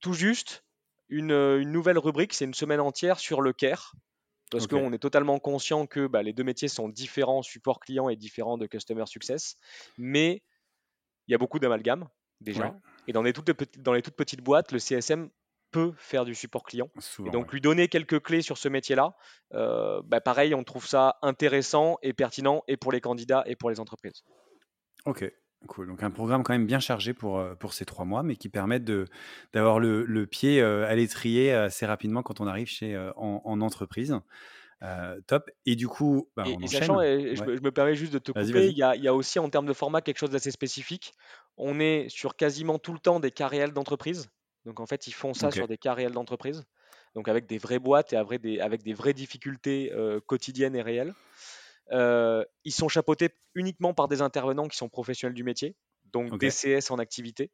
tout 0.00 0.12
juste 0.12 0.62
une, 1.08 1.32
une 1.32 1.72
nouvelle 1.72 1.98
rubrique, 1.98 2.34
c'est 2.34 2.44
une 2.44 2.54
semaine 2.54 2.78
entière 2.78 3.18
sur 3.18 3.40
le 3.40 3.52
care. 3.52 3.94
Parce 4.50 4.66
qu'on 4.66 4.92
est 4.92 4.98
totalement 4.98 5.38
conscient 5.38 5.86
que 5.86 6.06
bah, 6.06 6.22
les 6.22 6.32
deux 6.32 6.44
métiers 6.44 6.68
sont 6.68 6.88
différents, 6.88 7.42
support 7.42 7.80
client 7.80 8.08
et 8.08 8.16
différents 8.16 8.58
de 8.58 8.66
customer 8.66 9.06
success. 9.06 9.56
Mais 9.96 10.42
il 11.28 11.32
y 11.32 11.34
a 11.34 11.38
beaucoup 11.38 11.58
d'amalgame 11.58 12.08
déjà. 12.40 12.66
Ouais. 12.66 12.72
Et 13.06 13.12
dans 13.12 13.22
les, 13.22 13.32
toutes 13.32 13.52
petites, 13.52 13.82
dans 13.82 13.92
les 13.92 14.02
toutes 14.02 14.16
petites 14.16 14.40
boîtes, 14.40 14.72
le 14.72 14.78
CSM 14.78 15.30
peut 15.70 15.92
faire 15.96 16.24
du 16.24 16.34
support 16.34 16.64
client. 16.64 16.90
Souvent. 16.98 17.28
Et 17.28 17.32
donc 17.32 17.46
ouais. 17.46 17.52
lui 17.52 17.60
donner 17.60 17.88
quelques 17.88 18.20
clés 18.20 18.42
sur 18.42 18.58
ce 18.58 18.68
métier-là, 18.68 19.16
euh, 19.54 20.02
bah, 20.04 20.20
pareil, 20.20 20.54
on 20.54 20.64
trouve 20.64 20.86
ça 20.86 21.18
intéressant 21.22 21.98
et 22.02 22.12
pertinent 22.12 22.64
et 22.66 22.76
pour 22.76 22.92
les 22.92 23.00
candidats 23.00 23.44
et 23.46 23.56
pour 23.56 23.70
les 23.70 23.80
entreprises. 23.80 24.24
Ok, 25.06 25.24
cool. 25.66 25.86
Donc 25.86 26.02
un 26.02 26.10
programme 26.10 26.42
quand 26.42 26.52
même 26.52 26.66
bien 26.66 26.80
chargé 26.80 27.14
pour, 27.14 27.38
euh, 27.38 27.54
pour 27.54 27.72
ces 27.72 27.84
trois 27.84 28.04
mois, 28.04 28.22
mais 28.22 28.36
qui 28.36 28.48
permettent 28.48 28.84
de, 28.84 29.06
d'avoir 29.52 29.78
le, 29.78 30.04
le 30.04 30.26
pied 30.26 30.60
euh, 30.60 30.86
à 30.86 30.94
l'étrier 30.94 31.52
assez 31.52 31.86
rapidement 31.86 32.22
quand 32.22 32.40
on 32.40 32.46
arrive 32.46 32.66
chez, 32.68 32.94
euh, 32.94 33.12
en, 33.16 33.42
en 33.44 33.60
entreprise. 33.60 34.18
Euh, 34.82 35.20
top. 35.26 35.50
Et 35.66 35.76
du 35.76 35.88
coup, 35.88 36.30
bah, 36.36 36.44
Et, 36.46 36.56
on 36.56 36.60
et 36.62 36.66
sachant, 36.66 37.02
et 37.02 37.36
je, 37.36 37.42
Ouais. 37.42 37.48
me, 37.48 37.56
je 37.56 37.62
me 37.62 37.70
permets 37.70 37.94
juste 37.94 38.14
de 38.14 38.18
te 38.18 38.32
couper, 38.32 38.68
il 38.68 38.76
y 38.78 38.82
a, 38.82 38.96
il 38.96 39.02
y 39.02 39.08
a 39.08 39.14
aussi 39.14 39.38
en 39.38 39.50
termes 39.50 39.66
de 39.66 39.74
format 39.74 40.00
quelque 40.00 40.18
chose 40.18 40.30
d'assez 40.30 40.50
spécifique. 40.50 41.12
On 41.58 41.78
est 41.80 42.08
sur 42.08 42.34
quasiment 42.34 42.78
tout 42.78 42.94
le 42.94 42.98
temps 42.98 43.20
des 43.20 43.30
cas 43.30 43.46
réels 43.46 43.72
d'entreprise. 43.72 44.30
Donc 44.64 44.80
en 44.80 44.86
fait, 44.86 45.06
ils 45.06 45.12
font 45.12 45.34
ça 45.34 45.50
sur 45.50 45.68
des 45.68 45.76
cas 45.76 45.92
réels 45.92 46.12
d'entreprise. 46.12 46.64
Donc 47.14 47.28
avec 47.28 47.46
des 47.46 47.58
vraies 47.58 47.78
boîtes 47.78 48.12
et 48.12 48.16
avec 48.16 48.40
des, 48.40 48.60
avec 48.60 48.82
des 48.82 48.94
vraies 48.94 49.12
difficultés 49.12 49.92
euh, 49.92 50.20
quotidiennes 50.24 50.76
et 50.76 50.82
réelles. 50.82 51.12
Euh, 51.92 52.44
ils 52.64 52.72
sont 52.72 52.88
chapeautés 52.88 53.30
uniquement 53.54 53.94
par 53.94 54.08
des 54.08 54.22
intervenants 54.22 54.68
qui 54.68 54.76
sont 54.76 54.88
professionnels 54.88 55.34
du 55.34 55.44
métier, 55.44 55.76
donc 56.12 56.32
Ok. 56.32 56.40
DCS 56.40 56.90
en 56.90 56.98
activité. 56.98 57.50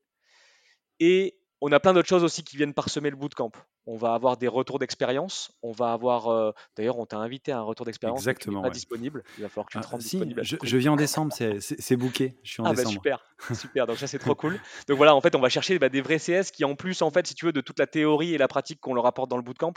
Et 1.00 1.38
on 1.62 1.72
a 1.72 1.80
plein 1.80 1.94
d'autres 1.94 2.08
choses 2.08 2.24
aussi 2.24 2.44
qui 2.44 2.56
viennent 2.56 2.74
parsemer 2.74 3.08
le 3.10 3.16
bootcamp. 3.16 3.50
On 3.86 3.96
va 3.96 4.14
avoir 4.14 4.36
des 4.36 4.48
retours 4.48 4.78
d'expérience. 4.78 5.52
On 5.62 5.70
va 5.72 5.92
avoir. 5.92 6.28
euh, 6.28 6.50
D'ailleurs, 6.76 6.98
on 6.98 7.06
t'a 7.06 7.18
invité 7.18 7.52
à 7.52 7.58
un 7.58 7.62
retour 7.62 7.86
d'expérience, 7.86 8.18
Exactement, 8.18 8.60
pas 8.60 8.68
ouais. 8.68 8.74
disponible. 8.74 9.22
Il 9.38 9.42
va 9.42 9.48
falloir 9.48 9.66
que 9.66 9.72
tu 9.72 9.78
Ah, 9.78 9.82
te 9.82 9.86
rendes 9.86 10.00
si, 10.02 10.16
disponible 10.18 10.42
je, 10.44 10.76
viens 10.76 10.92
en 10.92 10.96
décembre, 10.96 11.32
c'est, 11.32 11.96
booké. 11.96 12.36
Je 12.42 12.50
suis 12.50 12.60
en 12.62 12.66
Ah 12.66 12.70
bah 12.70 12.74
décembre. 12.76 12.92
super, 12.92 13.24
super. 13.54 13.86
Donc 13.86 13.96
ça 13.98 14.06
c'est 14.06 14.18
trop 14.18 14.34
cool. 14.34 14.58
Donc 14.88 14.96
voilà, 14.96 15.14
en 15.14 15.20
fait, 15.20 15.34
on 15.34 15.40
va 15.40 15.48
chercher 15.48 15.78
bah, 15.78 15.88
des 15.88 16.00
vrais 16.02 16.18
CS 16.18 16.50
qui, 16.50 16.64
en 16.64 16.74
plus, 16.74 17.00
en 17.00 17.10
fait, 17.10 17.26
si 17.26 17.34
tu 17.34 17.46
veux, 17.46 17.52
de 17.52 17.60
toute 17.60 17.78
la 17.78 17.86
théorie 17.86 18.34
et 18.34 18.38
la 18.38 18.48
pratique 18.48 18.80
qu'on 18.80 18.92
leur 18.94 19.06
apporte 19.06 19.30
dans 19.30 19.36
le 19.36 19.42
bootcamp, 19.42 19.72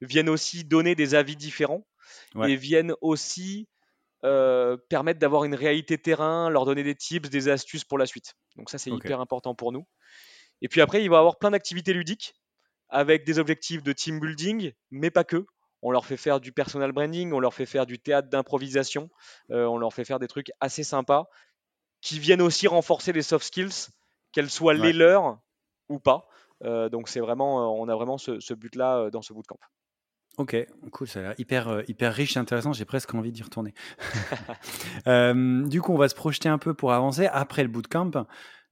viennent 0.00 0.28
aussi 0.30 0.64
donner 0.64 0.94
des 0.94 1.14
avis 1.14 1.36
différents 1.36 1.86
Ouais. 2.34 2.52
et 2.52 2.56
viennent 2.56 2.94
aussi 3.02 3.68
euh, 4.24 4.76
permettre 4.88 5.20
d'avoir 5.20 5.44
une 5.44 5.54
réalité 5.54 5.96
terrain, 5.96 6.50
leur 6.50 6.64
donner 6.64 6.82
des 6.82 6.94
tips, 6.94 7.30
des 7.30 7.48
astuces 7.48 7.84
pour 7.84 7.98
la 7.98 8.06
suite. 8.06 8.34
Donc 8.56 8.70
ça 8.70 8.78
c'est 8.78 8.90
hyper 8.90 9.20
important 9.20 9.54
pour 9.54 9.72
nous. 9.72 9.86
Et 10.60 10.68
puis 10.68 10.80
après, 10.80 11.04
il 11.04 11.08
va 11.08 11.16
y 11.16 11.18
avoir 11.18 11.38
plein 11.38 11.52
d'activités 11.52 11.92
ludiques 11.92 12.34
avec 12.88 13.24
des 13.24 13.38
objectifs 13.38 13.82
de 13.82 13.92
team 13.92 14.18
building, 14.18 14.72
mais 14.90 15.10
pas 15.10 15.24
que. 15.24 15.46
On 15.82 15.92
leur 15.92 16.04
fait 16.04 16.16
faire 16.16 16.40
du 16.40 16.50
personal 16.50 16.90
branding, 16.90 17.32
on 17.32 17.38
leur 17.38 17.54
fait 17.54 17.66
faire 17.66 17.86
du 17.86 18.00
théâtre 18.00 18.28
d'improvisation, 18.28 19.08
euh, 19.52 19.66
on 19.66 19.78
leur 19.78 19.92
fait 19.92 20.04
faire 20.04 20.18
des 20.18 20.26
trucs 20.26 20.50
assez 20.58 20.82
sympas 20.82 21.28
qui 22.00 22.18
viennent 22.18 22.42
aussi 22.42 22.66
renforcer 22.66 23.12
les 23.12 23.22
soft 23.22 23.46
skills, 23.46 23.90
qu'elles 24.32 24.50
soient 24.50 24.74
les 24.74 24.92
leurs 24.92 25.38
ou 25.88 26.00
pas. 26.00 26.26
Euh, 26.64 26.88
donc 26.88 27.08
c'est 27.08 27.20
vraiment, 27.20 27.72
on 27.80 27.88
a 27.88 27.94
vraiment 27.94 28.18
ce, 28.18 28.40
ce 28.40 28.54
but-là 28.54 29.10
dans 29.10 29.22
ce 29.22 29.32
bootcamp. 29.32 29.58
Ok, 30.38 30.56
cool, 30.92 31.08
ça 31.08 31.18
a 31.18 31.22
l'air 31.22 31.34
hyper, 31.38 31.66
euh, 31.68 31.82
hyper 31.88 32.14
riche 32.14 32.36
et 32.36 32.38
intéressant. 32.38 32.72
J'ai 32.72 32.84
presque 32.84 33.12
envie 33.12 33.32
d'y 33.32 33.42
retourner. 33.42 33.74
Euh, 35.06 35.66
du 35.66 35.80
coup, 35.80 35.92
on 35.92 35.98
va 35.98 36.08
se 36.08 36.14
projeter 36.14 36.48
un 36.48 36.58
peu 36.58 36.74
pour 36.74 36.92
avancer. 36.92 37.26
Après 37.26 37.62
le 37.62 37.68
bootcamp, 37.68 38.10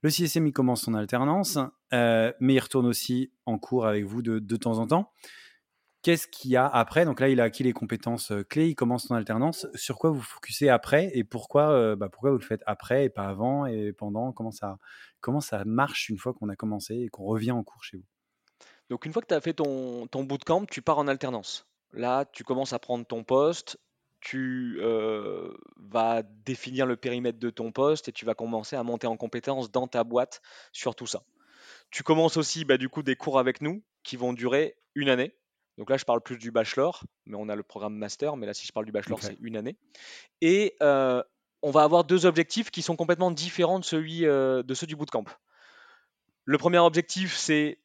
le 0.03 0.11
CSM 0.11 0.47
il 0.47 0.53
commence 0.53 0.83
son 0.83 0.95
alternance, 0.95 1.59
euh, 1.93 2.33
mais 2.41 2.55
il 2.55 2.61
retourne 2.61 2.87
aussi 2.87 3.33
en 3.47 3.59
cours 3.59 3.87
avec 3.87 4.05
vous 4.05 4.23
de, 4.23 4.39
de 4.39 4.57
temps 4.57 4.79
en 4.79 4.87
temps. 4.87 5.13
Qu'est-ce 6.03 6.29
qu'il 6.29 6.51
y 6.51 6.57
a 6.57 6.67
après? 6.67 7.05
Donc 7.05 7.21
là, 7.21 7.29
il 7.29 7.41
a 7.41 7.45
acquis 7.45 7.63
les 7.65 7.73
compétences 7.73 8.33
clés, 8.49 8.69
il 8.69 8.75
commence 8.75 9.07
son 9.07 9.15
alternance. 9.15 9.67
Sur 9.75 9.99
quoi 9.99 10.11
vous 10.11 10.21
focussez 10.21 10.69
après? 10.69 11.11
Et 11.15 11.25
pourquoi, 11.25 11.71
euh, 11.71 11.97
bah, 11.97 12.09
pourquoi 12.09 12.31
vous 12.31 12.39
le 12.39 12.45
faites 12.45 12.63
après 12.67 13.07
et 13.07 13.09
pas 13.09 13.27
avant 13.27 13.67
et 13.67 13.93
pendant? 13.93 14.33
Comment 14.33 14.53
ça, 14.53 14.79
comment 15.21 15.41
ça 15.41 15.65
marche 15.65 16.09
une 16.09 16.19
fois 16.19 16.35
qu'on 16.35 16.49
a 16.49 16.57
commencé 16.57 16.95
et 16.95 17.09
qu'on 17.09 17.25
revient 17.25 17.53
en 17.53 17.65
cours 17.65 17.83
chez 17.83 17.97
vous? 17.97 18.05
Donc 18.91 19.05
une 19.05 19.13
fois 19.13 19.23
que 19.23 19.29
tu 19.29 19.35
as 19.35 19.41
fait 19.41 19.55
ton, 19.55 20.07
ton 20.07 20.25
bootcamp, 20.25 20.67
tu 20.67 20.83
pars 20.83 20.99
en 20.99 21.09
alternance. 21.09 21.67
Là, 21.93 22.25
tu 22.25 22.45
commences 22.45 22.73
à 22.73 22.79
prendre 22.79 23.07
ton 23.07 23.25
poste, 23.25 23.79
tu 24.21 24.79
euh, 24.81 25.57
vas 25.77 26.23
définir 26.23 26.87
le 26.87 26.97
périmètre 26.97 27.39
de 27.39 27.51
ton 27.51 27.73
poste 27.73 28.09
et 28.09 28.13
tu 28.13 28.25
vas 28.25 28.35
commencer 28.35 28.77
à 28.77 28.83
monter 28.83 29.07
en 29.07 29.17
compétence 29.17 29.71
dans 29.71 29.87
ta 29.87 30.05
boîte 30.05 30.43
sur 30.73 30.95
tout 30.95 31.07
ça. 31.07 31.23
Tu 31.91 32.03
commences 32.03 32.37
aussi 32.37 32.65
bah, 32.65 32.77
du 32.77 32.89
coup 32.89 33.03
des 33.03 33.17
cours 33.17 33.39
avec 33.39 33.61
nous 33.61 33.83
qui 34.03 34.17
vont 34.17 34.33
durer 34.33 34.77
une 34.95 35.09
année. 35.09 35.35
Donc 35.79 35.91
là, 35.91 35.97
je 35.97 36.05
parle 36.05 36.23
plus 36.23 36.39
du 36.39 36.51
bachelor, 36.51 37.05
mais 37.27 37.37
on 37.39 37.49
a 37.49 37.57
le 37.57 37.63
programme 37.63 37.95
master. 37.95 38.37
Mais 38.37 38.47
là, 38.47 38.55
si 38.55 38.67
je 38.67 38.73
parle 38.73 38.87
du 38.87 38.93
bachelor, 38.93 39.23
c'est 39.23 39.37
une 39.41 39.57
année. 39.57 39.77
Et 40.41 40.75
euh, 40.83 41.23
on 41.63 41.71
va 41.71 41.83
avoir 41.83 42.05
deux 42.05 42.25
objectifs 42.25 42.71
qui 42.71 42.83
sont 42.83 42.97
complètement 42.97 43.31
différents 43.31 43.79
de, 43.79 43.85
celui, 43.85 44.27
euh, 44.27 44.63
de 44.63 44.75
ceux 44.75 44.87
du 44.87 44.97
bootcamp. 44.97 45.25
Le 46.45 46.59
premier 46.59 46.79
objectif, 46.79 47.37
c'est 47.37 47.79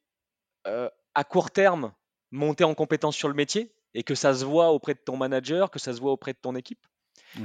à 0.66 1.24
court 1.24 1.52
terme 1.52 1.94
monter 2.32 2.64
en 2.64 2.74
compétence 2.74 3.16
sur 3.16 3.28
le 3.28 3.34
métier 3.34 3.74
et 3.94 4.04
que 4.04 4.16
ça 4.16 4.34
se 4.34 4.46
voit 4.46 4.72
auprès 4.72 4.94
de 4.94 5.00
ton 5.00 5.18
manager, 5.18 5.70
que 5.70 5.80
ça 5.80 5.94
se 5.94 6.00
voit 6.00 6.12
auprès 6.12 6.34
de 6.34 6.40
ton 6.42 6.56
équipe. 6.56 6.86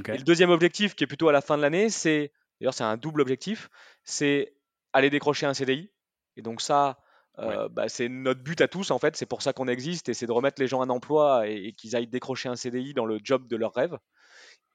Et 0.07 0.17
le 0.17 0.23
deuxième 0.23 0.49
objectif, 0.49 0.95
qui 0.95 1.03
est 1.03 1.07
plutôt 1.07 1.29
à 1.29 1.31
la 1.31 1.41
fin 1.41 1.57
de 1.57 1.61
l'année, 1.61 1.89
c'est 1.89 2.31
d'ailleurs 2.59 2.73
c'est 2.73 2.83
un 2.83 2.97
double 2.97 3.21
objectif, 3.21 3.69
c'est 4.03 4.55
aller 4.93 5.09
décrocher 5.09 5.45
un 5.45 5.53
CDI. 5.53 5.91
Et 6.35 6.41
donc 6.41 6.61
ça, 6.61 6.99
euh, 7.39 7.69
bah, 7.69 7.87
c'est 7.87 8.09
notre 8.09 8.41
but 8.41 8.59
à 8.61 8.67
tous 8.67 8.91
en 8.91 8.99
fait. 8.99 9.15
C'est 9.15 9.25
pour 9.25 9.41
ça 9.41 9.53
qu'on 9.53 9.67
existe 9.67 10.09
et 10.09 10.13
c'est 10.13 10.25
de 10.25 10.31
remettre 10.31 10.61
les 10.61 10.67
gens 10.67 10.81
en 10.81 10.89
emploi 10.89 11.47
et, 11.47 11.73
qu'ils 11.73 11.95
aillent 11.95 12.07
décrocher 12.07 12.49
un 12.49 12.55
CDI 12.55 12.93
dans 12.93 13.05
le 13.05 13.19
job 13.23 13.47
de 13.47 13.55
leur 13.55 13.73
rêve. 13.73 13.97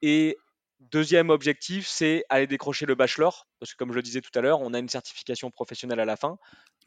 Et 0.01 0.39
deuxième 0.81 1.31
objectif, 1.31 1.87
c'est 1.87 2.25
aller 2.29 2.47
décrocher 2.47 2.87
le 2.87 2.95
bachelor 2.95 3.47
parce 3.61 3.73
que 3.73 3.77
comme 3.77 3.91
je 3.91 3.97
le 3.97 4.03
disais 4.03 4.21
tout 4.21 4.37
à 4.37 4.41
l'heure, 4.41 4.61
on 4.61 4.75
a 4.75 4.79
une 4.79 4.89
certification 4.89 5.51
professionnelle 5.51 6.01
à 6.01 6.05
la 6.05 6.17
fin. 6.17 6.39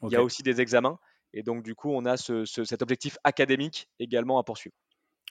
Il 0.02 0.10
y 0.10 0.16
a 0.16 0.22
aussi 0.22 0.42
des 0.42 0.60
examens 0.60 0.98
et 1.32 1.42
donc 1.42 1.62
du 1.62 1.74
coup, 1.74 1.90
on 1.92 2.04
a 2.04 2.16
cet 2.16 2.82
objectif 2.82 3.18
académique 3.24 3.88
également 3.98 4.38
à 4.38 4.44
poursuivre. 4.44 4.74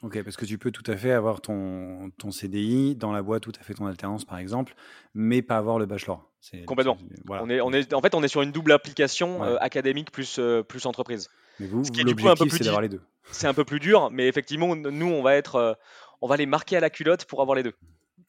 Ok, 0.02 0.22
parce 0.24 0.36
que 0.36 0.46
tu 0.46 0.58
peux 0.58 0.72
tout 0.72 0.84
à 0.92 0.98
fait 0.98 1.14
avoir 1.14 1.40
ton, 1.40 2.12
ton 2.18 2.30
CDI 2.30 2.96
dans 2.96 3.14
la 3.14 3.22
boîte, 3.22 3.44
tout 3.44 3.54
à 3.58 3.64
fait 3.64 3.74
ton 3.74 3.86
alternance 3.86 4.26
par 4.26 4.38
exemple, 4.38 4.76
mais 5.14 5.42
pas 5.42 5.58
avoir 5.58 5.80
le 5.80 5.86
bachelor. 5.86 6.30
Complètement. 6.66 6.98
On 7.30 7.50
est, 7.50 7.62
on 7.62 7.72
est, 7.72 7.94
en 7.94 8.02
fait, 8.02 8.14
on 8.14 8.22
est 8.22 8.28
sur 8.28 8.42
une 8.42 8.52
double 8.52 8.74
application 8.74 9.44
euh, 9.44 9.58
académique 9.62 10.12
plus, 10.12 10.38
euh, 10.38 10.64
plus 10.64 10.86
entreprise. 10.86 11.30
Mais 11.60 11.68
vous, 11.68 11.84
l'objectif, 12.04 12.52
c'est 12.52 12.64
d'avoir 12.66 12.82
les 12.82 12.90
deux. 12.90 13.02
C'est 13.32 13.48
un 13.48 13.54
peu 13.54 13.66
plus 13.66 13.80
dur, 13.80 14.12
mais 14.12 14.28
effectivement, 14.28 14.76
nous, 14.76 15.08
on 15.08 15.24
va 15.24 15.36
être, 15.36 15.56
euh, 15.56 15.74
on 16.22 16.28
va 16.28 16.38
les 16.38 16.46
marquer 16.46 16.78
à 16.78 16.82
la 16.82 16.90
culotte 16.90 17.26
pour 17.26 17.42
avoir 17.42 17.56
les 17.56 17.64
deux. 17.64 17.74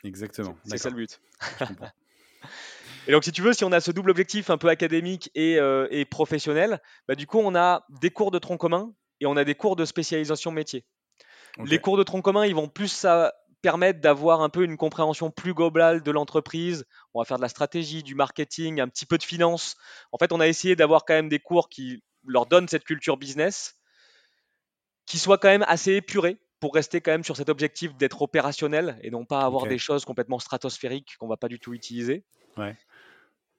Exactement. 0.04 0.56
C'est 0.64 0.78
ça 0.78 0.88
le 0.88 0.96
but. 0.96 1.20
et 3.06 3.12
donc, 3.12 3.24
si 3.24 3.32
tu 3.32 3.42
veux, 3.42 3.52
si 3.52 3.64
on 3.64 3.72
a 3.72 3.80
ce 3.80 3.90
double 3.90 4.10
objectif 4.10 4.50
un 4.50 4.58
peu 4.58 4.68
académique 4.68 5.30
et, 5.34 5.58
et 5.90 6.04
professionnel, 6.04 6.80
bah, 7.08 7.14
du 7.14 7.26
coup, 7.26 7.38
on 7.38 7.54
a 7.54 7.84
des 8.00 8.10
cours 8.10 8.30
de 8.30 8.38
tronc 8.38 8.56
commun 8.56 8.92
et 9.20 9.26
on 9.26 9.36
a 9.36 9.44
des 9.44 9.54
cours 9.54 9.76
de 9.76 9.84
spécialisation 9.84 10.50
métier. 10.50 10.84
Les 11.64 11.78
cours 11.78 11.96
de 11.96 12.02
tronc 12.02 12.22
commun, 12.22 12.44
ils 12.44 12.54
vont 12.54 12.68
plus 12.68 12.88
ça 12.88 13.32
permettre 13.62 14.00
d'avoir 14.00 14.42
un 14.42 14.48
peu 14.48 14.62
une 14.62 14.76
compréhension 14.76 15.30
plus 15.30 15.54
globale 15.54 16.02
de 16.02 16.10
l'entreprise. 16.10 16.84
On 17.14 17.20
va 17.20 17.24
faire 17.24 17.38
de 17.38 17.42
la 17.42 17.48
stratégie, 17.48 18.02
du 18.02 18.14
marketing, 18.14 18.80
un 18.80 18.88
petit 18.88 19.06
peu 19.06 19.18
de 19.18 19.22
finance. 19.22 19.76
En 20.12 20.18
fait, 20.18 20.32
on 20.32 20.40
a 20.40 20.46
essayé 20.46 20.76
d'avoir 20.76 21.04
quand 21.04 21.14
même 21.14 21.28
des 21.28 21.38
cours 21.38 21.68
qui 21.68 22.02
leur 22.26 22.46
donnent 22.46 22.68
cette 22.68 22.84
culture 22.84 23.16
business, 23.16 23.74
qui 25.06 25.18
soient 25.18 25.38
quand 25.38 25.48
même 25.48 25.64
assez 25.66 25.94
épurés 25.94 26.38
pour 26.60 26.74
rester 26.74 27.00
quand 27.00 27.12
même 27.12 27.24
sur 27.24 27.36
cet 27.36 27.48
objectif 27.48 27.94
d'être 27.96 28.22
opérationnel 28.22 28.98
et 29.02 29.10
non 29.10 29.24
pas 29.24 29.40
avoir 29.40 29.66
des 29.66 29.78
choses 29.78 30.04
complètement 30.04 30.38
stratosphériques 30.38 31.16
qu'on 31.18 31.28
va 31.28 31.36
pas 31.36 31.48
du 31.48 31.58
tout 31.58 31.74
utiliser. 31.74 32.24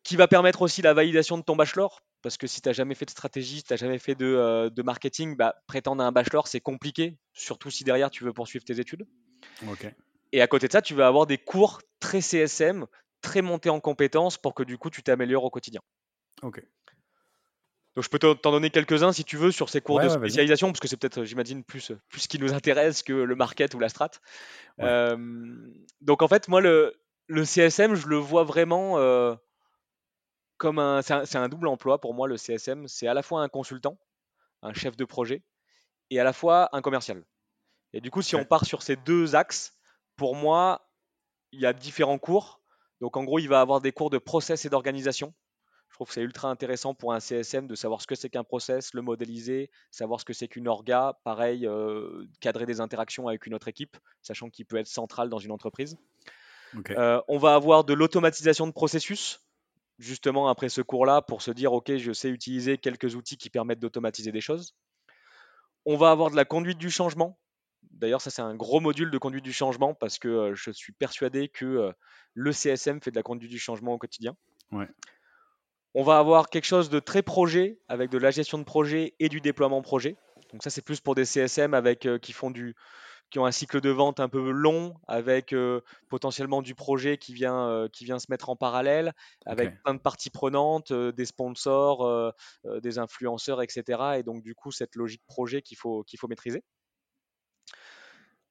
Qui 0.07 0.15
va 0.15 0.29
permettre 0.29 0.61
aussi 0.61 0.81
la 0.81 0.93
validation 0.93 1.37
de 1.37 1.43
ton 1.43 1.57
bachelor? 1.57 2.01
Parce 2.21 2.37
que 2.37 2.47
si 2.47 2.61
tu 2.61 2.69
n'as 2.69 2.73
jamais 2.73 2.95
fait 2.95 3.03
de 3.03 3.09
stratégie, 3.09 3.57
si 3.57 3.63
tu 3.63 3.73
n'as 3.73 3.77
jamais 3.77 3.99
fait 3.99 4.15
de, 4.15 4.25
euh, 4.25 4.69
marketing, 4.81 5.35
bah, 5.35 5.55
prétendre 5.67 6.01
à 6.01 6.07
un 6.07 6.13
bachelor, 6.13 6.47
c'est 6.47 6.61
compliqué, 6.61 7.17
surtout 7.33 7.69
si 7.69 7.83
derrière 7.83 8.09
tu 8.09 8.23
veux 8.23 8.31
poursuivre 8.31 8.63
tes 8.63 8.79
études. 8.79 9.05
Et 10.31 10.41
à 10.41 10.47
côté 10.47 10.67
de 10.67 10.71
ça, 10.71 10.81
tu 10.81 10.93
vas 10.93 11.07
avoir 11.07 11.27
des 11.27 11.37
cours 11.37 11.81
très 11.99 12.21
CSM, 12.21 12.85
très 13.21 13.41
montés 13.41 13.69
en 13.69 13.81
compétences 13.81 14.37
pour 14.37 14.53
que 14.53 14.63
du 14.63 14.77
coup 14.77 14.89
tu 14.89 15.03
t'améliores 15.03 15.43
au 15.43 15.49
quotidien. 15.49 15.81
Ok. 16.41 16.63
Donc 17.97 18.05
je 18.05 18.09
peux 18.09 18.19
t'en 18.19 18.51
donner 18.51 18.69
quelques-uns 18.69 19.11
si 19.11 19.25
tu 19.25 19.35
veux 19.35 19.51
sur 19.51 19.67
ces 19.67 19.81
cours 19.81 19.99
de 19.99 20.07
spécialisation, 20.07 20.67
parce 20.67 20.79
que 20.79 20.87
c'est 20.87 20.95
peut-être, 20.95 21.25
j'imagine, 21.25 21.65
plus, 21.65 21.91
plus 22.07 22.21
ce 22.21 22.27
qui 22.29 22.39
nous 22.39 22.53
intéresse 22.53 23.03
que 23.03 23.11
le 23.11 23.35
market 23.35 23.73
ou 23.73 23.79
la 23.79 23.89
strat. 23.89 24.11
Euh, 24.79 25.17
donc 25.99 26.21
en 26.21 26.29
fait, 26.29 26.47
moi, 26.47 26.61
le, 26.61 26.93
le 27.27 27.43
CSM, 27.43 27.95
je 27.95 28.07
le 28.07 28.15
vois 28.15 28.45
vraiment 28.45 28.99
euh, 28.99 29.35
comme 30.57 30.79
un, 30.79 31.01
c'est 31.01 31.35
un, 31.35 31.49
double 31.49 31.67
emploi 31.67 31.99
pour 31.99 32.13
moi 32.13 32.27
le 32.27 32.37
CSM. 32.37 32.87
C'est 32.87 33.07
à 33.07 33.13
la 33.13 33.23
fois 33.23 33.41
un 33.41 33.49
consultant, 33.49 33.97
un 34.61 34.73
chef 34.73 34.97
de 34.97 35.05
projet, 35.05 35.43
et 36.09 36.19
à 36.19 36.23
la 36.23 36.33
fois 36.33 36.69
un 36.73 36.81
commercial. 36.81 37.23
Et 37.93 38.01
du 38.01 38.11
coup, 38.11 38.21
si 38.21 38.35
on 38.35 38.45
part 38.45 38.65
sur 38.65 38.81
ces 38.81 38.95
deux 38.95 39.35
axes, 39.35 39.75
pour 40.15 40.35
moi, 40.35 40.89
il 41.51 41.61
y 41.61 41.65
a 41.65 41.73
différents 41.73 42.17
cours. 42.17 42.61
Donc 43.01 43.17
en 43.17 43.23
gros, 43.23 43.39
il 43.39 43.47
va 43.47 43.61
avoir 43.61 43.81
des 43.81 43.91
cours 43.91 44.09
de 44.09 44.17
process 44.17 44.65
et 44.65 44.69
d'organisation. 44.69 45.33
Je 45.89 45.95
trouve 45.95 46.07
que 46.07 46.13
c'est 46.13 46.21
ultra 46.21 46.49
intéressant 46.49 46.93
pour 46.93 47.13
un 47.13 47.19
CSM 47.19 47.65
de 47.65 47.75
savoir 47.75 48.01
ce 48.01 48.07
que 48.07 48.15
c'est 48.15 48.29
qu'un 48.29 48.43
process, 48.43 48.93
le 48.93 49.01
modéliser, 49.01 49.71
savoir 49.89 50.19
ce 50.19 50.25
que 50.25 50.33
c'est 50.33 50.47
qu'une 50.47 50.67
orga, 50.67 51.17
pareil, 51.23 51.65
euh, 51.65 52.25
cadrer 52.39 52.65
des 52.65 52.81
interactions 52.81 53.27
avec 53.27 53.45
une 53.45 53.53
autre 53.53 53.67
équipe, 53.67 53.97
sachant 54.21 54.49
qu'il 54.49 54.65
peut 54.65 54.77
être 54.77 54.87
central 54.87 55.29
dans 55.29 55.39
une 55.39 55.51
entreprise. 55.51 55.97
Euh, 56.89 57.21
on 57.27 57.37
va 57.37 57.55
avoir 57.55 57.83
de 57.83 57.93
l'automatisation 57.93 58.67
de 58.67 58.73
processus 58.73 59.46
justement 59.97 60.47
après 60.47 60.69
ce 60.69 60.81
cours-là 60.81 61.21
pour 61.21 61.41
se 61.41 61.51
dire, 61.51 61.73
OK, 61.73 61.95
je 61.97 62.11
sais 62.11 62.29
utiliser 62.29 62.77
quelques 62.77 63.15
outils 63.15 63.37
qui 63.37 63.49
permettent 63.49 63.79
d'automatiser 63.79 64.31
des 64.31 64.41
choses. 64.41 64.75
On 65.85 65.97
va 65.97 66.11
avoir 66.11 66.31
de 66.31 66.35
la 66.35 66.45
conduite 66.45 66.77
du 66.77 66.89
changement. 66.89 67.39
D'ailleurs, 67.91 68.21
ça, 68.21 68.29
c'est 68.29 68.41
un 68.41 68.55
gros 68.55 68.79
module 68.79 69.09
de 69.09 69.17
conduite 69.17 69.43
du 69.43 69.53
changement 69.53 69.93
parce 69.93 70.19
que 70.19 70.27
euh, 70.27 70.55
je 70.55 70.71
suis 70.71 70.93
persuadé 70.93 71.47
que 71.47 71.65
euh, 71.65 71.91
le 72.33 72.51
CSM 72.51 73.01
fait 73.01 73.11
de 73.11 73.15
la 73.15 73.23
conduite 73.23 73.51
du 73.51 73.59
changement 73.59 73.93
au 73.93 73.97
quotidien. 73.97 74.35
On 75.93 76.03
va 76.03 76.19
avoir 76.19 76.49
quelque 76.49 76.65
chose 76.65 76.89
de 76.89 76.99
très 76.99 77.23
projet 77.23 77.79
avec 77.87 78.11
de 78.11 78.17
la 78.17 78.29
gestion 78.29 78.57
de 78.59 78.63
projet 78.63 79.15
et 79.19 79.29
du 79.29 79.41
déploiement 79.41 79.81
projet. 79.81 80.15
Donc 80.51 80.61
ça, 80.61 80.69
c'est 80.69 80.81
plus 80.81 80.99
pour 80.99 81.15
des 81.15 81.25
CSM 81.25 81.73
avec, 81.73 82.05
euh, 82.05 82.19
qui 82.19 82.33
font 82.33 82.51
du, 82.51 82.75
qui 83.29 83.39
ont 83.39 83.45
un 83.45 83.51
cycle 83.51 83.81
de 83.81 83.89
vente 83.89 84.19
un 84.19 84.29
peu 84.29 84.51
long, 84.51 84.95
avec 85.07 85.53
euh, 85.53 85.81
potentiellement 86.09 86.61
du 86.61 86.75
projet 86.75 87.17
qui 87.17 87.33
vient, 87.33 87.67
euh, 87.67 87.87
qui 87.89 88.05
vient 88.05 88.19
se 88.19 88.27
mettre 88.29 88.49
en 88.49 88.55
parallèle, 88.55 89.13
avec 89.45 89.81
plein 89.83 89.93
de 89.93 89.99
parties 89.99 90.29
prenantes, 90.29 90.91
euh, 90.91 91.11
des 91.11 91.25
sponsors, 91.25 92.33
des 92.65 92.99
influenceurs, 92.99 93.61
etc. 93.61 94.17
Et 94.17 94.23
donc, 94.23 94.43
du 94.43 94.55
coup, 94.55 94.71
cette 94.71 94.95
logique 94.95 95.23
projet 95.27 95.61
qu'il 95.61 95.77
faut, 95.77 96.03
qu'il 96.03 96.19
faut 96.19 96.27
maîtriser. 96.27 96.63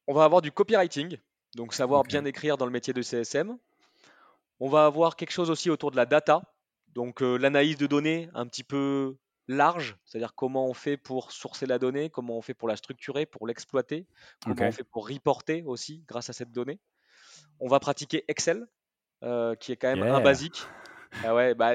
On 0.07 0.15
va 0.15 0.25
avoir 0.25 0.43
du 0.43 0.53
copywriting, 0.53 1.19
donc 1.55 1.75
savoir 1.75 2.05
bien 2.05 2.25
écrire 2.25 2.57
dans 2.57 2.67
le 2.67 2.73
métier 2.73 2.93
de 2.93 3.03
CSM. 3.03 3.57
On 4.61 4.69
va 4.69 4.87
avoir 4.87 5.17
quelque 5.17 5.33
chose 5.33 5.51
aussi 5.51 5.71
autour 5.71 5.91
de 5.91 5.97
la 5.97 6.07
data, 6.07 6.43
donc 6.89 7.21
l'analyse 7.21 7.77
de 7.77 7.87
données 7.87 8.29
un 8.35 8.47
petit 8.47 8.65
peu 8.65 9.17
large, 9.49 9.97
c'est-à-dire 10.05 10.35
comment 10.35 10.67
on 10.67 10.75
fait 10.75 10.97
pour 10.97 11.33
sourcer 11.33 11.67
la 11.67 11.79
donnée, 11.79 12.11
comment 12.11 12.37
on 12.37 12.43
fait 12.43 12.55
pour 12.55 12.69
la 12.69 12.77
structurer, 12.77 13.27
pour 13.27 13.47
l'exploiter, 13.47 14.07
comment 14.43 14.67
on 14.67 14.73
fait 14.73 14.85
pour 14.85 15.09
reporter 15.09 15.63
aussi 15.67 16.05
grâce 16.09 16.31
à 16.31 16.33
cette 16.33 16.53
donnée. 16.53 16.81
On 17.61 17.69
va 17.69 17.81
pratiquer 17.81 18.25
Excel, 18.29 18.67
euh, 19.23 19.55
qui 19.55 19.73
est 19.73 19.77
quand 19.77 19.95
même 19.95 20.03
un 20.03 20.21
basique. 20.21 20.67
Ah 21.25 21.35
ouais, 21.35 21.55
bah, 21.55 21.73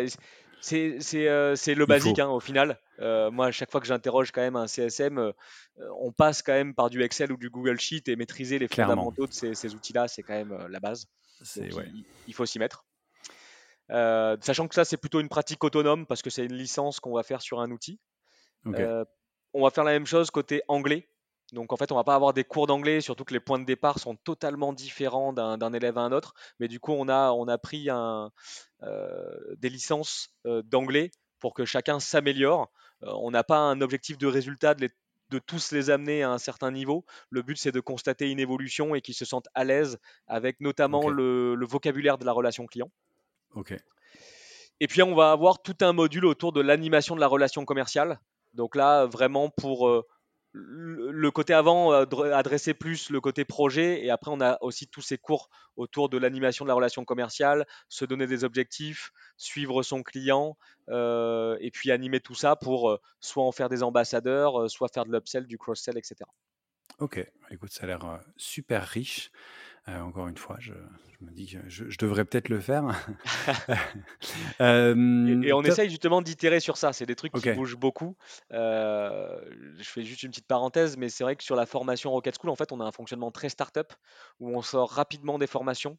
c'est 0.60 1.00
euh, 1.16 1.56
le 1.68 1.86
basique 1.86 2.20
hein, 2.20 2.30
au 2.30 2.40
final. 2.40 2.80
Euh, 3.00 3.32
moi, 3.32 3.48
à 3.48 3.52
chaque 3.52 3.72
fois 3.72 3.82
que 3.82 3.88
j'interroge 3.88 4.32
quand 4.32 4.42
même 4.42 4.56
un 4.56 4.68
CSM, 4.68 5.32
on 6.00 6.12
passe 6.12 6.44
quand 6.44 6.54
même 6.54 6.76
par 6.76 6.90
du 6.90 7.02
Excel 7.02 7.32
ou 7.32 7.38
du 7.38 7.50
Google 7.50 7.80
Sheet 7.80 8.04
et 8.08 8.16
maîtriser 8.16 8.60
les 8.60 8.68
fondamentaux 8.68 9.26
de 9.26 9.34
ces, 9.34 9.74
outils-là, 9.74 10.08
c'est 10.08 10.24
quand 10.24 10.36
même 10.36 10.68
la 10.70 10.80
base. 10.80 11.08
il, 12.28 12.34
faut 12.34 12.46
s'y 12.46 12.60
mettre. 12.60 12.86
Euh, 13.92 14.38
sachant 14.42 14.68
que 14.68 14.76
ça, 14.76 14.86
c'est 14.86 14.98
plutôt 14.98 15.20
une 15.20 15.30
pratique 15.30 15.64
autonome 15.64 16.06
parce 16.06 16.22
que 16.22 16.30
c'est 16.30 16.46
une 16.46 16.56
licence 16.56 17.00
qu'on 17.00 17.14
va 17.14 17.24
faire 17.24 17.42
sur 17.42 17.60
un 17.60 17.72
outil. 17.72 18.00
Euh, 18.68 19.04
on 19.54 19.64
va 19.64 19.70
faire 19.70 19.84
la 19.84 19.92
même 19.92 20.06
chose 20.06 20.32
côté 20.32 20.62
anglais. 20.68 21.08
Donc 21.52 21.74
en 21.74 21.78
fait, 21.78 21.92
on 21.92 21.96
va 21.96 22.06
pas 22.06 22.16
avoir 22.16 22.34
des 22.34 22.46
cours 22.46 22.68
d'anglais, 22.68 23.02
surtout 23.02 23.26
que 23.26 23.34
les 23.34 23.42
points 23.42 23.60
de 23.60 23.66
départ 23.66 24.00
sont 24.00 24.16
totalement 24.16 24.72
différents 24.72 25.34
d'un 25.34 25.74
élève 25.74 25.98
à 25.98 26.02
un 26.02 26.14
autre. 26.14 26.34
Mais 26.60 26.70
du 26.70 26.80
coup, 26.80 26.94
on 26.94 27.10
a, 27.10 27.32
on 27.32 27.48
a 27.50 27.58
pris 27.58 27.90
un, 27.90 28.32
euh, 28.84 29.56
des 29.58 29.70
licences 29.70 30.30
d'anglais 30.46 31.12
pour 31.40 31.54
que 31.54 31.66
chacun 31.66 32.00
s'améliore. 32.00 32.72
on 33.02 33.32
n'a 33.32 33.44
pas 33.44 33.58
un 33.58 33.82
objectif 33.82 34.18
de 34.18 34.28
résultat 34.28 34.76
de, 34.76 34.88
de, 35.30 35.40
tous 35.40 35.74
les 35.74 35.90
amener 35.90 36.24
à 36.24 36.32
un 36.32 36.38
certain 36.38 36.72
niveau. 36.72 37.04
Le 37.30 37.42
but, 37.42 37.58
c'est 37.58 37.74
de 37.74 37.82
constater 37.82 38.32
une 38.32 38.40
évolution 38.40 38.96
et 38.96 39.02
qu'ils 39.02 39.16
se 39.16 39.26
sentent 39.26 39.50
à 39.54 39.66
l'aise 39.66 39.98
avec 40.28 40.62
notamment 40.62 41.10
le, 41.10 41.56
le 41.56 41.66
vocabulaire 41.66 42.18
de 42.18 42.26
la 42.26 42.32
relation 42.32 42.66
client. 42.66 42.92
Ok. 43.54 43.76
Et 44.80 44.88
puis 44.88 45.04
on 45.04 45.14
va 45.14 45.32
avoir 45.32 45.62
tout 45.62 45.78
un 45.82 45.94
module 45.94 46.26
autour 46.26 46.54
de 46.54 46.62
l'animation 46.62 47.16
de 47.16 47.22
la 47.22 47.28
relation 47.28 47.66
commerciale. 47.66 48.20
Donc 48.54 48.76
là, 48.76 49.06
vraiment 49.06 49.50
pour 49.50 49.88
euh, 49.88 50.06
le 50.54 51.30
côté 51.32 51.54
avant, 51.54 51.94
euh, 51.94 52.06
adresser 52.34 52.74
plus 52.74 53.10
le 53.10 53.22
côté 53.22 53.46
projet. 53.46 54.04
Et 54.04 54.10
après, 54.10 54.32
on 54.32 54.42
a 54.42 54.58
aussi 54.62 54.88
tous 54.88 55.02
ces 55.02 55.18
cours 55.18 55.50
autour 55.76 56.10
de 56.10 56.18
l'animation 56.18 56.66
de 56.66 56.68
la 56.68 56.74
relation 56.74 57.06
commerciale, 57.06 57.66
se 57.90 58.06
donner 58.06 58.28
des 58.28 58.44
objectifs, 58.44 59.12
suivre 59.38 59.84
son 59.84 60.02
client, 60.04 60.58
euh, 60.90 61.58
et 61.62 61.72
puis 61.72 61.92
animer 61.92 62.20
tout 62.20 62.36
ça 62.36 62.56
pour 62.56 63.00
soit 63.20 63.44
en 63.44 63.52
faire 63.52 63.70
des 63.70 63.84
ambassadeurs, 63.84 64.70
soit 64.70 64.90
faire 64.92 65.06
de 65.06 65.12
l'upsell, 65.12 65.46
du 65.46 65.58
cross-sell, 65.58 65.98
etc. 65.98 66.16
Ok, 67.00 67.26
écoute, 67.52 67.72
ça 67.72 67.84
a 67.84 67.88
l'air 67.88 68.20
super 68.36 68.84
riche. 68.84 69.32
Euh, 69.88 70.00
encore 70.02 70.28
une 70.28 70.38
fois, 70.38 70.58
je, 70.60 70.74
me 71.22 71.32
dis 71.32 71.48
que 71.48 71.58
je, 71.68 71.98
devrais 71.98 72.24
peut-être 72.24 72.50
le 72.50 72.60
faire. 72.60 72.84
Euh, 74.60 75.42
et, 75.42 75.54
on 75.54 75.64
essaye 75.64 75.90
justement 75.90 76.22
d'itérer 76.22 76.60
sur 76.60 76.78
ça. 76.78 76.94
C'est 76.94 77.08
des 77.08 77.16
trucs 77.16 77.34
qui 77.34 77.52
bougent 77.54 77.78
beaucoup. 77.78 78.16
Euh, 78.54 79.40
je 79.80 79.90
fais 79.90 80.04
juste 80.04 80.22
une 80.22 80.30
petite 80.30 80.46
parenthèse, 80.46 80.98
mais 80.98 81.10
c'est 81.10 81.24
vrai 81.24 81.36
que 81.36 81.44
sur 81.44 81.56
la 81.56 81.66
formation 81.66 82.12
Rocket 82.12 82.38
School, 82.40 82.52
en 82.52 82.56
fait, 82.56 82.72
on 82.72 82.80
a 82.80 82.86
un 82.86 82.92
fonctionnement 82.92 83.32
très 83.32 83.50
startup 83.50 83.92
où 84.40 84.56
on 84.56 84.62
sort 84.62 84.92
rapidement 84.92 85.40
des 85.40 85.48
formations, 85.48 85.98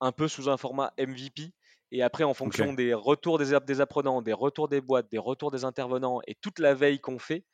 un 0.00 0.12
peu 0.12 0.28
sous 0.28 0.48
un 0.48 0.56
format 0.56 0.92
MVP. 0.98 1.52
Et 1.90 2.02
après, 2.02 2.22
en 2.24 2.34
fonction 2.34 2.72
des 2.72 2.94
retours 2.94 3.38
des, 3.38 3.58
des 3.66 3.80
apprenants, 3.80 4.22
des 4.22 4.32
retours 4.32 4.68
des 4.68 4.80
boîtes, 4.80 5.10
des 5.10 5.18
retours 5.18 5.50
des 5.50 5.64
intervenants 5.64 6.20
et 6.28 6.36
toute 6.36 6.60
la 6.60 6.74
veille 6.74 7.00
qu'on 7.00 7.18
fait, 7.18 7.44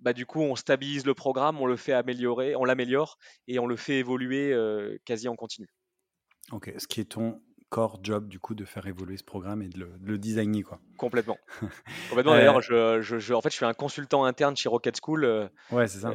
bah, 0.00 0.12
du 0.12 0.26
coup, 0.26 0.40
on 0.40 0.56
stabilise 0.56 1.06
le 1.06 1.14
programme, 1.14 1.60
on 1.60 1.66
le 1.66 1.76
fait 1.76 1.92
améliorer, 1.92 2.56
on 2.56 2.64
l'améliore 2.64 3.18
et 3.46 3.58
on 3.58 3.66
le 3.66 3.76
fait 3.76 3.98
évoluer 3.98 4.52
euh, 4.52 4.96
quasi 5.04 5.28
en 5.28 5.36
continu. 5.36 5.68
Ok, 6.52 6.72
ce 6.78 6.86
qui 6.86 7.00
est 7.00 7.04
ton 7.04 7.40
core 7.70 8.00
job 8.02 8.28
du 8.28 8.40
coup 8.40 8.54
de 8.54 8.64
faire 8.64 8.86
évoluer 8.86 9.16
ce 9.16 9.22
programme 9.24 9.62
et 9.62 9.68
de 9.68 9.88
le, 10.02 10.18
designer 10.18 10.62
quoi. 10.64 10.80
Complètement. 10.96 11.38
Complètement. 12.10 12.34
D'ailleurs, 12.34 12.60
euh, 12.70 13.00
je, 13.00 13.32
en 13.32 13.40
fait, 13.40 13.48
je 13.48 13.54
suis 13.54 13.64
un 13.64 13.72
consultant 13.72 14.24
interne 14.24 14.56
chez 14.56 14.68
Rocket 14.68 14.98
School 15.02 15.24
euh, 15.24 15.48
ouais, 15.70 15.86
ça. 15.86 16.12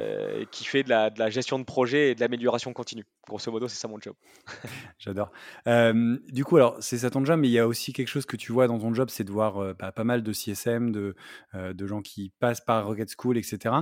qui 0.51 0.66
fait 0.66 0.84
de 0.84 0.89
la, 0.89 1.10
de 1.10 1.18
la, 1.18 1.30
gestion 1.30 1.58
de 1.58 1.64
projet 1.64 2.12
et 2.12 2.16
de 2.16 2.20
l'amélioration 2.20 2.72
continue. 2.74 3.06
Grosso 3.28 3.51
modo, 3.51 3.68
c'est 3.68 3.78
ça 3.78 3.88
mon 3.88 3.99
job. 3.99 4.16
J'adore. 4.99 5.32
du 5.66 6.43
coup, 6.43 6.58
alors 6.58 6.76
c'est 6.82 6.99
ça 6.99 7.10
ton 7.10 7.24
job, 7.24 7.39
mais 7.39 7.47
il 7.47 7.53
y 7.53 7.60
a 7.60 7.68
aussi 7.68 7.93
quelque 7.93 8.10
chose 8.10 8.26
que 8.26 8.36
tu 8.36 8.51
vois 8.51 8.68
dans 8.68 8.78
ton 8.78 8.93
job, 8.93 9.10
c'est 9.10 9.24
de 9.24 9.32
voir 9.32 9.74
bah, 9.76 9.91
pas 9.91 10.03
mal 10.03 10.22
de 10.24 10.34
CSM, 10.34 10.91
de, 10.91 11.16
de 11.53 11.88
gens 11.88 12.01
qui 12.01 12.32
passent 12.39 12.62
par 12.62 12.86
Rocket 12.86 13.10
School, 13.18 13.38
etc. 13.38 13.76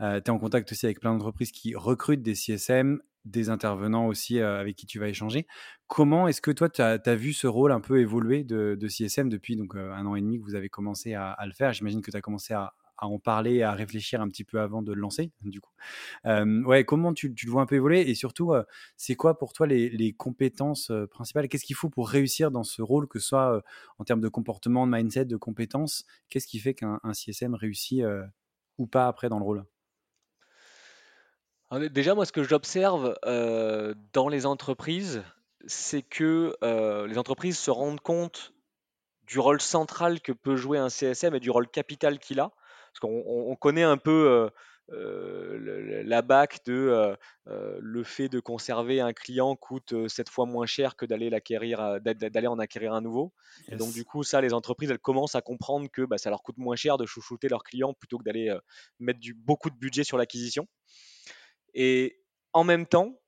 tu 0.00 0.04
es 0.04 0.30
en 0.30 0.38
contact 0.38 0.72
aussi 0.72 0.86
avec 0.86 0.98
plein 0.98 1.12
d'entreprises 1.12 1.52
qui 1.52 1.76
recrutent 1.76 2.22
des 2.22 2.34
CSM 2.34 3.00
des 3.30 3.50
intervenants 3.50 4.06
aussi 4.06 4.40
avec 4.40 4.76
qui 4.76 4.86
tu 4.86 4.98
vas 4.98 5.08
échanger. 5.08 5.46
Comment 5.86 6.28
est-ce 6.28 6.40
que 6.40 6.50
toi, 6.50 6.68
tu 6.68 6.82
as, 6.82 7.14
vu 7.14 7.32
ce 7.32 7.46
rôle 7.46 7.72
un 7.72 7.80
peu 7.80 8.00
évoluer 8.00 8.44
de, 8.44 8.76
CSM 8.88 9.28
depuis 9.28 9.56
donc, 9.56 9.74
un 9.76 10.04
an 10.06 10.14
et 10.14 10.20
demi 10.20 10.38
que 10.38 10.44
vous 10.44 10.54
avez 10.54 10.68
commencé 10.68 11.14
à, 11.14 11.36
le 11.46 11.52
faire? 11.52 11.72
J'imagine 11.72 12.02
que 12.02 12.10
tu 12.10 12.16
as 12.16 12.20
commencé 12.20 12.54
à, 12.54 12.74
en 13.00 13.20
parler, 13.20 13.62
à 13.62 13.72
réfléchir 13.72 14.20
un 14.20 14.28
petit 14.28 14.42
peu 14.42 14.60
avant 14.60 14.82
de 14.82 14.92
le 14.92 15.00
lancer, 15.00 15.30
du 15.42 15.60
coup. 15.60 15.70
ouais, 16.24 16.84
comment 16.84 17.14
tu, 17.14 17.28
le 17.28 17.50
vois 17.50 17.62
un 17.62 17.66
peu 17.66 17.76
évoluer? 17.76 18.10
Et 18.10 18.14
surtout, 18.14 18.52
c'est 18.96 19.14
quoi 19.14 19.38
pour 19.38 19.52
toi 19.52 19.66
les, 19.66 20.12
compétences 20.12 20.92
principales? 21.10 21.48
Qu'est-ce 21.48 21.64
qu'il 21.64 21.76
faut 21.76 21.90
pour 21.90 22.08
réussir 22.08 22.50
dans 22.50 22.64
ce 22.64 22.82
rôle, 22.82 23.06
que 23.06 23.18
ce 23.18 23.28
soit 23.28 23.62
en 23.98 24.04
termes 24.04 24.20
de 24.20 24.28
comportement, 24.28 24.86
de 24.86 24.92
mindset, 24.92 25.26
de 25.26 25.36
compétences? 25.36 26.04
Qu'est-ce 26.28 26.46
qui 26.46 26.58
fait 26.58 26.74
qu'un 26.74 27.00
CSM 27.12 27.54
réussit 27.54 28.02
ou 28.78 28.86
pas 28.86 29.06
après 29.06 29.28
dans 29.28 29.38
le 29.38 29.44
rôle? 29.44 29.64
Déjà, 31.70 32.14
moi, 32.14 32.24
ce 32.24 32.32
que 32.32 32.42
j'observe 32.42 33.14
euh, 33.26 33.94
dans 34.14 34.28
les 34.28 34.46
entreprises, 34.46 35.22
c'est 35.66 36.02
que 36.02 36.56
euh, 36.64 37.06
les 37.06 37.18
entreprises 37.18 37.58
se 37.58 37.70
rendent 37.70 38.00
compte 38.00 38.54
du 39.26 39.38
rôle 39.38 39.60
central 39.60 40.22
que 40.22 40.32
peut 40.32 40.56
jouer 40.56 40.78
un 40.78 40.88
CSM 40.88 41.34
et 41.34 41.40
du 41.40 41.50
rôle 41.50 41.68
capital 41.68 42.18
qu'il 42.18 42.40
a. 42.40 42.52
Parce 42.92 43.00
qu'on 43.00 43.54
connaît 43.56 43.82
un 43.82 43.98
peu 43.98 44.50
euh, 44.90 46.02
la 46.04 46.22
bac 46.22 46.64
de 46.64 47.14
le 47.44 48.02
fait 48.02 48.30
de 48.30 48.40
conserver 48.40 49.02
un 49.02 49.12
client 49.12 49.54
coûte 49.54 50.08
sept 50.08 50.30
fois 50.30 50.46
moins 50.46 50.64
cher 50.64 50.96
que 50.96 51.04
d'aller 51.04 51.28
l'acquérir, 51.28 52.00
d'aller 52.00 52.46
en 52.46 52.58
acquérir 52.58 52.94
un 52.94 53.02
nouveau. 53.02 53.34
Et 53.70 53.76
donc 53.76 53.92
du 53.92 54.06
coup, 54.06 54.22
ça, 54.22 54.40
les 54.40 54.54
entreprises, 54.54 54.90
elles 54.90 54.98
commencent 54.98 55.34
à 55.34 55.42
comprendre 55.42 55.90
que 55.92 56.00
bah, 56.00 56.16
ça 56.16 56.30
leur 56.30 56.42
coûte 56.42 56.56
moins 56.56 56.76
cher 56.76 56.96
de 56.96 57.04
chouchouter 57.04 57.50
leurs 57.50 57.62
clients 57.62 57.92
plutôt 57.92 58.16
que 58.16 58.24
d'aller 58.24 58.56
mettre 58.98 59.20
du, 59.20 59.34
beaucoup 59.34 59.68
de 59.68 59.76
budget 59.76 60.02
sur 60.02 60.16
l'acquisition. 60.16 60.66
Et 61.74 62.20
en 62.52 62.64
même 62.64 62.86
temps, 62.86 63.20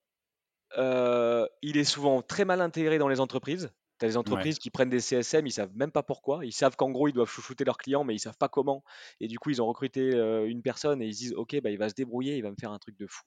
euh, 0.79 1.47
il 1.63 1.77
est 1.77 1.85
souvent 1.85 2.23
très 2.23 2.45
mal 2.45 2.61
intégré 2.61 2.99
dans 2.99 3.09
les 3.09 3.21
entreprises. 3.21 3.73
Tu 3.99 4.07
as 4.07 4.09
des 4.09 4.17
entreprises 4.17 4.59
qui 4.59 4.71
prennent 4.71 4.89
des 4.89 5.01
CSM, 5.01 5.47
ils 5.47 5.53
savent 5.53 5.75
même 5.75 5.93
pas 5.93 6.03
pourquoi. 6.03 6.45
Ils 6.45 6.53
savent 6.53 6.75
qu'en 6.75 6.91
gros, 6.91 7.09
ils 7.09 7.13
doivent 7.13 7.29
chouchouter 7.29 7.65
leurs 7.65 7.77
clients, 7.77 8.03
mais 8.03 8.15
ils 8.15 8.19
savent 8.19 8.39
pas 8.39 8.49
comment. 8.49 8.83
Et 9.21 9.29
du 9.29 9.39
coup, 9.39 9.51
ils 9.51 9.61
ont 9.61 9.67
recruté 9.67 10.15
euh, 10.15 10.49
une 10.49 10.63
personne 10.63 11.03
et 11.03 11.07
ils 11.07 11.15
disent 11.15 11.35
Ok, 11.35 11.61
bah, 11.61 11.71
il 11.71 11.77
va 11.77 11.91
se 11.91 11.95
débrouiller, 11.95 12.37
il 12.37 12.43
va 12.43 12.51
me 12.51 12.57
faire 12.59 12.73
un 12.73 12.79
truc 12.79 12.97
de 12.97 13.07
fou. 13.07 13.23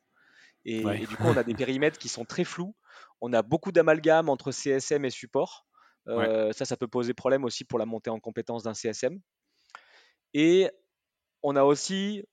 Et, 0.65 0.81
du 0.81 1.17
coup, 1.17 1.25
on 1.25 1.37
a 1.37 1.43
des 1.43 1.53
périmètres 1.67 1.99
qui 1.99 2.09
sont 2.09 2.25
très 2.25 2.43
flous. 2.43 2.75
On 3.21 3.33
a 3.33 3.41
beaucoup 3.41 3.71
d'amalgame 3.71 4.29
entre 4.29 4.51
CSM 4.51 5.05
et 5.05 5.09
support. 5.09 5.67
Euh, 6.07 6.51
ça, 6.53 6.65
ça 6.65 6.75
peut 6.75 6.87
poser 6.87 7.13
problème 7.13 7.43
aussi 7.43 7.63
pour 7.63 7.79
la 7.79 7.85
montée 7.85 8.09
en 8.09 8.19
compétence 8.19 8.63
d'un 8.63 8.73
CSM. 8.73 9.19
Et 10.33 10.69
on 11.43 11.55
a 11.55 11.63
aussi 11.63 12.23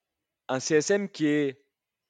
un 0.49 0.61
CSM 0.61 1.09
qui 1.09 1.27
est 1.27 1.63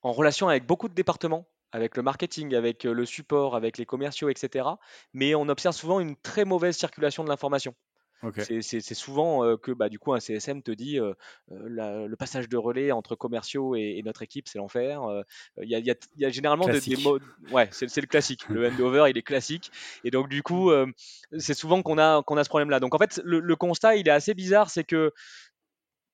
en 0.02 0.12
relation 0.12 0.48
avec 0.48 0.66
beaucoup 0.66 0.88
de 0.88 0.94
départements, 0.94 1.46
avec 1.72 1.96
le 1.96 2.02
marketing, 2.02 2.54
avec 2.54 2.84
euh, 2.84 2.92
le 2.92 3.04
support, 3.04 3.56
avec 3.56 3.78
les 3.78 3.86
commerciaux, 3.86 4.28
etc. 4.28 4.68
Mais 5.12 5.34
on 5.34 5.48
observe 5.48 5.74
souvent 5.74 6.00
une 6.00 6.16
très 6.16 6.44
mauvaise 6.44 6.76
circulation 6.76 7.24
de 7.24 7.28
l'information. 7.28 7.74
C'est 8.36 8.82
souvent 8.92 9.46
euh, 9.46 9.56
que 9.56 9.72
bah, 9.72 9.88
du 9.88 9.98
coup 9.98 10.12
un 10.12 10.20
CSM 10.20 10.62
te 10.62 10.70
dit 10.70 10.98
euh, 10.98 11.14
le 11.48 12.14
passage 12.16 12.50
de 12.50 12.58
relais 12.58 12.92
entre 12.92 13.14
commerciaux 13.14 13.74
et, 13.76 14.02
notre 14.04 14.20
équipe 14.20 14.46
c'est 14.46 14.58
l'enfer. 14.58 15.00
Il 15.62 15.70
y, 15.70 15.90
a, 16.26 16.28
généralement 16.28 16.66
des, 16.66 16.96
modes. 17.02 17.22
Ouais, 17.50 17.70
c'est 17.72 17.96
le 17.96 18.06
classique. 18.06 18.46
le 18.50 18.68
handover 18.68 19.06
il 19.08 19.16
est 19.16 19.22
classique. 19.22 19.72
Et 20.04 20.10
donc 20.10 20.28
du 20.28 20.42
coup 20.42 20.70
c'est 21.38 21.54
souvent 21.54 21.80
qu'on 21.80 21.96
a, 21.96 22.22
qu'on 22.22 22.36
a 22.36 22.44
ce 22.44 22.50
problème 22.50 22.68
là. 22.68 22.78
Donc 22.78 22.94
en 22.94 22.98
fait 22.98 23.22
le, 23.24 23.56
constat 23.56 23.96
il 23.96 24.06
est 24.06 24.12
assez 24.12 24.34
bizarre, 24.34 24.68
c'est 24.68 24.84
que 24.84 25.12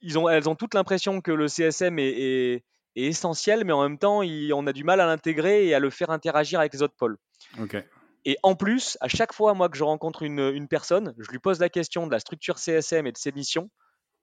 ils 0.00 0.16
ont, 0.16 0.28
elles 0.28 0.48
ont 0.48 0.54
toute 0.54 0.74
l'impression 0.74 1.20
que 1.20 1.32
le 1.32 1.48
CSM 1.48 1.98
est 1.98 2.06
est 2.06 2.64
essentiel, 3.04 3.64
mais 3.64 3.72
en 3.72 3.82
même 3.82 3.98
temps, 3.98 4.22
on 4.22 4.66
a 4.66 4.72
du 4.72 4.84
mal 4.84 5.00
à 5.00 5.06
l'intégrer 5.06 5.66
et 5.66 5.74
à 5.74 5.78
le 5.78 5.90
faire 5.90 6.10
interagir 6.10 6.60
avec 6.60 6.72
les 6.72 6.82
autres 6.82 6.96
pôles. 6.96 7.18
Et 8.24 8.36
en 8.42 8.56
plus, 8.56 8.98
à 9.00 9.08
chaque 9.08 9.32
fois, 9.32 9.54
moi, 9.54 9.68
que 9.68 9.76
je 9.76 9.84
rencontre 9.84 10.22
une, 10.22 10.66
personne, 10.68 11.14
je 11.18 11.30
lui 11.30 11.38
pose 11.38 11.60
la 11.60 11.68
question 11.68 12.06
de 12.06 12.12
la 12.12 12.18
structure 12.18 12.58
CSM 12.58 13.06
et 13.06 13.12
de 13.12 13.18
ses 13.18 13.30
missions, 13.30 13.70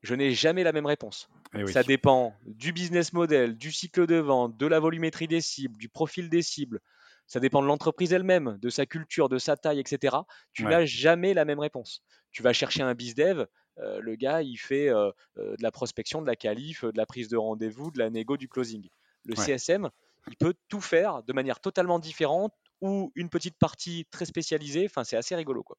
je 0.01 0.13
n'ai 0.15 0.31
jamais 0.31 0.63
la 0.63 0.73
même 0.73 0.85
réponse. 0.85 1.29
Eh 1.55 1.65
Ça 1.67 1.83
dépend 1.83 2.35
du 2.45 2.73
business 2.73 3.13
model, 3.13 3.57
du 3.57 3.71
cycle 3.71 4.05
de 4.05 4.17
vente, 4.17 4.57
de 4.57 4.67
la 4.67 4.81
volumétrie 4.81 5.29
des 5.29 5.39
cibles, 5.39 5.77
du 5.77 5.87
profil 5.87 6.29
des 6.29 6.41
cibles. 6.41 6.81
Ça 7.27 7.39
dépend 7.39 7.61
de 7.61 7.67
l'entreprise 7.67 8.11
elle-même, 8.11 8.57
de 8.61 8.69
sa 8.69 8.85
culture, 8.85 9.29
de 9.29 9.37
sa 9.37 9.55
taille, 9.55 9.79
etc. 9.79 10.17
Tu 10.51 10.65
n'as 10.65 10.83
jamais 10.83 11.33
la 11.33 11.45
même 11.45 11.59
réponse. 11.59 12.03
Tu 12.31 12.43
vas 12.43 12.51
chercher 12.51 12.83
un 12.83 12.95
bizdev, 12.95 13.45
euh, 13.79 13.99
le 14.01 14.15
gars, 14.15 14.41
il 14.41 14.57
fait 14.57 14.89
euh, 14.89 15.11
euh, 15.37 15.55
de 15.55 15.63
la 15.63 15.71
prospection, 15.71 16.21
de 16.21 16.27
la 16.27 16.35
qualif, 16.35 16.83
de 16.83 16.97
la 16.97 17.05
prise 17.05 17.27
de 17.29 17.37
rendez-vous, 17.37 17.91
de 17.91 17.99
la 17.99 18.09
négo, 18.09 18.37
du 18.37 18.47
closing. 18.47 18.87
Le 19.25 19.35
CSM, 19.35 19.89
il 20.27 20.35
peut 20.35 20.53
tout 20.67 20.81
faire 20.81 21.23
de 21.23 21.33
manière 21.33 21.59
totalement 21.59 21.97
différente 21.97 22.53
ou 22.81 23.11
une 23.15 23.29
petite 23.29 23.57
partie 23.57 24.05
très 24.11 24.25
spécialisée. 24.25 24.85
Enfin, 24.85 25.03
c'est 25.03 25.15
assez 25.15 25.35
rigolo, 25.35 25.63
quoi. 25.63 25.77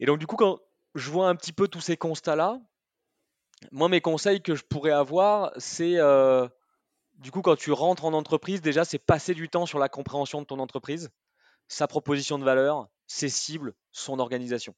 Et 0.00 0.06
donc, 0.06 0.18
du 0.18 0.26
coup, 0.26 0.36
quand 0.36 0.58
je 0.94 1.10
vois 1.10 1.28
un 1.28 1.36
petit 1.36 1.52
peu 1.52 1.68
tous 1.68 1.80
ces 1.80 1.96
constats-là, 1.96 2.60
moi, 3.70 3.88
mes 3.88 4.00
conseils 4.00 4.42
que 4.42 4.56
je 4.56 4.64
pourrais 4.64 4.90
avoir, 4.90 5.52
c'est 5.58 5.98
du 7.18 7.30
coup, 7.30 7.40
quand 7.40 7.54
tu 7.54 7.70
rentres 7.70 8.04
en 8.04 8.12
entreprise, 8.14 8.60
déjà, 8.60 8.84
c'est 8.84 8.98
passer 8.98 9.34
du 9.34 9.48
temps 9.48 9.64
sur 9.64 9.78
la 9.78 9.88
compréhension 9.88 10.40
de 10.40 10.46
ton 10.46 10.58
entreprise, 10.58 11.10
sa 11.68 11.86
proposition 11.86 12.38
de 12.38 12.44
valeur, 12.44 12.88
ses 13.06 13.28
cibles, 13.28 13.74
son 13.92 14.18
organisation. 14.18 14.74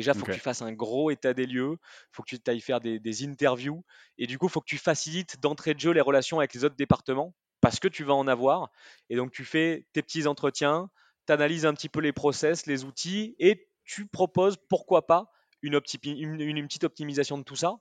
Déjà, 0.00 0.12
il 0.14 0.18
faut 0.18 0.24
que 0.24 0.32
tu 0.32 0.40
fasses 0.40 0.62
un 0.62 0.72
gros 0.72 1.10
état 1.10 1.34
des 1.34 1.44
lieux, 1.44 1.76
il 1.78 2.08
faut 2.12 2.22
que 2.22 2.34
tu 2.34 2.50
ailles 2.50 2.62
faire 2.62 2.80
des, 2.80 3.24
interviews, 3.24 3.84
et 4.16 4.26
du 4.26 4.38
coup, 4.38 4.46
il 4.46 4.50
faut 4.50 4.62
que 4.62 4.66
tu 4.66 4.78
facilites 4.78 5.38
d'entrée 5.40 5.74
de 5.74 5.80
jeu 5.80 5.90
les 5.90 6.00
relations 6.00 6.38
avec 6.38 6.54
les 6.54 6.64
autres 6.64 6.74
départements, 6.74 7.34
parce 7.60 7.78
que 7.80 7.86
tu 7.86 8.02
vas 8.02 8.14
en 8.14 8.26
avoir. 8.26 8.70
Et 9.10 9.16
donc, 9.16 9.30
tu 9.30 9.44
fais 9.44 9.86
tes 9.92 10.00
petits 10.00 10.26
entretiens, 10.26 10.88
tu 11.26 11.34
analyses 11.34 11.66
un 11.66 11.74
petit 11.74 11.90
peu 11.90 12.00
les 12.00 12.14
process, 12.14 12.64
les 12.64 12.84
outils, 12.84 13.36
et 13.38 13.68
tu 13.84 14.06
proposes, 14.06 14.56
pourquoi 14.70 15.06
pas, 15.06 15.30
une, 15.60 15.78
une, 16.02 16.66
petite 16.66 16.84
optimisation 16.84 17.36
de 17.36 17.42
tout 17.42 17.56
ça. 17.56 17.74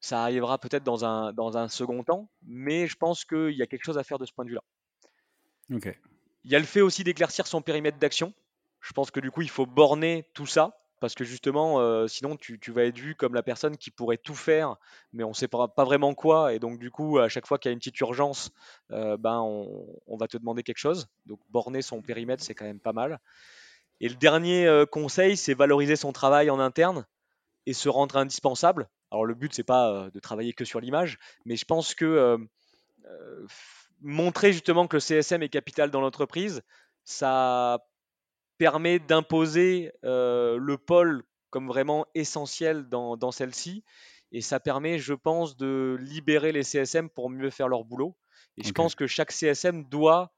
Ça 0.00 0.22
arrivera 0.22 0.56
peut-être 0.56 0.84
dans 0.84 1.04
un, 1.04 1.34
dans 1.34 1.58
un 1.58 1.68
second 1.68 2.02
temps, 2.02 2.30
mais 2.46 2.86
je 2.86 2.96
pense 2.96 3.26
qu'il 3.26 3.52
y 3.52 3.62
a 3.62 3.66
quelque 3.66 3.84
chose 3.84 3.98
à 3.98 4.04
faire 4.04 4.18
de 4.18 4.24
ce 4.24 4.32
point 4.32 4.46
de 4.46 4.48
vue-là. 4.48 4.64
Il 6.44 6.50
y 6.50 6.56
a 6.56 6.58
le 6.58 6.64
fait 6.64 6.80
aussi 6.80 7.04
d'éclaircir 7.04 7.46
son 7.46 7.60
périmètre 7.60 7.98
d'action. 7.98 8.32
Je 8.80 8.94
pense 8.94 9.10
que 9.10 9.20
du 9.20 9.30
coup, 9.30 9.42
il 9.42 9.50
faut 9.50 9.66
borner 9.66 10.24
tout 10.32 10.46
ça 10.46 10.81
parce 11.02 11.16
que 11.16 11.24
justement, 11.24 11.80
euh, 11.80 12.06
sinon 12.06 12.36
tu, 12.36 12.58
vas 12.70 12.84
être 12.84 12.96
vu 12.96 13.16
comme 13.16 13.34
la 13.34 13.42
personne 13.42 13.76
qui 13.76 13.90
pourrait 13.90 14.18
tout 14.18 14.36
faire, 14.36 14.76
mais 15.12 15.24
on 15.24 15.30
ne 15.30 15.34
sait 15.34 15.48
pas, 15.48 15.66
vraiment 15.78 16.14
quoi, 16.14 16.54
et 16.54 16.60
donc 16.60 16.78
du 16.78 16.92
coup, 16.92 17.18
à 17.18 17.28
chaque 17.28 17.44
fois 17.44 17.58
qu'il 17.58 17.70
y 17.70 17.72
a 17.72 17.72
une 17.72 17.80
petite 17.80 17.98
urgence, 17.98 18.52
euh, 18.92 19.16
ben 19.16 19.40
on, 19.40 20.16
va 20.16 20.28
te 20.28 20.36
demander 20.36 20.62
quelque 20.62 20.78
chose. 20.78 21.08
Donc 21.26 21.40
borner 21.50 21.82
son 21.82 22.02
périmètre, 22.02 22.44
c'est 22.44 22.54
quand 22.54 22.64
même 22.64 22.78
pas 22.78 22.92
mal. 22.92 23.18
Et 24.00 24.08
le 24.08 24.14
dernier 24.14 24.68
euh, 24.68 24.86
conseil, 24.86 25.36
c'est 25.36 25.54
valoriser 25.54 25.96
son 25.96 26.12
travail 26.12 26.50
en 26.50 26.60
interne 26.60 27.04
et 27.66 27.72
se 27.72 27.88
rendre 27.88 28.16
indispensable. 28.16 28.88
Alors 29.10 29.24
le 29.26 29.34
but, 29.34 29.52
c'est 29.52 29.64
pas 29.64 30.08
de 30.14 30.20
travailler 30.20 30.52
que 30.52 30.64
sur 30.64 30.78
l'image, 30.78 31.18
mais 31.46 31.56
je 31.56 31.64
pense 31.64 31.96
que 31.96 32.38
montrer 34.00 34.52
justement 34.52 34.86
que 34.86 34.98
le 34.98 35.00
CSM 35.00 35.42
est 35.42 35.48
capital 35.48 35.90
dans 35.90 36.00
l'entreprise, 36.00 36.62
ça 37.04 37.84
permet 38.62 39.00
d'imposer 39.00 39.90
euh, 40.04 40.56
le 40.56 40.78
pôle 40.78 41.24
comme 41.50 41.66
vraiment 41.66 42.06
essentiel 42.14 42.88
dans, 42.88 43.32
celle-ci. 43.32 43.82
Et 44.30 44.40
ça 44.40 44.60
permet, 44.60 45.00
je 45.00 45.14
pense, 45.14 45.56
de 45.56 45.96
libérer 45.98 46.52
les 46.52 46.62
CSM 46.62 47.10
pour 47.10 47.28
mieux 47.28 47.50
faire 47.50 47.66
leur 47.66 47.84
boulot. 47.84 48.16
Et 48.56 48.62
je 48.62 48.70
pense 48.70 48.94
que 48.94 49.08
chaque 49.08 49.32
CSM 49.32 49.82
doit 49.88 50.32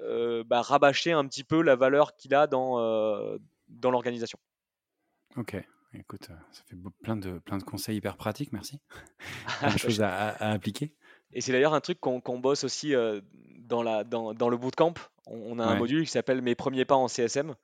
euh, 0.00 0.44
bah, 0.44 0.62
rabâcher 0.62 1.10
un 1.10 1.26
petit 1.26 1.42
peu 1.42 1.60
la 1.60 1.74
valeur 1.74 2.14
qu'il 2.14 2.36
a 2.36 2.46
dans, 2.46 2.78
euh, 2.78 3.36
dans 3.66 3.90
l'organisation. 3.90 4.38
Ok, 5.36 5.56
écoute, 5.92 6.28
ça 6.52 6.62
fait 6.68 6.76
plein 7.02 7.16
de, 7.16 7.40
plein 7.40 7.58
de 7.58 7.64
conseils 7.64 7.96
hyper 7.96 8.16
pratiques, 8.16 8.52
merci. 8.52 8.78
plein 9.58 9.74
de 9.74 9.78
choses 9.78 10.02
à, 10.02 10.36
appliquer. 10.52 10.94
Et 11.36 11.42
c'est 11.42 11.52
d'ailleurs 11.52 11.74
un 11.74 11.82
truc 11.82 12.00
qu'on 12.00 12.38
bosse 12.38 12.64
aussi 12.64 12.94
dans, 13.58 13.82
la, 13.82 14.04
dans, 14.04 14.32
dans 14.32 14.48
le 14.48 14.56
bootcamp. 14.56 14.94
On, 15.26 15.58
a 15.58 15.66
un 15.66 15.76
module 15.76 16.06
qui 16.06 16.10
s'appelle 16.10 16.40
Mes 16.40 16.54
premiers 16.54 16.86
pas 16.86 16.94
en 16.94 17.08
CSM. 17.08 17.54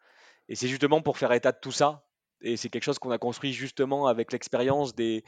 Et 0.50 0.56
c'est 0.56 0.68
justement 0.68 1.00
pour 1.00 1.16
faire 1.16 1.32
état 1.32 1.52
de 1.52 1.58
tout 1.58 1.72
ça 1.72 2.04
Et 2.42 2.58
c'est 2.58 2.68
quelque 2.68 2.82
chose 2.82 2.98
qu'on 2.98 3.12
a 3.12 3.16
construit 3.16 3.54
justement 3.54 4.08
avec 4.08 4.30
l'expérience 4.30 4.94
des, 4.94 5.24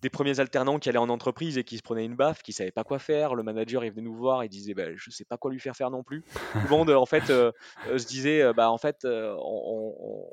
des 0.00 0.10
premiers 0.10 0.38
alternants 0.38 0.78
qui 0.78 0.88
allaient 0.88 0.98
en 0.98 1.08
entreprise 1.08 1.58
et 1.58 1.64
qui 1.64 1.76
se 1.76 1.82
prenaient 1.82 2.04
une 2.04 2.14
baffe, 2.14 2.44
qui 2.44 2.52
ne 2.52 2.54
savaient 2.54 2.70
pas 2.70 2.84
quoi 2.84 3.00
faire. 3.00 3.34
Le 3.34 3.42
manager, 3.42 3.84
il 3.84 3.90
venait 3.90 4.02
nous 4.02 4.14
voir 4.14 4.44
et 4.44 4.48
disait 4.48 4.74
bah, 4.74 4.94
Je 4.94 5.10
ne 5.10 5.12
sais 5.12 5.24
pas 5.24 5.36
quoi 5.36 5.50
lui 5.50 5.58
faire 5.58 5.74
faire 5.74 5.90
non 5.90 6.04
plus. 6.04 6.22
Tout 6.52 6.58
le 6.62 6.68
monde, 6.68 6.90
en 6.90 7.06
fait, 7.06 7.26
se 7.26 8.06
disait 8.06 8.52
bah, 8.52 8.70
En 8.70 8.78
fait, 8.78 8.98
on, 9.04 9.96
on, 9.98 10.24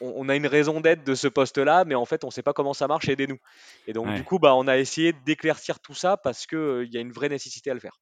a 0.00 0.36
une 0.36 0.46
raison 0.46 0.80
d'être 0.80 1.04
de 1.04 1.14
ce 1.14 1.28
poste-là, 1.28 1.84
mais 1.84 1.94
en 1.94 2.04
fait, 2.04 2.24
on 2.24 2.28
ne 2.28 2.32
sait 2.32 2.42
pas 2.42 2.52
comment 2.52 2.74
ça 2.74 2.88
marche, 2.88 3.08
aidez-nous. 3.08 3.38
Et 3.86 3.92
donc, 3.92 4.12
du 4.14 4.24
coup, 4.24 4.38
bah, 4.38 4.54
on 4.54 4.66
a 4.66 4.78
essayé 4.78 5.12
d'éclaircir 5.12 5.80
tout 5.80 5.94
ça 5.94 6.16
parce 6.16 6.46
qu'il 6.46 6.58
euh, 6.58 6.86
y 6.86 6.96
a 6.96 7.00
une 7.00 7.12
vraie 7.12 7.28
nécessité 7.28 7.70
à 7.70 7.74
le 7.74 7.80
faire. 7.80 8.00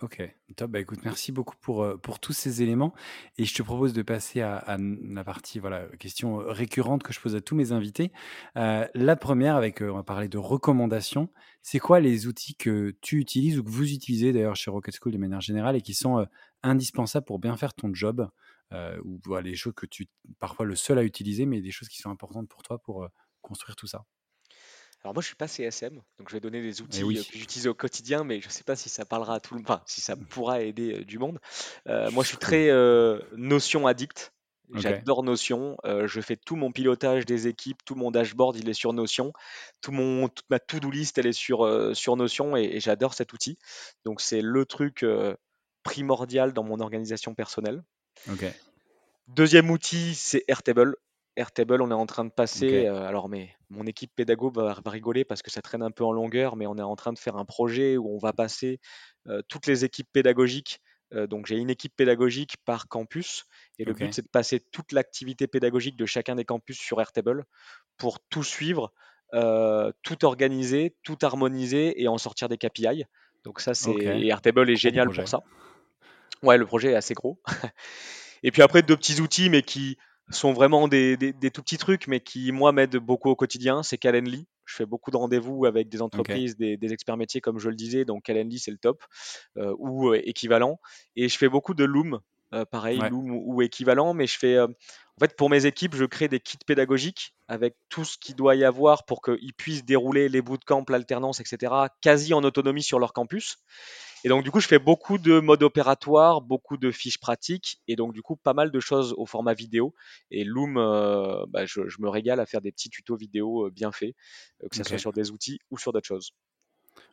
Ok, 0.00 0.22
top. 0.54 0.70
Bah, 0.70 0.78
écoute, 0.78 1.00
merci 1.04 1.32
beaucoup 1.32 1.56
pour, 1.60 1.82
euh, 1.82 1.96
pour 1.96 2.20
tous 2.20 2.32
ces 2.32 2.62
éléments. 2.62 2.94
Et 3.36 3.44
je 3.44 3.52
te 3.52 3.62
propose 3.62 3.92
de 3.92 4.02
passer 4.02 4.40
à, 4.42 4.76
la 4.78 5.24
partie 5.24 5.58
voilà, 5.58 5.86
question 5.98 6.36
récurrente 6.36 7.02
que 7.02 7.12
je 7.12 7.18
pose 7.18 7.34
à 7.34 7.40
tous 7.40 7.56
mes 7.56 7.72
invités. 7.72 8.12
Euh, 8.56 8.86
la 8.94 9.16
première, 9.16 9.56
avec, 9.56 9.80
on 9.80 9.94
va 9.94 10.04
parler 10.04 10.28
de 10.28 10.38
recommandations. 10.38 11.30
C'est 11.62 11.80
quoi 11.80 11.98
les 11.98 12.28
outils 12.28 12.54
que 12.54 12.94
tu 13.00 13.18
utilises 13.18 13.58
ou 13.58 13.64
que 13.64 13.70
vous 13.70 13.92
utilisez 13.92 14.32
d'ailleurs 14.32 14.54
chez 14.54 14.70
Rocket 14.70 14.94
School 14.94 15.12
de 15.12 15.18
manière 15.18 15.40
générale 15.40 15.74
et 15.74 15.80
qui 15.80 15.94
sont 15.94 16.24
indispensables 16.62 17.26
pour 17.26 17.40
bien 17.40 17.56
faire 17.56 17.74
ton 17.74 17.92
job? 17.92 18.28
euh, 18.28 18.47
ou 18.72 19.20
voilà, 19.24 19.48
les 19.48 19.56
choses 19.56 19.74
que 19.74 19.86
tu 19.86 20.08
parfois 20.38 20.66
le 20.66 20.76
seul 20.76 20.98
à 20.98 21.02
utiliser, 21.02 21.46
mais 21.46 21.60
des 21.60 21.70
choses 21.70 21.88
qui 21.88 21.98
sont 21.98 22.10
importantes 22.10 22.48
pour 22.48 22.62
toi 22.62 22.78
pour 22.78 23.04
euh, 23.04 23.08
construire 23.40 23.76
tout 23.76 23.86
ça? 23.86 24.04
Alors 25.02 25.14
moi 25.14 25.22
je 25.22 25.28
suis 25.28 25.36
pas 25.36 25.46
CSM, 25.46 26.02
donc 26.18 26.28
je 26.28 26.34
vais 26.34 26.40
donner 26.40 26.60
des 26.60 26.80
eh 26.80 26.82
outils 26.82 27.02
euh, 27.02 27.22
que 27.22 27.38
j'utilise 27.38 27.68
au 27.68 27.74
quotidien, 27.74 28.24
mais 28.24 28.40
je 28.40 28.48
ne 28.48 28.52
sais 28.52 28.64
pas 28.64 28.74
si 28.74 28.88
ça 28.88 29.04
parlera 29.04 29.36
à 29.36 29.40
tout 29.40 29.54
le 29.54 29.60
monde, 29.60 29.70
enfin 29.70 29.82
si 29.86 30.00
ça 30.00 30.16
pourra 30.30 30.62
aider 30.62 31.04
du 31.04 31.18
monde. 31.18 31.38
moi 31.86 32.24
je 32.24 32.28
suis 32.28 32.36
très 32.36 32.68
Notion 33.36 33.86
addict. 33.86 34.32
J'adore 34.74 35.22
Notion. 35.22 35.78
je 35.84 36.20
fais 36.20 36.36
tout 36.36 36.56
mon 36.56 36.72
pilotage 36.72 37.24
des 37.24 37.46
équipes, 37.46 37.82
tout 37.86 37.94
mon 37.94 38.10
dashboard, 38.10 38.56
il 38.56 38.68
est 38.68 38.74
sur 38.74 38.92
Notion. 38.92 39.32
Tout 39.80 39.92
mon, 39.92 40.28
toute 40.28 40.50
ma 40.50 40.58
to-do 40.58 40.90
list, 40.90 41.16
elle 41.16 41.26
est 41.26 41.32
sur, 41.32 41.96
sur 41.96 42.16
Notion 42.16 42.54
et, 42.54 42.64
et 42.64 42.80
j'adore 42.80 43.14
cet 43.14 43.32
outil. 43.32 43.56
Donc 44.04 44.20
c'est 44.20 44.42
le 44.42 44.66
truc 44.66 45.06
primordial 45.84 46.52
dans 46.52 46.64
mon 46.64 46.80
organisation 46.80 47.34
personnelle. 47.34 47.82
Deuxième 49.28 49.70
outil, 49.70 50.14
c'est 50.14 50.44
Airtable. 50.48 50.96
Airtable, 51.36 51.82
on 51.82 51.90
est 51.90 51.94
en 51.94 52.06
train 52.06 52.24
de 52.24 52.30
passer. 52.30 52.86
Euh, 52.86 53.06
alors, 53.06 53.28
mais 53.28 53.54
mon 53.70 53.86
équipe 53.86 54.10
pédago 54.16 54.50
va, 54.50 54.74
rigoler 54.86 55.24
parce 55.24 55.42
que 55.42 55.50
ça 55.50 55.62
traîne 55.62 55.82
un 55.82 55.90
peu 55.90 56.04
en 56.04 56.12
longueur, 56.12 56.56
mais 56.56 56.66
on 56.66 56.76
est 56.76 56.82
en 56.82 56.96
train 56.96 57.12
de 57.12 57.18
faire 57.18 57.36
un 57.36 57.44
projet 57.44 57.96
où 57.96 58.12
on 58.12 58.18
va 58.18 58.32
passer 58.32 58.80
euh, 59.28 59.42
toutes 59.48 59.66
les 59.66 59.84
équipes 59.84 60.08
pédagogiques. 60.12 60.80
Euh, 61.14 61.26
donc, 61.26 61.46
j'ai 61.46 61.56
une 61.56 61.70
équipe 61.70 61.94
pédagogique 61.94 62.56
par 62.64 62.88
campus, 62.88 63.44
et 63.78 63.84
le 63.84 63.92
but 63.92 64.12
c'est 64.12 64.22
de 64.22 64.28
passer 64.28 64.60
toute 64.60 64.92
l'activité 64.92 65.46
pédagogique 65.46 65.96
de 65.96 66.06
chacun 66.06 66.34
des 66.34 66.44
campus 66.44 66.78
sur 66.78 67.00
Airtable 67.00 67.44
pour 67.98 68.18
tout 68.20 68.42
suivre, 68.42 68.92
tout 69.32 70.24
organiser, 70.24 70.96
tout 71.02 71.18
harmoniser 71.22 72.02
et 72.02 72.08
en 72.08 72.18
sortir 72.18 72.48
des 72.48 72.58
KPI. 72.58 73.04
Donc 73.44 73.60
ça, 73.60 73.74
c'est 73.74 73.94
Airtable 74.26 74.68
est 74.70 74.76
génial 74.76 75.10
pour 75.10 75.28
ça. 75.28 75.42
Ouais, 76.42 76.58
le 76.58 76.66
projet 76.66 76.92
est 76.92 76.96
assez 76.96 77.14
gros. 77.14 77.40
Et 78.42 78.50
puis 78.50 78.62
après, 78.62 78.82
deux 78.82 78.96
petits 78.96 79.20
outils, 79.20 79.50
mais 79.50 79.62
qui 79.62 79.98
sont 80.30 80.52
vraiment 80.52 80.88
des, 80.88 81.16
tout 81.52 81.62
petits 81.62 81.78
trucs, 81.78 82.06
mais 82.06 82.20
qui, 82.20 82.52
moi, 82.52 82.72
m'aident 82.72 82.96
beaucoup 82.96 83.30
au 83.30 83.36
quotidien. 83.36 83.82
C'est 83.82 83.98
Calendly. 83.98 84.46
Je 84.64 84.74
fais 84.74 84.86
beaucoup 84.86 85.10
de 85.10 85.16
rendez-vous 85.16 85.64
avec 85.64 85.88
des 85.88 86.02
entreprises, 86.02 86.56
des, 86.56 86.92
experts 86.92 87.16
métiers, 87.16 87.40
comme 87.40 87.58
je 87.58 87.70
le 87.70 87.76
disais. 87.76 88.04
Donc, 88.04 88.24
Calendly, 88.24 88.58
c'est 88.58 88.70
le 88.70 88.78
top, 88.78 89.02
euh, 89.56 89.74
ou 89.78 90.10
euh, 90.10 90.20
équivalent. 90.24 90.78
Et 91.16 91.28
je 91.28 91.38
fais 91.38 91.48
beaucoup 91.48 91.74
de 91.74 91.84
Loom. 91.84 92.20
Euh, 92.54 92.64
pareil, 92.64 92.98
Loom 93.10 93.30
ou, 93.30 93.60
équivalent, 93.62 94.14
mais 94.14 94.26
je 94.26 94.38
fais. 94.38 94.58
en 94.58 94.68
fait, 95.20 95.36
pour 95.36 95.50
mes 95.50 95.66
équipes, 95.66 95.94
je 95.94 96.04
crée 96.04 96.28
des 96.28 96.40
kits 96.40 96.58
pédagogiques 96.66 97.34
avec 97.46 97.76
tout 97.88 98.04
ce 98.04 98.16
qu'il 98.18 98.36
doit 98.36 98.54
y 98.54 98.64
avoir 98.64 99.04
pour 99.04 99.22
qu'ils 99.22 99.54
puissent 99.54 99.84
dérouler 99.84 100.28
les 100.28 100.42
bootcamps, 100.42 100.84
l'alternance, 100.88 101.40
etc., 101.40 101.72
quasi 102.00 102.34
en 102.34 102.42
autonomie 102.44 102.82
sur 102.82 102.98
leur 102.98 103.12
campus. 103.12 103.58
Et 104.24 104.28
donc, 104.28 104.42
du 104.42 104.50
coup, 104.50 104.60
je 104.60 104.66
fais 104.66 104.78
beaucoup 104.78 105.18
de 105.18 105.38
modes 105.40 105.62
opératoires, 105.62 106.40
beaucoup 106.40 106.76
de 106.76 106.90
fiches 106.90 107.18
pratiques, 107.18 107.80
et 107.86 107.96
donc, 107.96 108.12
du 108.12 108.22
coup, 108.22 108.36
pas 108.36 108.54
mal 108.54 108.70
de 108.70 108.80
choses 108.80 109.14
au 109.16 109.26
format 109.26 109.54
vidéo. 109.54 109.94
Et 110.30 110.44
Loom, 110.44 110.76
euh, 110.76 111.44
bah, 111.48 111.66
je, 111.66 111.80
me 111.98 112.08
régale 112.08 112.40
à 112.40 112.46
faire 112.46 112.60
des 112.60 112.72
petits 112.72 112.90
tutos 112.90 113.16
vidéo 113.16 113.66
euh, 113.66 113.70
bien 113.70 113.92
faits, 113.92 114.14
euh, 114.62 114.68
que 114.68 114.76
ce 114.76 114.84
soit 114.84 114.98
sur 114.98 115.12
des 115.12 115.30
outils 115.30 115.60
ou 115.70 115.78
sur 115.78 115.92
d'autres 115.92 116.06
choses. 116.06 116.32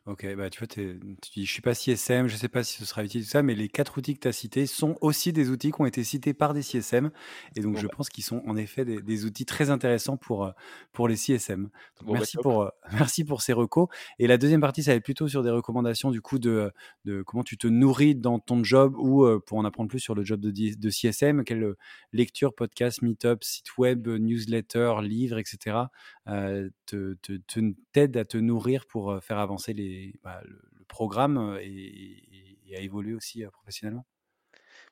Ok, 0.06 0.24
bah 0.36 0.50
tu 0.50 0.60
vois, 0.60 0.68
tu 0.68 1.00
dis, 1.34 1.44
je 1.44 1.52
suis 1.52 1.62
pas 1.62 1.74
CSM, 1.74 2.28
je 2.28 2.36
sais 2.36 2.48
pas 2.48 2.62
si 2.62 2.78
ce 2.78 2.84
sera 2.84 3.02
utile 3.02 3.24
tout 3.24 3.30
ça, 3.30 3.42
mais 3.42 3.56
les 3.56 3.68
quatre 3.68 3.98
outils 3.98 4.14
que 4.14 4.20
tu 4.20 4.28
as 4.28 4.32
cités 4.32 4.66
sont 4.66 4.96
aussi 5.00 5.32
des 5.32 5.50
outils 5.50 5.72
qui 5.72 5.80
ont 5.80 5.86
été 5.86 6.04
cités 6.04 6.32
par 6.32 6.54
des 6.54 6.62
CSM, 6.62 7.10
et 7.56 7.60
donc 7.60 7.76
je 7.76 7.88
bah. 7.88 7.92
pense 7.96 8.08
qu'ils 8.08 8.22
sont 8.22 8.40
en 8.46 8.56
effet 8.56 8.84
des, 8.84 9.24
outils 9.24 9.46
très 9.46 9.68
intéressants 9.68 10.16
pour, 10.16 10.44
euh, 10.44 10.52
pour 10.92 11.08
les 11.08 11.16
CSM. 11.16 11.70
Bah, 12.02 12.12
merci, 12.12 12.36
pour, 12.36 12.62
euh, 12.62 12.68
merci 12.92 13.24
pour 13.24 13.42
ces 13.42 13.52
recos. 13.52 13.88
Et 14.20 14.28
la 14.28 14.38
deuxième 14.38 14.60
partie, 14.60 14.84
ça 14.84 14.92
va 14.92 14.96
être 14.96 15.02
plutôt 15.02 15.26
sur 15.26 15.42
des 15.42 15.50
recommandations 15.50 16.12
du 16.12 16.20
coup 16.20 16.38
de, 16.38 16.70
de 17.04 17.22
comment 17.22 17.42
tu 17.42 17.58
te 17.58 17.66
nourris 17.66 18.14
dans 18.14 18.38
ton 18.38 18.62
job 18.62 18.94
ou 18.98 19.24
euh, 19.24 19.42
pour 19.44 19.58
en 19.58 19.64
apprendre 19.64 19.88
plus 19.88 19.98
sur 19.98 20.14
le 20.14 20.24
job 20.24 20.38
de, 20.38 20.52
de 20.52 20.90
CSM, 20.90 21.42
quelle 21.42 21.74
lecture, 22.12 22.54
podcast, 22.54 23.02
meetup, 23.02 23.42
site 23.42 23.76
web, 23.76 24.06
newsletter, 24.06 24.94
livre, 25.02 25.36
etc. 26.26 26.70
te, 26.86 27.14
te, 27.14 27.72
t'aide 27.92 28.16
à 28.16 28.24
te 28.24 28.36
nourrir 28.36 28.86
pour 28.86 29.22
faire 29.22 29.38
avancer 29.38 29.72
les 29.72 30.14
bah, 30.22 30.40
le, 30.44 30.60
programme 30.88 31.58
et, 31.60 32.22
à 32.76 32.80
évoluer 32.80 33.14
aussi 33.14 33.44
professionnellement? 33.52 34.06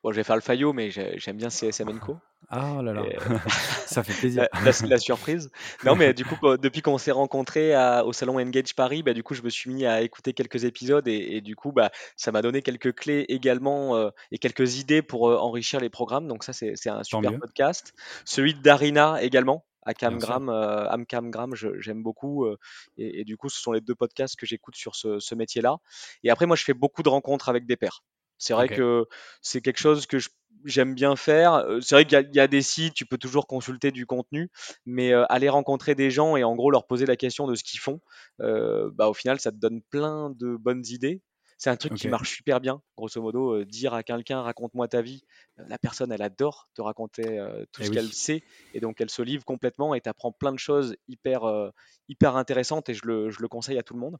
Bon, 0.04 0.12
je 0.12 0.16
vais 0.16 0.24
faire 0.24 0.36
le 0.36 0.42
faillot, 0.42 0.74
mais 0.74 0.90
j'aime 0.90 1.36
bien 1.38 1.48
CSM 1.48 1.98
Co. 1.98 2.18
Ah 2.50 2.82
là 2.82 2.92
là, 2.92 3.02
ça 3.86 4.02
fait 4.04 4.12
plaisir. 4.12 4.46
La, 4.52 4.72
la, 4.86 4.98
surprise. 4.98 5.50
Non, 5.82 5.96
mais 5.96 6.12
du 6.12 6.26
coup, 6.26 6.36
depuis 6.58 6.82
qu'on 6.82 6.98
s'est 6.98 7.10
rencontrés 7.10 7.74
au 8.04 8.12
salon 8.12 8.38
Engage 8.38 8.74
Paris, 8.74 9.02
bah, 9.02 9.14
du 9.14 9.22
coup, 9.22 9.32
je 9.32 9.40
me 9.40 9.48
suis 9.48 9.70
mis 9.70 9.86
à 9.86 10.02
écouter 10.02 10.34
quelques 10.34 10.64
épisodes 10.64 11.08
et, 11.08 11.40
du 11.40 11.56
coup, 11.56 11.72
bah, 11.72 11.90
ça 12.16 12.32
m'a 12.32 12.42
donné 12.42 12.60
quelques 12.60 12.94
clés 12.94 13.24
également 13.30 14.10
et 14.30 14.36
quelques 14.36 14.76
idées 14.76 15.00
pour 15.00 15.22
enrichir 15.22 15.80
les 15.80 15.88
programmes. 15.88 16.28
Donc 16.28 16.44
ça, 16.44 16.52
c'est 16.52 16.86
un 16.86 17.02
super 17.02 17.38
podcast. 17.38 17.94
Celui 18.26 18.52
de 18.52 18.60
Darina 18.60 19.22
également, 19.22 19.64
Camgram, 19.92 20.48
euh, 20.48 20.88
Amcamgram, 20.88 21.54
j'aime 21.54 22.02
beaucoup. 22.02 22.46
Euh, 22.46 22.56
et, 22.96 23.24
du 23.24 23.36
coup, 23.36 23.50
ce 23.50 23.60
sont 23.60 23.72
les 23.72 23.80
deux 23.80 23.94
podcasts 23.94 24.36
que 24.36 24.46
j'écoute 24.46 24.76
sur 24.76 24.94
ce, 24.94 25.34
métier-là. 25.34 25.76
Et 26.22 26.30
après, 26.30 26.46
moi, 26.46 26.56
je 26.56 26.64
fais 26.64 26.74
beaucoup 26.74 27.02
de 27.02 27.08
rencontres 27.08 27.48
avec 27.48 27.66
des 27.66 27.76
pairs. 27.76 28.02
C'est 28.38 28.52
vrai 28.52 28.68
que 28.68 29.06
c'est 29.42 29.60
quelque 29.60 29.78
chose 29.78 30.06
que 30.06 30.18
j'aime 30.64 30.94
bien 30.94 31.16
faire. 31.16 31.54
Euh, 31.54 31.80
c'est 31.80 31.94
vrai 31.94 32.04
qu'il 32.04 32.30
y, 32.32 32.40
a 32.40 32.46
des 32.46 32.62
sites, 32.62 32.94
tu 32.94 33.06
peux 33.06 33.18
toujours 33.18 33.46
consulter 33.46 33.90
du 33.90 34.06
contenu, 34.06 34.50
mais 34.86 35.12
aller 35.12 35.48
rencontrer 35.48 35.94
des 35.94 36.10
gens 36.10 36.36
et 36.36 36.44
en 36.44 36.54
gros 36.54 36.70
leur 36.70 36.86
poser 36.86 37.06
la 37.06 37.16
question 37.16 37.46
de 37.46 37.54
ce 37.54 37.62
qu'ils 37.62 37.80
font, 37.80 38.00
bah, 38.38 39.08
au 39.08 39.14
final, 39.14 39.40
ça 39.40 39.50
te 39.50 39.56
donne 39.56 39.82
plein 39.82 40.30
de 40.30 40.56
bonnes 40.56 40.84
idées. 40.86 41.20
C'est 41.58 41.70
un 41.70 41.76
truc 41.76 41.94
qui 41.94 42.08
marche 42.08 42.36
super 42.36 42.60
bien, 42.60 42.82
grosso 42.96 43.20
modo. 43.20 43.54
Euh, 43.54 43.64
dire 43.64 43.94
à 43.94 44.02
quelqu'un, 44.02 44.42
raconte-moi 44.42 44.88
ta 44.88 45.02
vie, 45.02 45.24
la 45.56 45.78
personne, 45.78 46.12
elle 46.12 46.22
adore 46.22 46.68
te 46.74 46.82
raconter 46.82 47.38
euh, 47.38 47.64
tout 47.72 47.82
eh 47.82 47.86
ce 47.86 47.90
qu'elle 47.90 48.12
sait, 48.12 48.42
et 48.72 48.80
donc 48.80 49.00
elle 49.00 49.10
se 49.10 49.22
livre 49.22 49.44
complètement 49.44 49.94
et 49.94 50.00
t'apprends 50.00 50.32
plein 50.32 50.52
de 50.52 50.58
choses 50.58 50.96
hyper, 51.08 51.72
hyper 52.08 52.36
intéressantes, 52.36 52.88
et 52.88 52.94
je 52.94 53.06
le, 53.06 53.30
je 53.30 53.40
le 53.40 53.48
conseille 53.48 53.78
à 53.78 53.82
tout 53.82 53.94
le 53.94 54.00
monde. 54.00 54.16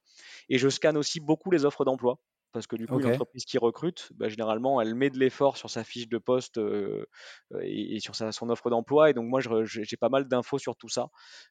Et 0.49 0.59
je 0.59 0.69
scanne 0.69 0.97
aussi 0.97 1.21
beaucoup 1.21 1.51
les 1.51 1.65
offres 1.65 1.85
d'emploi 1.85 2.19
parce 2.55 2.67
que 2.67 2.77
du 2.77 2.87
coup, 2.87 3.01
une 3.01 3.07
entreprise 3.07 3.45
qui 3.45 3.59
recrute, 3.59 4.11
bah, 4.15 4.29
généralement, 4.29 4.81
elle 4.81 4.95
met 4.95 5.11
de 5.11 5.19
l'effort 5.19 5.59
sur 5.59 5.69
sa 5.69 5.85
fiche 5.85 6.09
de 6.09 6.19
poste 6.19 6.59
et, 7.61 8.01
sur 8.01 8.15
sa, 8.15 8.33
son 8.33 8.49
offre 8.49 8.71
d'emploi. 8.71 9.11
Et 9.11 9.13
donc, 9.13 9.27
moi, 9.27 9.41
j'ai 9.65 9.97
pas 9.97 10.09
mal 10.09 10.27
d'infos 10.27 10.59
sur 10.59 10.77
tout 10.77 10.89
ça. 10.89 11.09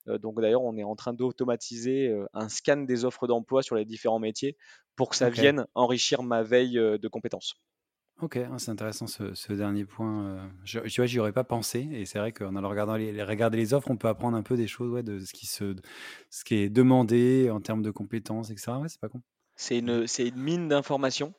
donc, 0.08 0.42
d'ailleurs, 0.42 0.64
on 0.64 0.76
est 0.78 0.84
en 0.84 0.96
train 0.96 1.14
d'automatiser 1.14 2.12
un 2.34 2.50
scan 2.50 2.78
des 2.78 3.06
offres 3.06 3.28
d'emploi 3.28 3.62
sur 3.62 3.76
les 3.76 3.86
différents 3.86 4.20
métiers 4.20 4.58
pour 4.96 5.10
que 5.10 5.16
ça 5.16 5.30
vienne 5.30 5.68
enrichir 5.76 6.24
ma 6.24 6.42
veille 6.42 6.74
de 6.74 7.08
compétences. 7.08 7.56
Ok, 8.22 8.38
ah, 8.38 8.58
c'est 8.58 8.72
intéressant 8.72 9.08
ce, 9.08 9.54
dernier 9.54 9.86
point. 9.86 10.50
Je, 10.64 10.80
tu 10.80 11.02
vois, 11.02 11.06
j'y 11.08 11.20
aurais 11.20 11.34
pas 11.34 11.44
pensé. 11.44 11.90
Et 11.92 12.06
c'est 12.06 12.20
vrai 12.20 12.32
qu'en 12.32 12.56
allant 12.56 12.70
regarder 12.70 13.12
les, 13.12 13.24
regarder 13.24 13.58
les 13.58 13.74
offres, 13.74 13.90
on 13.92 13.98
peut 13.98 14.08
apprendre 14.08 14.38
un 14.38 14.44
peu 14.44 14.56
des 14.56 14.68
choses 14.68 14.92
ouais, 14.92 15.04
de 15.04 15.20
ce 15.20 15.34
qui, 15.34 15.48
se, 15.48 15.76
ce 16.30 16.44
qui 16.44 16.56
est 16.56 16.70
demandé 16.70 17.50
en 17.52 17.60
termes 17.60 17.82
de 17.82 17.92
compétences, 17.92 18.52
etc. 18.52 18.74
Ouais, 18.74 18.88
c'est 18.88 19.02
pas 19.02 19.10
con. 19.10 19.22
C'est 19.56 19.80
une, 19.80 20.06
une 20.20 20.36
mine 20.36 20.68
d'informations, 20.68 21.34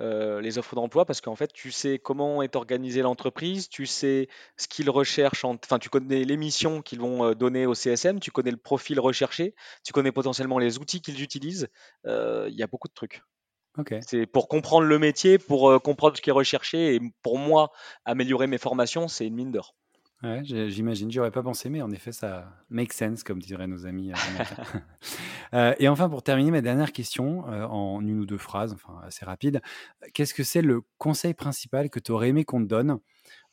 euh, 0.00 0.40
les 0.40 0.58
offres 0.58 0.76
d'emploi, 0.76 1.04
parce 1.04 1.20
qu'en 1.20 1.34
fait, 1.34 1.52
tu 1.52 1.72
sais 1.72 1.98
comment 1.98 2.40
est 2.42 2.54
organisée 2.54 3.02
l'entreprise, 3.02 3.68
tu 3.68 3.84
sais 3.84 4.28
ce 4.56 4.68
qu'ils 4.68 4.90
recherchent, 4.90 5.44
enfin, 5.44 5.78
tu 5.80 5.88
connais 5.88 6.24
les 6.24 6.36
missions 6.36 6.82
qu'ils 6.82 7.00
vont 7.00 7.24
euh, 7.24 7.34
donner 7.34 7.66
au 7.66 7.74
CSM, 7.74 8.20
tu 8.20 8.30
connais 8.30 8.52
le 8.52 8.56
profil 8.56 9.00
recherché, 9.00 9.54
tu 9.84 9.92
connais 9.92 10.12
potentiellement 10.12 10.60
les 10.60 10.78
outils 10.78 11.00
qu'ils 11.00 11.20
utilisent. 11.22 11.68
Euh, 12.06 12.46
il 12.48 12.56
y 12.56 12.62
a 12.62 12.68
beaucoup 12.68 12.88
de 12.88 12.94
trucs. 12.94 13.22
C'est 14.00 14.26
pour 14.26 14.48
comprendre 14.48 14.86
le 14.86 14.98
métier, 14.98 15.38
pour 15.38 15.80
comprendre 15.82 16.16
ce 16.16 16.22
qui 16.22 16.30
est 16.30 16.32
recherché, 16.32 16.96
et 16.96 17.00
pour 17.22 17.38
moi, 17.38 17.70
améliorer 18.04 18.48
mes 18.48 18.58
formations, 18.58 19.06
c'est 19.06 19.26
une 19.26 19.34
mine 19.34 19.52
d'or. 19.52 19.74
J'imagine, 20.42 21.12
j'y 21.12 21.20
aurais 21.20 21.30
pas 21.30 21.44
pensé, 21.44 21.68
mais 21.70 21.80
en 21.80 21.92
effet, 21.92 22.10
ça 22.10 22.52
make 22.70 22.92
sense, 22.92 23.22
comme 23.22 23.38
diraient 23.38 23.68
nos 23.68 23.86
amis. 23.86 24.12
Euh, 25.54 25.74
et 25.78 25.88
enfin, 25.88 26.10
pour 26.10 26.22
terminer, 26.22 26.50
ma 26.50 26.60
dernière 26.60 26.92
question, 26.92 27.48
euh, 27.48 27.64
en 27.64 28.06
une 28.06 28.20
ou 28.20 28.26
deux 28.26 28.36
phrases, 28.36 28.74
enfin 28.74 29.00
assez 29.02 29.24
rapide, 29.24 29.62
qu'est-ce 30.12 30.34
que 30.34 30.42
c'est 30.42 30.60
le 30.60 30.82
conseil 30.98 31.32
principal 31.32 31.88
que 31.88 31.98
tu 31.98 32.12
aurais 32.12 32.28
aimé 32.28 32.44
qu'on 32.44 32.60
te 32.60 32.68
donne? 32.68 32.98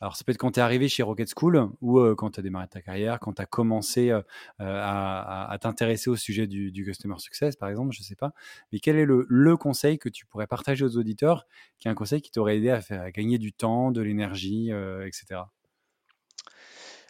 Alors, 0.01 0.17
ça 0.17 0.25
peut 0.25 0.33
être 0.33 0.37
quand 0.37 0.51
tu 0.51 0.59
es 0.59 0.61
arrivé 0.61 0.89
chez 0.89 1.03
Rocket 1.03 1.31
School 1.33 1.69
ou 1.79 1.99
euh, 1.99 2.13
quand 2.13 2.31
tu 2.31 2.41
as 2.41 2.43
démarré 2.43 2.67
ta 2.67 2.81
carrière, 2.81 3.21
quand 3.21 3.31
tu 3.31 3.41
as 3.41 3.45
commencé 3.45 4.11
euh, 4.11 4.21
à, 4.59 5.57
t'intéresser 5.61 6.09
au 6.09 6.17
sujet 6.17 6.47
du, 6.47 6.83
Customer 6.85 7.17
Success, 7.17 7.55
par 7.55 7.69
exemple, 7.69 7.93
je 7.93 8.01
ne 8.01 8.03
sais 8.03 8.17
pas. 8.17 8.33
Mais 8.73 8.79
quel 8.79 8.97
est 8.97 9.05
le, 9.05 9.55
conseil 9.55 9.97
que 9.97 10.09
tu 10.09 10.25
pourrais 10.25 10.47
partager 10.47 10.83
aux 10.83 10.97
auditeurs, 10.97 11.47
qui 11.79 11.87
est 11.87 11.91
un 11.91 11.95
conseil 11.95 12.21
qui 12.21 12.31
t'aurait 12.31 12.57
aidé 12.57 12.71
à 12.71 13.11
gagner 13.11 13.37
du 13.37 13.53
temps, 13.53 13.91
de 13.91 14.01
l'énergie, 14.01 14.69
etc. 15.05 15.43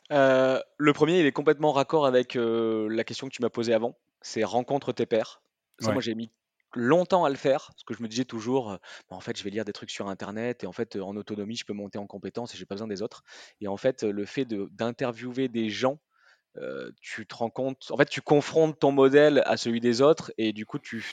le 0.09 0.91
premier, 0.93 1.19
il 1.19 1.25
est 1.25 1.31
complètement 1.31 1.71
raccord 1.71 2.05
avec 2.05 2.35
la 2.35 3.03
question 3.03 3.27
que 3.27 3.33
tu 3.33 3.41
m'as 3.41 3.49
posée 3.49 3.73
avant. 3.73 3.97
C'est 4.21 4.43
rencontre 4.43 4.91
tes 4.91 5.05
pairs. 5.05 5.41
Ça, 5.79 5.91
moi, 5.91 6.01
j'ai 6.01 6.15
mis 6.15 6.31
longtemps 6.75 7.25
à 7.25 7.29
le 7.29 7.35
faire, 7.35 7.67
parce 7.71 7.83
que 7.83 7.93
je 7.93 8.03
me 8.03 8.07
disais 8.07 8.25
toujours, 8.25 8.71
euh, 8.71 8.77
bah, 9.09 9.15
en 9.15 9.21
fait, 9.21 9.37
je 9.37 9.43
vais 9.43 9.49
lire 9.49 9.65
des 9.65 9.73
trucs 9.73 9.91
sur 9.91 10.07
Internet, 10.09 10.63
et 10.63 10.67
en 10.67 10.71
fait, 10.71 10.95
en 10.97 11.15
autonomie, 11.15 11.55
je 11.55 11.65
peux 11.65 11.73
monter 11.73 11.97
en 11.97 12.07
compétence 12.07 12.53
et 12.53 12.57
j'ai 12.57 12.65
pas 12.65 12.75
besoin 12.75 12.87
des 12.87 13.01
autres. 13.01 13.23
Et 13.61 13.67
en 13.67 13.77
fait, 13.77 14.03
le 14.03 14.25
fait 14.25 14.45
d'interviewer 14.45 15.47
des 15.47 15.69
gens, 15.69 15.99
euh, 16.57 16.89
tu 17.01 17.25
te 17.25 17.35
rends 17.35 17.49
compte, 17.49 17.87
en 17.89 17.97
fait, 17.97 18.09
tu 18.09 18.21
confrontes 18.21 18.79
ton 18.79 18.91
modèle 18.91 19.43
à 19.45 19.57
celui 19.57 19.81
des 19.81 20.01
autres, 20.01 20.31
et 20.37 20.53
du 20.53 20.65
coup, 20.65 20.79
tu, 20.79 21.03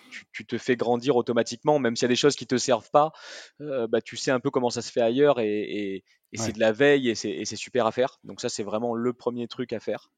te 0.47 0.59
fais 0.59 0.77
grandir 0.77 1.17
automatiquement, 1.17 1.79
même 1.79 1.97
s'il 1.97 2.05
y 2.05 2.07
a 2.07 2.09
des 2.09 2.17
choses 2.17 2.37
qui 2.37 2.47
te 2.47 2.57
servent 2.59 2.91
pas, 2.91 3.13
euh, 3.61 3.87
bah, 3.89 4.01
tu 4.01 4.17
sais 4.17 4.31
un 4.31 4.41
peu 4.41 4.51
comment 4.51 4.71
ça 4.71 4.83
se 4.83 4.93
fait 4.93 5.01
ailleurs, 5.01 5.41
et, 5.41 6.05
c'est 6.35 6.53
de 6.53 6.61
la 6.61 6.73
veille, 6.73 7.11
et 7.11 7.15
c'est 7.15 7.57
super 7.57 7.87
à 7.87 7.93
faire. 7.93 8.19
Donc 8.25 8.41
ça, 8.41 8.49
c'est 8.49 8.63
vraiment 8.63 8.95
le 8.95 9.13
premier 9.13 9.49
truc 9.49 9.73
à 9.73 9.81
faire. 9.81 10.11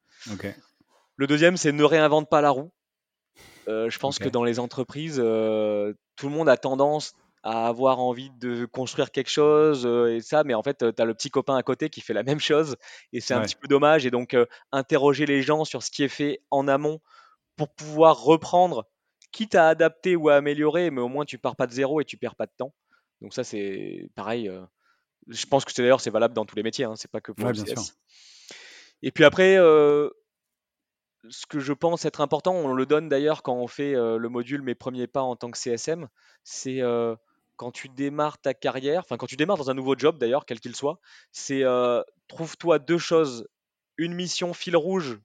Le 1.17 1.27
deuxième, 1.27 1.57
c'est 1.57 1.71
ne 1.71 1.83
réinvente 1.83 2.29
pas 2.29 2.41
la 2.41 2.51
roue. 2.51 2.71
Euh, 3.67 3.89
je 3.89 3.99
pense 3.99 4.19
que 4.19 4.29
dans 4.29 4.43
les 4.43 4.59
entreprises, 4.59 5.15
tout 5.15 5.21
le 5.21 6.29
monde 6.29 6.47
a 6.47 6.55
tendance 6.55 7.15
à 7.45 7.67
avoir 7.67 7.99
envie 7.99 8.31
de 8.31 8.65
construire 8.65 9.11
quelque 9.11 9.29
chose 9.29 9.85
euh, 9.85 10.15
et 10.15 10.21
ça, 10.21 10.43
mais 10.43 10.53
en 10.53 10.63
fait, 10.63 10.79
tu 10.79 11.01
as 11.01 11.05
le 11.05 11.13
petit 11.13 11.29
copain 11.29 11.55
à 11.55 11.63
côté 11.63 11.89
qui 11.89 12.01
fait 12.01 12.13
la 12.13 12.23
même 12.23 12.39
chose 12.39 12.75
et 13.13 13.21
c'est 13.21 13.33
un 13.33 13.41
petit 13.41 13.55
peu 13.55 13.67
dommage. 13.67 14.05
Et 14.05 14.11
donc, 14.11 14.35
interroger 14.71 15.25
les 15.25 15.41
gens 15.41 15.63
sur 15.63 15.83
ce 15.83 15.91
qui 15.91 16.03
est 16.03 16.09
fait 16.09 16.41
en 16.51 16.67
amont 16.67 16.99
pour 17.55 17.73
pouvoir 17.73 18.21
reprendre, 18.21 18.85
quitte 19.31 19.55
à 19.55 19.69
adapter 19.69 20.15
ou 20.15 20.29
à 20.29 20.35
améliorer, 20.35 20.91
mais 20.91 21.01
au 21.01 21.07
moins 21.07 21.25
tu 21.25 21.37
pars 21.37 21.55
pas 21.55 21.67
de 21.67 21.71
zéro 21.71 22.01
et 22.01 22.05
tu 22.05 22.17
perds 22.17 22.35
pas 22.35 22.47
de 22.47 22.53
temps. 22.57 22.73
Donc 23.21 23.33
ça, 23.33 23.43
c'est 23.43 24.09
pareil. 24.15 24.51
je 25.27 25.45
pense 25.45 25.63
que 25.63 25.71
c'est 25.71 25.81
d'ailleurs 25.81 26.01
c'est 26.01 26.09
valable 26.09 26.33
dans 26.33 26.45
tous 26.45 26.55
les 26.55 26.63
métiers, 26.63 26.85
hein, 26.85 26.95
c'est 26.95 27.11
pas 27.11 27.21
que 27.21 27.31
pour 27.31 27.47
le 27.47 27.53
CS. 27.53 27.95
Et 29.01 29.11
puis 29.11 29.23
après, 29.23 29.57
ce 31.29 31.45
que 31.45 31.59
je 31.59 31.73
pense 31.73 32.05
être 32.05 32.21
important, 32.21 32.53
on 32.53 32.73
le 32.73 32.85
donne 32.85 33.09
d'ailleurs 33.09 33.43
quand 33.43 33.55
on 33.55 33.67
fait 33.67 33.95
euh, 33.95 34.17
le 34.17 34.29
module 34.29 34.61
Mes 34.61 34.75
premiers 34.75 35.07
pas 35.07 35.21
en 35.21 35.35
tant 35.35 35.51
que 35.51 35.57
CSM, 35.57 36.07
c'est 36.43 36.81
euh, 36.81 37.15
quand 37.55 37.71
tu 37.71 37.89
démarres 37.89 38.37
ta 38.39 38.53
carrière, 38.53 39.01
enfin 39.01 39.17
quand 39.17 39.27
tu 39.27 39.37
démarres 39.37 39.57
dans 39.57 39.69
un 39.69 39.73
nouveau 39.73 39.95
job 39.97 40.17
d'ailleurs, 40.17 40.45
quel 40.45 40.59
qu'il 40.59 40.75
soit, 40.75 40.99
c'est 41.31 41.63
euh, 41.63 42.01
trouve-toi 42.27 42.79
deux 42.79 42.97
choses. 42.97 43.47
Une 43.97 44.13
mission 44.13 44.53
fil 44.53 44.75
rouge 44.75 45.19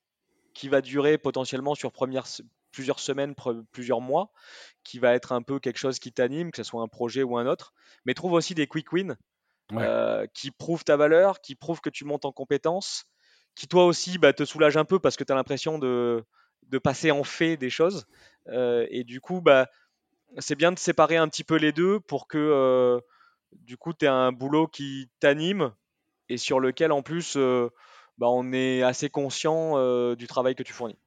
qui 0.55 0.69
va 0.69 0.81
durer 0.81 1.19
potentiellement 1.19 1.75
sur 1.75 1.93
plusieurs 1.93 3.01
semaines, 3.01 3.35
plusieurs 3.73 4.01
mois, 4.01 4.33
qui 4.85 4.99
va 4.99 5.15
être 5.15 5.33
un 5.33 5.43
peu 5.43 5.59
quelque 5.59 5.79
chose 5.79 5.99
qui 5.99 6.13
t'anime, 6.13 6.51
que 6.51 6.57
ce 6.59 6.63
soit 6.63 6.83
un 6.83 6.89
projet 6.89 7.23
ou 7.23 7.37
un 7.37 7.47
autre, 7.47 7.73
mais 8.05 8.15
trouve 8.15 8.33
aussi 8.33 8.55
des 8.55 8.67
quick 8.67 8.93
wins 8.93 9.17
qui 10.35 10.51
prouvent 10.51 10.85
ta 10.85 10.97
valeur, 10.97 11.41
qui 11.41 11.55
prouvent 11.55 11.81
que 11.81 11.91
tu 11.91 12.05
montes 12.05 12.25
en 12.25 12.33
compétences 12.33 13.07
qui 13.55 13.69
toi 13.69 13.85
aussi 13.85 14.19
bah, 14.19 14.33
te 14.33 14.45
soulage 14.45 14.77
un 14.77 14.85
peu 14.85 14.99
parce 14.99 15.17
que 15.17 15.25
tu 15.25 15.33
as 15.33 15.35
l'impression 15.35 15.79
de, 15.79 16.25
de, 16.69 16.79
passer 16.79 17.11
en 17.11 17.25
fait 17.25 17.57
des 17.57 17.71
choses. 17.71 18.07
Euh, 18.49 18.87
et 18.91 19.05
du 19.05 19.21
coup, 19.21 19.41
bah, 19.41 19.69
c'est 20.39 20.55
bien 20.55 20.73
de 20.73 20.79
séparer 20.79 21.17
un 21.17 21.29
petit 21.29 21.45
peu 21.45 21.57
les 21.57 21.73
deux 21.73 22.01
pour 22.01 22.27
que 22.29 22.39
euh, 22.39 23.01
du 23.53 23.77
coup, 23.77 23.93
tu 23.93 24.05
aies 24.05 24.09
un 24.09 24.33
boulot 24.33 24.67
qui 24.67 25.11
t'anime 25.21 25.73
et 26.29 26.37
sur 26.37 26.61
lequel 26.61 26.93
en 26.93 27.03
plus, 27.03 27.37
euh, 27.37 27.69
bah, 28.19 28.29
on 28.29 28.53
est 28.53 28.83
assez 28.83 29.11
conscient 29.11 30.15
du 30.15 30.27
travail 30.27 30.55
que 30.55 30.63
tu 30.63 30.73
fournis. 30.73 30.99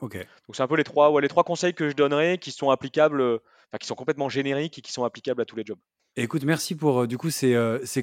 Ok. 0.00 0.16
Donc 0.16 0.56
c'est 0.56 0.62
un 0.62 0.68
peu 0.68 0.76
les 0.76 0.84
trois, 0.84 1.10
ouais, 1.10 1.22
les 1.22 1.28
trois 1.28 1.44
conseils 1.44 1.74
que 1.74 1.88
je 1.88 1.94
donnerais 1.94 2.38
qui 2.38 2.52
sont 2.52 2.70
applicables, 2.70 3.20
enfin 3.22 3.78
qui 3.80 3.86
sont 3.86 3.96
complètement 3.96 4.28
génériques 4.28 4.78
et 4.78 4.82
qui 4.82 4.92
sont 4.92 5.04
applicables 5.04 5.40
à 5.42 5.44
tous 5.44 5.56
les 5.56 5.64
jobs. 5.64 5.78
Écoute, 6.20 6.42
merci 6.42 6.74
pour 6.74 7.06
du 7.06 7.16
coup 7.16 7.30
ces, 7.30 7.54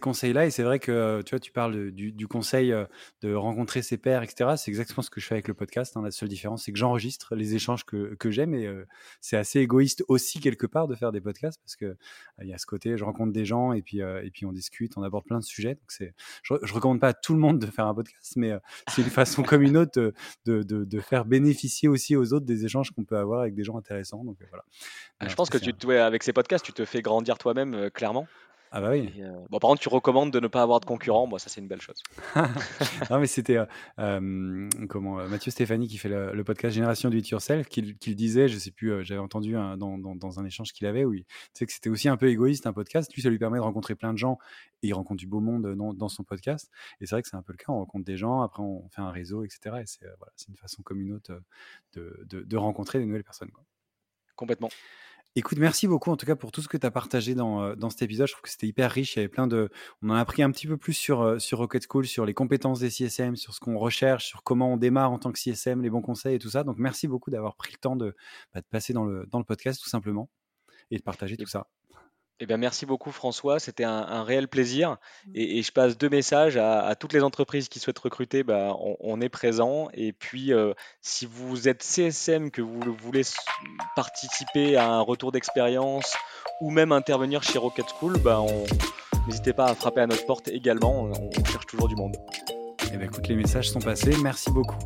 conseils-là. 0.02 0.46
Et 0.46 0.50
c'est 0.50 0.64
vrai 0.64 0.80
que 0.80 1.22
tu 1.26 1.32
vois, 1.32 1.40
tu 1.42 1.52
parles 1.52 1.92
du, 1.92 2.28
conseil 2.30 2.74
de 3.22 3.34
rencontrer 3.34 3.82
ses 3.82 3.98
pairs, 3.98 4.24
etc. 4.24 4.52
C'est 4.56 4.72
exactement 4.72 5.02
ce 5.02 5.10
que 5.10 5.20
je 5.20 5.26
fais 5.26 5.36
avec 5.36 5.50
le 5.50 5.54
podcast. 5.54 5.98
Hein. 5.98 6.02
La 6.02 6.12
seule 6.12 6.30
différence, 6.30 6.64
c'est 6.64 6.72
que 6.72 6.78
j'enregistre 6.78 7.36
les 7.36 7.56
échanges 7.56 7.84
que, 7.84 8.16
j'aime. 8.32 8.56
Et 8.56 8.74
c'est 9.20 9.36
assez 9.36 9.60
égoïste 9.60 10.06
aussi 10.08 10.40
quelque 10.40 10.66
part 10.66 10.88
de 10.88 10.96
faire 10.96 11.12
des 11.12 11.20
podcasts 11.20 11.60
parce 11.62 11.76
que 11.76 11.98
il 12.42 12.48
y 12.48 12.54
a 12.54 12.58
ce 12.58 12.66
côté, 12.66 12.98
je 12.98 13.04
rencontre 13.04 13.34
des 13.34 13.44
gens 13.44 13.74
et 13.74 13.82
puis, 13.82 14.00
et 14.00 14.32
puis 14.32 14.46
on 14.46 14.54
discute, 14.54 14.94
on 14.96 15.04
aborde 15.04 15.26
plein 15.26 15.40
de 15.40 15.44
sujets. 15.44 15.76
Donc 15.76 15.92
c'est, 15.92 16.14
je, 16.42 16.54
ne 16.54 16.72
recommande 16.72 17.02
pas 17.02 17.10
à 17.10 17.14
tout 17.14 17.34
le 17.34 17.40
monde 17.40 17.60
de 17.60 17.66
faire 17.66 17.86
un 17.86 17.94
podcast, 17.94 18.36
mais 18.38 18.54
c'est 18.88 19.02
une 19.02 19.10
façon 19.10 19.44
comme 19.44 19.62
une 19.62 19.76
autre 19.76 20.14
de, 20.46 20.64
de, 20.64 21.00
faire 21.02 21.26
bénéficier 21.26 21.90
aussi 21.90 22.16
aux 22.16 22.32
autres 22.32 22.46
des 22.46 22.64
échanges 22.64 22.92
qu'on 22.92 23.04
peut 23.04 23.18
avoir 23.18 23.42
avec 23.42 23.56
des 23.56 23.66
gens 23.66 23.78
intéressants. 23.78 24.24
Donc 24.24 24.38
voilà. 24.50 24.64
Ah, 25.20 25.28
je 25.28 25.36
pense 25.36 25.50
que 25.50 25.58
tu, 25.58 25.92
avec 25.92 26.24
ces 26.24 26.32
podcasts, 26.32 26.64
tu 26.64 26.72
te 26.72 26.86
fais 26.86 27.02
grandir 27.02 27.38
toi-même 27.38 27.90
clairement. 28.06 28.28
Ah 28.72 28.82
bah 28.82 28.92
oui. 28.92 29.10
Euh, 29.20 29.32
bon, 29.50 29.58
par 29.58 29.70
contre, 29.70 29.82
tu 29.82 29.90
recommandes 29.90 30.32
de 30.32 30.40
ne 30.40 30.48
pas 30.48 30.62
avoir 30.62 30.80
de 30.80 30.86
concurrents. 30.86 31.28
Moi, 31.28 31.40
ça, 31.40 31.50
c'est 31.50 31.62
une 31.62 31.68
belle 31.68 31.82
chose. 31.82 32.04
non, 33.10 33.20
mais 33.20 33.26
c'était 33.26 33.58
euh, 33.58 33.66
euh, 34.00 34.70
comment 34.90 35.16
Mathieu 35.28 35.50
Stéphanie 35.50 35.88
qui 35.88 35.98
fait 35.98 36.10
le, 36.10 36.44
podcast 36.44 36.76
Génération 36.76 37.10
du 37.10 37.20
It 37.20 37.30
Yourself, 37.30 37.68
qui, 37.68 37.96
qui, 37.98 38.16
disait, 38.16 38.48
je 38.48 38.58
sais 38.58 38.72
plus, 38.72 39.04
j'avais 39.06 39.22
entendu 39.22 39.54
dans, 39.54 39.98
dans, 39.98 40.40
un 40.40 40.46
échange 40.46 40.74
qu'il 40.74 40.86
avait, 40.88 41.06
où 41.06 41.14
il 41.14 41.24
que 41.24 41.72
c'était 41.72 41.90
aussi 41.90 42.10
un 42.10 42.18
peu 42.18 42.28
égoïste 42.28 42.68
un 42.68 42.74
podcast. 42.74 43.12
Lui, 43.14 43.22
ça 43.22 43.30
lui 43.30 43.40
permet 43.40 43.58
de 43.58 43.64
rencontrer 43.64 43.96
plein 43.96 44.12
de 44.12 44.18
gens 44.18 44.38
et 44.84 44.88
il 44.88 44.94
rencontre 44.94 45.20
du 45.20 45.28
beau 45.28 45.40
monde 45.40 45.74
dans, 45.76 45.94
dans 45.94 46.10
son 46.10 46.24
podcast. 46.24 46.70
Et 47.00 47.06
c'est 47.06 47.16
vrai 47.16 47.22
que 47.24 47.30
c'est 47.30 47.38
un 47.38 47.44
peu 47.44 47.54
le 47.54 47.58
cas. 47.58 47.68
On 47.70 47.78
rencontre 47.78 48.06
des 48.06 48.18
gens, 48.18 48.42
après 48.42 48.62
on 48.62 48.88
fait 48.90 49.02
un 49.02 49.12
réseau, 49.12 49.46
etc. 49.46 49.78
Et 49.82 49.86
c'est 49.86 50.06
voilà, 50.18 50.34
une 50.50 50.58
façon 50.58 50.84
comme 50.84 51.00
une 51.00 51.14
autre 51.14 51.32
de, 51.94 52.26
de, 52.30 52.42
de 52.42 52.58
rencontrer 52.58 53.00
des 53.00 53.06
nouvelles 53.06 53.24
personnes. 53.24 53.52
Quoi. 53.52 53.64
Complètement. 54.36 54.70
Écoute, 55.38 55.58
merci 55.58 55.86
beaucoup 55.86 56.12
en 56.12 56.16
tout 56.16 56.26
cas 56.26 56.38
pour 56.38 56.54
tout 56.54 56.62
ce 56.62 56.70
que 56.70 56.78
tu 56.78 56.86
as 56.86 56.92
partagé 56.92 57.36
dans, 57.36 57.62
euh, 57.62 57.76
dans 57.76 57.90
cet 57.90 58.02
épisode. 58.04 58.28
Je 58.28 58.32
trouve 58.32 58.44
que 58.44 58.50
c'était 58.50 58.68
hyper 58.68 58.90
riche. 58.90 59.16
Il 59.16 59.18
y 59.18 59.20
avait 59.20 59.28
plein 59.28 59.48
de. 59.48 59.70
On 60.02 60.10
en 60.10 60.14
a 60.14 60.20
appris 60.22 60.42
un 60.42 60.50
petit 60.50 60.66
peu 60.66 60.78
plus 60.78 60.94
sur, 60.94 61.22
euh, 61.22 61.40
sur 61.40 61.58
Rocket 61.58 61.86
School, 61.92 62.08
sur 62.08 62.26
les 62.26 62.34
compétences 62.34 62.80
des 62.80 62.90
CSM, 62.90 63.36
sur 63.36 63.54
ce 63.54 63.60
qu'on 63.60 63.78
recherche, 63.78 64.28
sur 64.28 64.44
comment 64.44 64.72
on 64.72 64.78
démarre 64.78 65.12
en 65.12 65.20
tant 65.20 65.34
que 65.34 65.40
CSM, 65.40 65.82
les 65.82 65.90
bons 65.90 66.02
conseils 66.02 66.36
et 66.36 66.40
tout 66.40 66.50
ça. 66.50 66.64
Donc 66.64 66.78
merci 66.78 67.10
beaucoup 67.10 67.32
d'avoir 67.32 67.58
pris 67.58 67.74
le 67.74 67.78
temps 67.80 67.98
de, 67.98 68.16
bah, 68.54 68.62
de 68.62 68.66
passer 68.72 68.94
dans 68.94 69.04
le, 69.04 69.26
dans 69.30 69.40
le 69.40 69.44
podcast 69.44 69.82
tout 69.84 69.90
simplement 69.90 70.30
et 70.90 70.98
de 70.98 71.04
partager 71.04 71.36
tout 71.36 71.48
ça. 71.48 71.68
Eh 72.42 72.46
bien, 72.46 72.58
merci 72.58 72.86
beaucoup 72.86 73.12
François, 73.12 73.60
c'était 73.60 73.86
un, 73.86 74.24
réel 74.24 74.50
plaisir. 74.50 74.98
Mmh. 75.28 75.32
Et, 75.36 75.64
je 75.64 75.72
passe 75.72 75.98
deux 75.98 76.10
messages 76.10 76.58
à, 76.58 76.94
toutes 76.96 77.14
les 77.14 77.24
entreprises 77.24 77.70
qui 77.70 77.80
souhaitent 77.80 78.00
recruter, 78.00 78.44
bah, 78.44 78.76
on, 79.00 79.22
est 79.22 79.30
présent. 79.30 79.88
Et 79.94 80.12
puis, 80.12 80.52
euh, 80.52 80.74
si 81.02 81.26
vous 81.26 81.70
êtes 81.70 81.82
CSM, 81.82 82.52
que 82.52 82.62
vous 82.62 82.94
voulez 82.94 83.22
participer 83.96 84.76
à 84.76 84.90
un 84.90 85.02
retour 85.02 85.32
d'expérience 85.32 86.14
ou 86.60 86.72
même 86.72 86.92
intervenir 86.92 87.42
chez 87.42 87.58
Rocket 87.58 87.86
School, 88.00 88.20
bah, 88.20 88.44
n'hésitez 89.28 89.54
pas 89.54 89.68
à 89.68 89.76
frapper 89.76 90.02
à 90.02 90.08
notre 90.08 90.26
porte 90.26 90.50
également, 90.50 91.04
on, 91.04 91.46
cherche 91.46 91.68
toujours 91.68 91.88
du 91.88 91.96
monde. 91.96 92.18
Eh 92.94 92.98
bien, 92.98 93.08
écoute, 93.08 93.28
les 93.30 93.36
messages 93.36 93.70
sont 93.70 93.80
passés, 93.80 94.14
merci 94.22 94.52
beaucoup. 94.52 94.78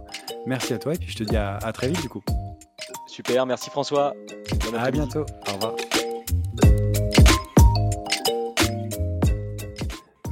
Merci 0.46 0.74
à 0.74 0.78
toi 0.78 0.94
et 0.94 0.98
puis 0.98 1.10
je 1.10 1.18
te 1.18 1.24
dis 1.24 1.36
à, 1.36 1.58
très 1.74 1.88
vite 1.88 2.02
du 2.02 2.10
coup. 2.10 2.24
Super, 3.08 3.48
merci 3.48 3.72
François. 3.72 4.14
à 4.78 4.92
bientôt, 4.92 5.26
au 5.48 5.54
revoir. 5.54 5.76